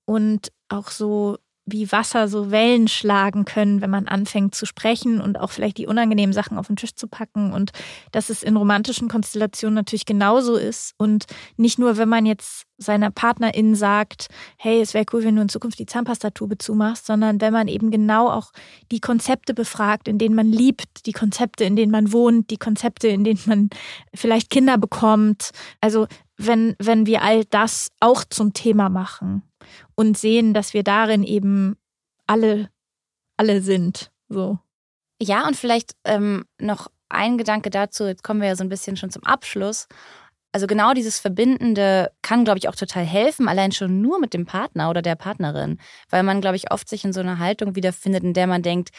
und 0.06 0.52
auch 0.70 0.90
so 0.90 1.38
wie 1.66 1.92
Wasser 1.92 2.28
so 2.28 2.52
Wellen 2.52 2.88
schlagen 2.88 3.46
können, 3.46 3.82
wenn 3.82 3.90
man 3.90 4.08
anfängt 4.08 4.56
zu 4.56 4.66
sprechen 4.66 5.22
und 5.22 5.40
auch 5.40 5.52
vielleicht 5.52 5.78
die 5.78 5.88
unangenehmen 5.88 6.34
Sachen 6.34 6.58
auf 6.58 6.68
den 6.68 6.76
Tisch 6.76 6.96
zu 6.96 7.08
packen. 7.08 7.54
Und 7.54 7.72
dass 8.12 8.30
es 8.30 8.44
in 8.44 8.58
romantischen 8.58 9.08
Konstellationen 9.08 9.76
natürlich 9.76 10.06
genauso 10.06 10.56
ist. 10.56 10.94
Und 10.98 11.26
nicht 11.58 11.78
nur, 11.78 11.98
wenn 11.98 12.10
man 12.10 12.26
jetzt 12.26 12.64
seiner 12.78 13.12
Partnerin 13.12 13.76
sagt, 13.76 14.28
hey, 14.58 14.82
es 14.82 14.96
wäre 14.96 15.06
cool, 15.14 15.24
wenn 15.24 15.36
du 15.36 15.44
in 15.44 15.50
Zukunft 15.50 15.78
die 15.78 15.86
Zahnpastatube 15.86 16.58
zumachst, 16.58 17.06
sondern 17.06 17.40
wenn 17.40 17.54
man 17.54 17.68
eben 17.68 17.92
genau 17.92 18.30
auch 18.30 18.52
die 18.92 19.00
Konzepte 19.00 19.54
befragt, 19.54 20.08
in 20.08 20.18
denen 20.18 20.36
man 20.36 20.52
liebt, 20.52 21.06
die 21.06 21.14
Konzepte, 21.14 21.64
in 21.64 21.76
denen 21.76 21.92
man 21.92 22.12
wohnt, 22.12 22.50
die 22.50 22.58
Konzepte, 22.58 23.08
in 23.08 23.24
denen 23.24 23.42
man 23.46 23.70
vielleicht 24.16 24.50
Kinder 24.50 24.80
bekommt. 24.80 25.52
Also 25.80 26.08
wenn, 26.38 26.76
wenn 26.80 27.06
wir 27.06 27.22
all 27.22 27.46
das 27.46 27.90
auch 28.00 28.24
zum 28.28 28.54
Thema 28.54 28.90
machen 28.90 29.44
und 30.02 30.18
sehen, 30.18 30.54
dass 30.54 30.74
wir 30.74 30.84
darin 30.84 31.24
eben 31.24 31.78
alle, 32.26 32.70
alle 33.38 33.62
sind. 33.62 34.12
So. 34.30 34.58
Ja, 35.22 35.46
und 35.48 35.56
vielleicht 35.56 35.94
ähm, 36.06 36.46
noch 36.60 36.88
ein 37.08 37.38
Gedanke 37.38 37.70
dazu, 37.70 38.06
jetzt 38.06 38.24
kommen 38.24 38.42
wir 38.42 38.48
ja 38.48 38.56
so 38.56 38.64
ein 38.64 38.70
bisschen 38.70 38.98
schon 38.98 39.12
zum 39.12 39.24
Abschluss. 39.24 39.88
Also 40.54 40.66
genau 40.66 40.94
dieses 40.94 41.20
Verbindende 41.20 42.12
kann, 42.24 42.44
glaube 42.44 42.58
ich, 42.58 42.68
auch 42.68 42.76
total 42.76 43.06
helfen, 43.06 43.48
allein 43.48 43.72
schon 43.72 44.02
nur 44.02 44.20
mit 44.20 44.34
dem 44.34 44.46
Partner 44.46 44.90
oder 44.90 45.02
der 45.04 45.16
Partnerin, 45.16 45.80
weil 46.10 46.24
man, 46.24 46.42
glaube 46.42 46.56
ich, 46.56 46.72
oft 46.72 46.90
sich 46.90 47.06
in 47.06 47.14
so 47.14 47.20
einer 47.20 47.38
Haltung 47.38 47.76
wiederfindet, 47.76 48.24
in 48.24 48.34
der 48.34 48.48
man 48.48 48.64
denkt, 48.64 48.90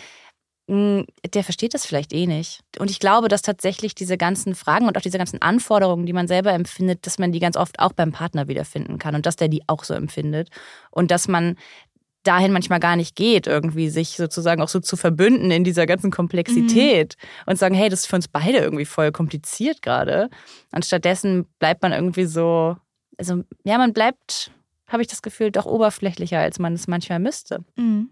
der 0.69 1.45
versteht 1.45 1.75
das 1.75 1.85
vielleicht 1.85 2.13
eh 2.13 2.27
nicht. 2.27 2.63
Und 2.79 2.91
ich 2.91 3.01
glaube, 3.01 3.29
dass 3.29 3.43
tatsächlich 3.43 3.95
diese 3.95 4.17
ganzen 4.17 4.55
Fragen 4.55 4.87
und 4.87 4.97
auch 4.97 5.03
diese 5.03 5.19
ganzen 5.19 5.43
Anforderungen, 5.43 6.07
die 6.07 6.13
man 6.13 6.29
selber 6.29 6.53
empfindet, 6.53 7.05
dass 7.07 7.19
man 7.19 7.33
die 7.33 7.41
ganz 7.41 7.57
oft 7.57 7.81
auch 7.81 7.93
beim 7.93 8.13
Partner 8.13 8.49
wiederfinden 8.49 8.99
kann 8.99 9.15
und 9.15 9.27
dass 9.27 9.37
der 9.37 9.49
die 9.49 9.63
auch 9.67 9.85
so 9.85 9.93
empfindet. 9.95 10.51
Und 10.91 11.11
dass 11.11 11.27
man 11.27 11.57
dahin 12.23 12.53
manchmal 12.53 12.81
gar 12.81 12.97
nicht 12.97 13.17
geht, 13.17 13.47
irgendwie 13.47 13.89
sich 13.89 14.11
sozusagen 14.11 14.63
auch 14.63 14.69
so 14.69 14.81
zu 14.81 14.97
verbünden 14.97 15.51
in 15.51 15.65
dieser 15.65 15.87
ganzen 15.87 16.11
Komplexität 16.11 17.17
mhm. 17.19 17.51
und 17.51 17.59
sagen, 17.59 17.75
hey, 17.75 17.89
das 17.89 18.01
ist 18.01 18.07
für 18.07 18.17
uns 18.17 18.29
beide 18.29 18.59
irgendwie 18.59 18.85
voll 18.85 19.11
kompliziert 19.11 19.83
gerade. 19.83 20.31
Und 20.71 20.85
stattdessen 20.85 21.47
bleibt 21.59 21.83
man 21.83 21.93
irgendwie 21.93 22.27
so, 22.27 22.77
also 23.19 23.43
ja, 23.65 23.79
man 23.79 23.93
bleibt, 23.93 24.53
habe 24.87 25.03
ich 25.03 25.09
das 25.09 25.23
Gefühl, 25.23 25.51
doch 25.51 25.67
oberflächlicher, 25.67 26.39
als 26.39 26.59
man 26.59 26.75
es 26.75 26.87
manchmal 26.87 27.19
müsste. 27.19 27.65
Mhm. 27.77 28.11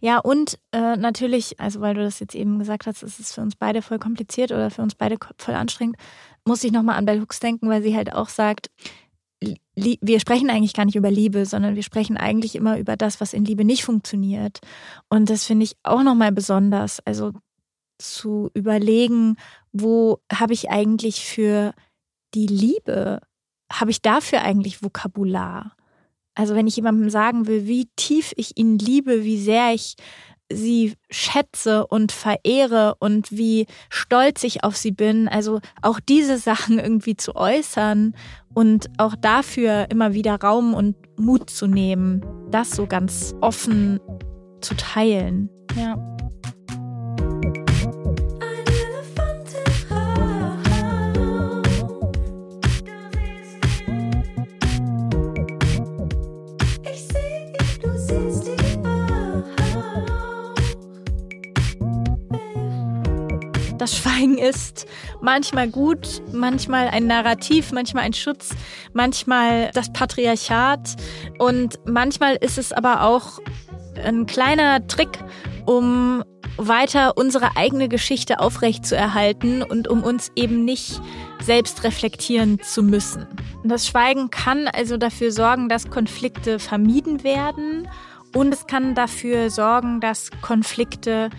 Ja, 0.00 0.18
und 0.18 0.58
äh, 0.72 0.96
natürlich, 0.96 1.60
also 1.60 1.80
weil 1.80 1.94
du 1.94 2.02
das 2.02 2.18
jetzt 2.20 2.34
eben 2.34 2.58
gesagt 2.58 2.86
hast, 2.86 3.02
es 3.02 3.20
ist 3.20 3.34
für 3.34 3.40
uns 3.42 3.54
beide 3.56 3.82
voll 3.82 3.98
kompliziert 3.98 4.50
oder 4.50 4.70
für 4.70 4.82
uns 4.82 4.94
beide 4.94 5.16
voll 5.38 5.54
anstrengend, 5.54 5.96
muss 6.44 6.64
ich 6.64 6.72
nochmal 6.72 6.96
an 6.96 7.04
Bell 7.04 7.20
Hooks 7.20 7.40
denken, 7.40 7.68
weil 7.68 7.82
sie 7.82 7.96
halt 7.96 8.12
auch 8.12 8.28
sagt, 8.28 8.70
wir 9.74 10.20
sprechen 10.20 10.50
eigentlich 10.50 10.74
gar 10.74 10.84
nicht 10.84 10.96
über 10.96 11.10
Liebe, 11.10 11.46
sondern 11.46 11.74
wir 11.74 11.82
sprechen 11.82 12.16
eigentlich 12.16 12.54
immer 12.54 12.78
über 12.78 12.96
das, 12.96 13.20
was 13.20 13.32
in 13.32 13.44
Liebe 13.44 13.64
nicht 13.64 13.84
funktioniert. 13.84 14.60
Und 15.08 15.30
das 15.30 15.44
finde 15.44 15.64
ich 15.64 15.76
auch 15.82 16.02
nochmal 16.02 16.32
besonders. 16.32 17.00
Also 17.00 17.32
zu 17.98 18.50
überlegen, 18.54 19.36
wo 19.72 20.18
habe 20.32 20.52
ich 20.52 20.70
eigentlich 20.70 21.24
für 21.24 21.74
die 22.34 22.46
Liebe, 22.46 23.20
habe 23.72 23.90
ich 23.90 24.02
dafür 24.02 24.42
eigentlich 24.42 24.82
Vokabular? 24.82 25.76
Also 26.34 26.54
wenn 26.54 26.66
ich 26.66 26.76
jemandem 26.76 27.10
sagen 27.10 27.46
will, 27.46 27.66
wie 27.66 27.88
tief 27.96 28.32
ich 28.36 28.56
ihn 28.56 28.78
liebe, 28.78 29.24
wie 29.24 29.38
sehr 29.38 29.74
ich 29.74 29.96
sie 30.50 30.94
schätze 31.10 31.86
und 31.86 32.12
verehre 32.12 32.96
und 32.98 33.32
wie 33.32 33.66
stolz 33.88 34.44
ich 34.44 34.64
auf 34.64 34.76
sie 34.76 34.92
bin, 34.92 35.28
also 35.28 35.60
auch 35.80 36.00
diese 36.00 36.38
Sachen 36.38 36.78
irgendwie 36.78 37.16
zu 37.16 37.36
äußern 37.36 38.14
und 38.54 38.90
auch 38.98 39.14
dafür 39.16 39.86
immer 39.90 40.14
wieder 40.14 40.36
Raum 40.36 40.74
und 40.74 40.96
Mut 41.18 41.50
zu 41.50 41.66
nehmen, 41.66 42.24
das 42.50 42.72
so 42.72 42.86
ganz 42.86 43.34
offen 43.40 44.00
zu 44.60 44.74
teilen. 44.74 45.48
Ja. 45.76 46.11
Das 63.82 63.96
Schweigen 63.96 64.38
ist 64.38 64.86
manchmal 65.20 65.68
gut, 65.68 66.22
manchmal 66.32 66.86
ein 66.86 67.08
Narrativ, 67.08 67.72
manchmal 67.72 68.04
ein 68.04 68.12
Schutz, 68.12 68.50
manchmal 68.92 69.72
das 69.74 69.92
Patriarchat 69.92 70.94
und 71.38 71.80
manchmal 71.84 72.36
ist 72.36 72.58
es 72.58 72.72
aber 72.72 73.02
auch 73.02 73.40
ein 74.04 74.26
kleiner 74.26 74.86
Trick, 74.86 75.18
um 75.66 76.22
weiter 76.58 77.16
unsere 77.16 77.56
eigene 77.56 77.88
Geschichte 77.88 78.38
aufrechtzuerhalten 78.38 79.64
und 79.64 79.88
um 79.88 80.04
uns 80.04 80.30
eben 80.36 80.64
nicht 80.64 81.00
selbst 81.42 81.82
reflektieren 81.82 82.60
zu 82.60 82.84
müssen. 82.84 83.26
Das 83.64 83.88
Schweigen 83.88 84.30
kann 84.30 84.68
also 84.68 84.96
dafür 84.96 85.32
sorgen, 85.32 85.68
dass 85.68 85.90
Konflikte 85.90 86.60
vermieden 86.60 87.24
werden 87.24 87.88
und 88.32 88.54
es 88.54 88.68
kann 88.68 88.94
dafür 88.94 89.50
sorgen, 89.50 90.00
dass 90.00 90.30
Konflikte 90.40 91.30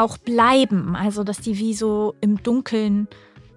auch 0.00 0.18
bleiben, 0.18 0.96
also 0.96 1.24
dass 1.24 1.38
die 1.38 1.58
wie 1.58 1.74
so 1.74 2.14
im 2.20 2.42
Dunkeln 2.42 3.08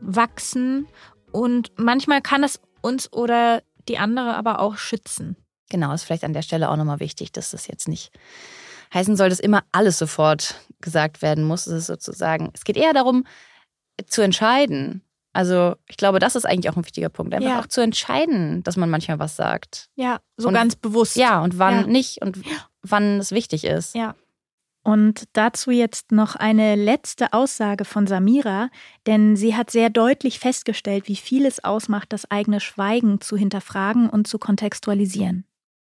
wachsen 0.02 0.88
und 1.32 1.72
manchmal 1.78 2.22
kann 2.22 2.44
es 2.44 2.60
uns 2.82 3.12
oder 3.12 3.64
die 3.88 3.98
andere 3.98 4.36
aber 4.36 4.60
auch 4.60 4.78
schützen. 4.78 5.38
Genau, 5.70 5.94
ist 5.94 6.04
vielleicht 6.04 6.24
an 6.24 6.34
der 6.34 6.42
Stelle 6.42 6.70
auch 6.70 6.76
nochmal 6.76 7.00
wichtig, 7.00 7.32
dass 7.32 7.52
das 7.52 7.68
jetzt 7.68 7.88
nicht 7.88 8.12
heißen 8.94 9.16
soll, 9.16 9.30
dass 9.30 9.40
immer 9.40 9.64
alles 9.72 9.98
sofort 9.98 10.56
gesagt 10.82 11.22
werden 11.22 11.46
muss. 11.46 11.66
Es 11.66 11.74
ist 11.74 11.88
sozusagen, 11.88 12.52
es 12.54 12.64
geht 12.64 12.78
eher 12.78 12.94
darum, 12.94 13.26
zu 14.06 14.22
entscheiden. 14.22 15.02
Also 15.32 15.76
ich 15.88 15.98
glaube, 15.98 16.20
das 16.20 16.36
ist 16.36 16.46
eigentlich 16.46 16.70
auch 16.72 16.78
ein 16.78 16.86
wichtiger 16.86 17.10
Punkt, 17.10 17.34
einfach 17.34 17.50
ja. 17.50 17.60
auch 17.60 17.68
zu 17.68 17.82
entscheiden, 17.82 18.62
dass 18.64 18.78
man 18.78 18.90
manchmal 18.90 19.18
was 19.18 19.36
sagt. 19.36 19.90
Ja, 19.96 20.20
so 20.38 20.50
und, 20.50 20.54
ganz 20.54 20.76
bewusst. 20.76 21.16
Ja, 21.16 21.42
und 21.42 21.58
wann 21.58 21.82
ja. 21.82 21.88
nicht 21.88 22.22
und 22.22 22.38
wann 22.84 23.18
es 23.20 23.32
wichtig 23.32 23.64
ist. 23.64 23.96
Ja. 23.96 24.14
Und 24.84 25.24
dazu 25.32 25.72
jetzt 25.72 26.12
noch 26.12 26.36
eine 26.36 26.76
letzte 26.76 27.32
Aussage 27.32 27.86
von 27.86 28.06
Samira, 28.06 28.70
denn 29.08 29.38
sie 29.38 29.56
hat 29.56 29.72
sehr 29.72 29.90
deutlich 29.90 30.40
festgestellt, 30.40 31.08
wie 31.08 31.16
viel 31.16 31.46
es 31.46 31.64
ausmacht, 31.64 32.12
das 32.12 32.30
eigene 32.30 32.60
Schweigen 32.60 33.22
zu 33.22 33.38
hinterfragen 33.38 34.10
und 34.10 34.28
zu 34.28 34.38
kontextualisieren. 34.38 35.46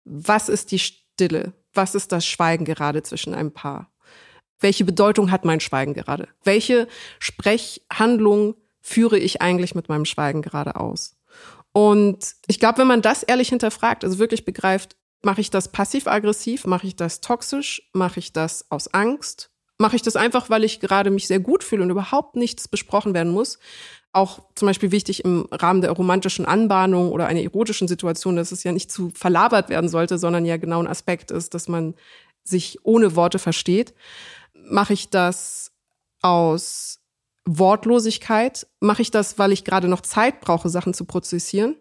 Was 0.05 0.49
ist 0.49 0.71
die 0.71 0.79
Stille? 0.79 1.53
Was 1.73 1.93
ist 1.93 2.11
das 2.11 2.25
Schweigen 2.25 2.65
gerade 2.65 3.03
zwischen 3.03 3.35
einem 3.35 3.53
Paar? 3.53 3.91
Welche 4.59 4.85
Bedeutung 4.85 5.29
hat 5.31 5.45
mein 5.45 5.59
Schweigen 5.59 5.93
gerade? 5.93 6.27
Welche 6.43 6.87
Sprechhandlung 7.19 8.55
führe 8.81 9.19
ich 9.19 9.41
eigentlich 9.41 9.75
mit 9.75 9.87
meinem 9.87 10.05
Schweigen 10.05 10.41
gerade 10.41 10.75
aus? 10.75 11.15
Und 11.71 12.35
ich 12.47 12.59
glaube, 12.59 12.79
wenn 12.79 12.87
man 12.87 13.03
das 13.03 13.21
ehrlich 13.21 13.49
hinterfragt, 13.49 14.03
also 14.03 14.17
wirklich 14.17 14.45
begreift, 14.45 14.97
Mache 15.21 15.41
ich 15.41 15.49
das 15.49 15.71
passiv-aggressiv? 15.71 16.65
Mache 16.65 16.87
ich 16.87 16.95
das 16.95 17.21
toxisch? 17.21 17.89
Mache 17.93 18.19
ich 18.19 18.31
das 18.31 18.65
aus 18.71 18.87
Angst? 18.93 19.51
Mache 19.77 19.95
ich 19.95 20.01
das 20.01 20.15
einfach, 20.15 20.49
weil 20.49 20.63
ich 20.63 20.79
gerade 20.79 21.09
mich 21.09 21.27
sehr 21.27 21.39
gut 21.39 21.63
fühle 21.63 21.83
und 21.83 21.89
überhaupt 21.89 22.35
nichts 22.35 22.67
besprochen 22.67 23.13
werden 23.13 23.31
muss? 23.31 23.59
Auch 24.11 24.41
zum 24.55 24.67
Beispiel 24.67 24.91
wichtig 24.91 25.23
im 25.23 25.47
Rahmen 25.51 25.81
der 25.81 25.91
romantischen 25.91 26.45
Anbahnung 26.45 27.11
oder 27.11 27.27
einer 27.27 27.41
erotischen 27.41 27.87
Situation, 27.87 28.35
dass 28.35 28.51
es 28.51 28.63
ja 28.63 28.71
nicht 28.71 28.91
zu 28.91 29.11
verlabert 29.13 29.69
werden 29.69 29.89
sollte, 29.89 30.17
sondern 30.17 30.45
ja 30.45 30.57
genau 30.57 30.81
ein 30.81 30.87
Aspekt 30.87 31.31
ist, 31.31 31.53
dass 31.53 31.67
man 31.67 31.95
sich 32.43 32.79
ohne 32.83 33.15
Worte 33.15 33.39
versteht. 33.39 33.93
Mache 34.53 34.93
ich 34.93 35.09
das 35.09 35.71
aus 36.21 36.99
Wortlosigkeit? 37.45 38.67
Mache 38.79 39.01
ich 39.01 39.11
das, 39.11 39.37
weil 39.37 39.51
ich 39.51 39.63
gerade 39.63 39.87
noch 39.87 40.01
Zeit 40.01 40.41
brauche, 40.41 40.69
Sachen 40.69 40.93
zu 40.93 41.05
prozessieren? 41.05 41.75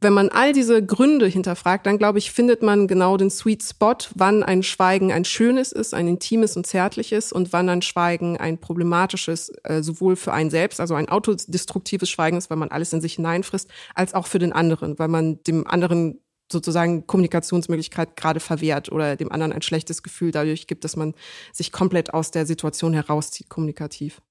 Wenn 0.00 0.12
man 0.12 0.28
all 0.28 0.52
diese 0.52 0.84
Gründe 0.84 1.26
hinterfragt, 1.26 1.86
dann 1.86 1.98
glaube 1.98 2.18
ich, 2.18 2.30
findet 2.30 2.62
man 2.62 2.86
genau 2.86 3.16
den 3.16 3.30
Sweet 3.30 3.62
Spot, 3.62 3.96
wann 4.14 4.44
ein 4.44 4.62
Schweigen 4.62 5.12
ein 5.12 5.24
schönes 5.24 5.72
ist, 5.72 5.92
ein 5.92 6.06
intimes 6.06 6.56
und 6.56 6.66
zärtliches 6.66 7.32
und 7.32 7.52
wann 7.52 7.68
ein 7.68 7.82
Schweigen 7.82 8.36
ein 8.36 8.58
problematisches, 8.58 9.52
äh, 9.64 9.82
sowohl 9.82 10.14
für 10.14 10.32
einen 10.32 10.50
selbst, 10.50 10.80
also 10.80 10.94
ein 10.94 11.08
autodestruktives 11.08 12.08
Schweigen 12.08 12.36
ist, 12.36 12.48
weil 12.48 12.58
man 12.58 12.70
alles 12.70 12.92
in 12.92 13.00
sich 13.00 13.14
hineinfrisst, 13.14 13.68
als 13.94 14.14
auch 14.14 14.28
für 14.28 14.38
den 14.38 14.52
anderen, 14.52 14.98
weil 14.98 15.08
man 15.08 15.42
dem 15.42 15.66
anderen 15.66 16.20
sozusagen 16.50 17.06
Kommunikationsmöglichkeit 17.06 18.16
gerade 18.16 18.40
verwehrt 18.40 18.90
oder 18.90 19.16
dem 19.16 19.32
anderen 19.32 19.52
ein 19.52 19.62
schlechtes 19.62 20.02
Gefühl 20.02 20.30
dadurch 20.30 20.66
gibt, 20.66 20.84
dass 20.84 20.96
man 20.96 21.14
sich 21.52 21.72
komplett 21.72 22.14
aus 22.14 22.30
der 22.30 22.46
Situation 22.46 22.94
herauszieht, 22.94 23.48
kommunikativ. 23.48 24.22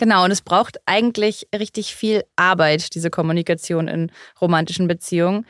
Genau, 0.00 0.24
und 0.24 0.30
es 0.30 0.40
braucht 0.40 0.80
eigentlich 0.86 1.46
richtig 1.54 1.94
viel 1.94 2.24
Arbeit, 2.34 2.94
diese 2.94 3.10
Kommunikation 3.10 3.86
in 3.86 4.10
romantischen 4.40 4.88
Beziehungen. 4.88 5.44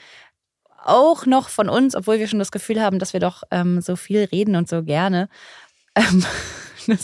Auch 0.84 1.24
noch 1.24 1.48
von 1.48 1.68
uns, 1.68 1.94
obwohl 1.94 2.18
wir 2.18 2.26
schon 2.26 2.40
das 2.40 2.50
Gefühl 2.50 2.80
haben, 2.82 2.98
dass 2.98 3.12
wir 3.12 3.20
doch 3.20 3.44
ähm, 3.52 3.80
so 3.80 3.94
viel 3.94 4.24
reden 4.24 4.56
und 4.56 4.68
so 4.68 4.82
gerne. 4.82 5.28
Ähm, 5.94 6.24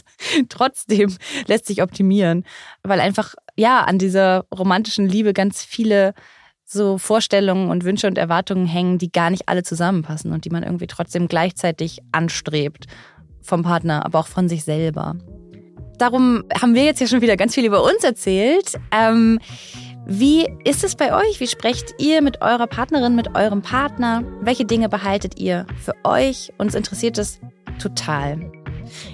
trotzdem 0.49 1.17
lässt 1.47 1.67
sich 1.67 1.85
optimieren, 1.85 2.45
weil 2.83 2.99
einfach, 2.99 3.37
ja, 3.57 3.85
an 3.85 3.99
dieser 3.99 4.47
romantischen 4.53 5.09
Liebe 5.09 5.33
ganz 5.33 5.63
viele 5.63 6.15
so 6.65 6.99
Vorstellungen 6.99 7.71
und 7.71 7.85
Wünsche 7.85 8.09
und 8.09 8.19
Erwartungen 8.19 8.67
hängen, 8.67 8.99
die 8.99 9.13
gar 9.13 9.31
nicht 9.31 9.49
alle 9.49 9.63
zusammenpassen 9.63 10.33
und 10.33 10.47
die 10.47 10.51
man 10.51 10.65
irgendwie 10.65 10.89
trotzdem 10.89 11.29
gleichzeitig 11.29 12.01
anstrebt. 12.11 12.87
Vom 13.41 13.63
Partner, 13.63 14.05
aber 14.05 14.19
auch 14.19 14.27
von 14.27 14.49
sich 14.49 14.65
selber. 14.65 15.15
Darum 15.99 16.45
haben 16.61 16.75
wir 16.75 16.85
jetzt 16.85 17.01
ja 17.01 17.07
schon 17.07 17.21
wieder 17.21 17.37
ganz 17.37 17.55
viel 17.55 17.65
über 17.65 17.83
uns 17.83 18.05
erzählt. 18.05 18.75
Ähm, 18.91 19.39
wie 20.07 20.47
ist 20.65 20.85
es 20.85 20.95
bei 20.95 21.15
euch? 21.15 21.41
Wie 21.41 21.49
sprecht 21.49 21.95
ihr 21.99 22.23
mit 22.23 22.41
eurer 22.41 22.67
Partnerin, 22.67 23.17
mit 23.17 23.35
eurem 23.35 23.63
Partner? 23.63 24.23
Welche 24.41 24.65
Dinge 24.65 24.89
behaltet 24.89 25.41
ihr 25.41 25.67
für 25.85 25.95
euch? 26.05 26.53
Uns 26.59 26.75
interessiert 26.75 27.19
es 27.19 27.41
total. 27.81 28.53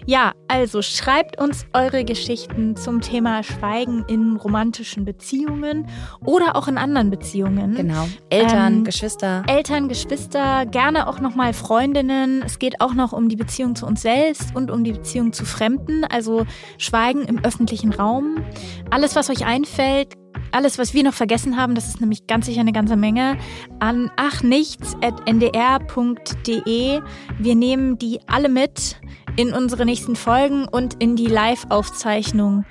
Ja, 0.06 0.32
also 0.48 0.82
schreibt 0.82 1.40
uns 1.40 1.66
eure 1.72 2.04
Geschichten 2.04 2.76
zum 2.76 3.00
Thema 3.00 3.42
Schweigen 3.42 4.04
in 4.08 4.36
romantischen 4.36 5.04
Beziehungen 5.04 5.86
oder 6.24 6.56
auch 6.56 6.68
in 6.68 6.78
anderen 6.78 7.10
Beziehungen. 7.10 7.74
Genau. 7.74 8.08
Eltern, 8.30 8.74
ähm, 8.74 8.84
Geschwister. 8.84 9.42
Eltern, 9.46 9.88
Geschwister, 9.88 10.66
gerne 10.66 11.08
auch 11.08 11.20
nochmal 11.20 11.52
Freundinnen. 11.52 12.42
Es 12.44 12.58
geht 12.58 12.80
auch 12.80 12.94
noch 12.94 13.12
um 13.12 13.28
die 13.28 13.36
Beziehung 13.36 13.74
zu 13.74 13.86
uns 13.86 14.02
selbst 14.02 14.54
und 14.54 14.70
um 14.70 14.84
die 14.84 14.92
Beziehung 14.92 15.32
zu 15.32 15.44
Fremden. 15.44 16.04
Also 16.04 16.44
Schweigen 16.78 17.22
im 17.22 17.44
öffentlichen 17.44 17.92
Raum. 17.92 18.44
Alles, 18.90 19.16
was 19.16 19.30
euch 19.30 19.46
einfällt, 19.46 20.16
alles, 20.52 20.78
was 20.78 20.94
wir 20.94 21.02
noch 21.02 21.14
vergessen 21.14 21.56
haben, 21.56 21.74
das 21.74 21.88
ist 21.88 22.00
nämlich 22.00 22.26
ganz 22.26 22.46
sicher 22.46 22.60
eine 22.60 22.72
ganze 22.72 22.96
Menge, 22.96 23.36
an 23.80 24.10
achnichts.ndr.de. 24.16 27.00
Wir 27.38 27.54
nehmen 27.54 27.98
die 27.98 28.20
alle 28.26 28.48
mit 28.48 29.00
in 29.37 29.53
unsere 29.53 29.85
nächsten 29.85 30.16
Folgen 30.16 30.66
und 30.68 31.03
in 31.03 31.16
die 31.16 31.26
Live-Aufzeichnung 31.26 32.64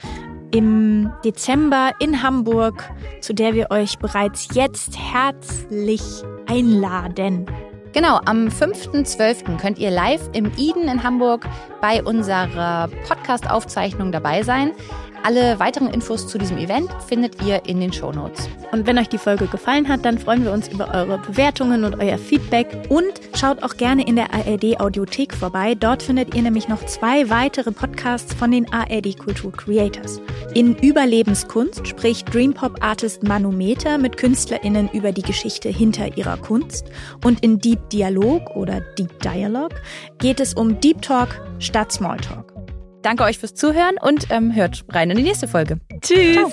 im 0.54 1.12
Dezember 1.24 1.92
in 2.00 2.24
Hamburg, 2.24 2.90
zu 3.22 3.34
der 3.34 3.54
wir 3.54 3.72
euch 3.72 3.98
bereits 4.00 4.50
jetzt 4.54 4.98
herzlich 4.98 6.02
einladen. 6.48 7.46
Genau, 7.94 8.20
am 8.26 8.48
5.12. 8.48 9.58
könnt 9.58 9.78
ihr 9.78 9.92
live 9.92 10.30
im 10.34 10.52
Eden 10.58 10.88
in 10.88 11.04
Hamburg 11.04 11.46
bei 11.82 12.02
unserer 12.02 12.88
Podcast-Aufzeichnung 13.08 14.14
dabei 14.14 14.44
sein. 14.44 14.72
Alle 15.24 15.60
weiteren 15.60 15.90
Infos 15.90 16.28
zu 16.28 16.40
diesem 16.40 16.58
Event 16.58 16.90
findet 17.08 17.44
ihr 17.44 17.62
in 17.68 17.80
den 17.80 17.94
Show 17.94 18.12
Notes. 18.12 18.50
Und 18.72 18.88
wenn 18.88 18.98
euch 18.98 19.10
die 19.10 19.20
Folge 19.20 19.46
gefallen 19.46 19.88
hat, 19.88 20.04
dann 20.04 20.18
freuen 20.18 20.44
wir 20.44 20.52
uns 20.52 20.68
über 20.68 20.92
eure 20.94 21.20
Bewertungen 21.20 21.84
und 21.84 22.00
euer 22.00 22.18
Feedback. 22.18 22.68
Und 22.90 23.14
schaut 23.36 23.62
auch 23.62 23.78
gerne 23.78 24.08
in 24.08 24.16
der 24.16 24.34
ARD 24.34 24.80
Audiothek 24.80 25.36
vorbei. 25.36 25.76
Dort 25.76 26.02
findet 26.02 26.34
ihr 26.34 26.42
nämlich 26.42 26.68
noch 26.68 26.84
zwei 26.88 27.30
weitere 27.30 27.72
Podcasts 27.72 28.34
von 28.34 28.50
den 28.50 28.72
ARD 28.74 29.16
Kultur 29.20 29.52
Creators. 29.52 30.20
In 30.56 30.76
Überlebenskunst 30.78 31.88
spricht 31.88 32.34
Dreampop 32.34 32.84
Artist 32.84 33.22
Manometer 33.22 34.00
mit 34.00 34.18
KünstlerInnen 34.18 34.90
über 34.92 35.12
die 35.12 35.22
Geschichte 35.22 35.70
hinter 35.70 36.18
ihrer 36.18 36.38
Kunst. 36.38 36.88
Und 37.24 37.44
in 37.44 37.60
Deep 37.60 37.92
Dialog 37.92 38.56
oder 38.56 38.82
Deep 38.98 39.20
Dialogue 39.22 39.76
geht 40.18 40.40
es 40.40 40.56
um 40.56 40.80
Deep 40.80 41.04
Talk 41.04 41.40
statt 41.60 41.92
Smalltalk. 41.92 42.51
Danke 43.02 43.24
euch 43.24 43.40
fürs 43.40 43.54
Zuhören 43.54 43.96
und 44.02 44.28
ähm, 44.30 44.54
hört 44.54 44.86
rein 44.90 45.10
in 45.10 45.18
die 45.18 45.24
nächste 45.24 45.48
Folge. 45.48 45.80
Tschüss. 46.02 46.36
Ciao. 46.36 46.52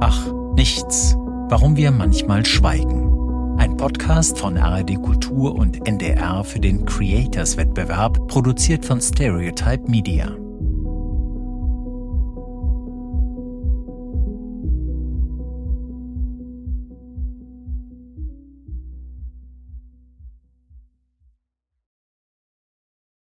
Ach, 0.00 0.32
nichts. 0.54 1.14
Warum 1.48 1.76
wir 1.76 1.90
manchmal 1.90 2.46
schweigen. 2.46 3.10
Ein 3.58 3.76
Podcast 3.76 4.38
von 4.38 4.56
RRD 4.56 5.02
Kultur 5.02 5.54
und 5.54 5.86
NDR 5.86 6.44
für 6.44 6.60
den 6.60 6.86
Creators 6.86 7.56
Wettbewerb, 7.56 8.28
produziert 8.28 8.84
von 8.84 9.00
Stereotype 9.00 9.90
Media. 9.90 10.34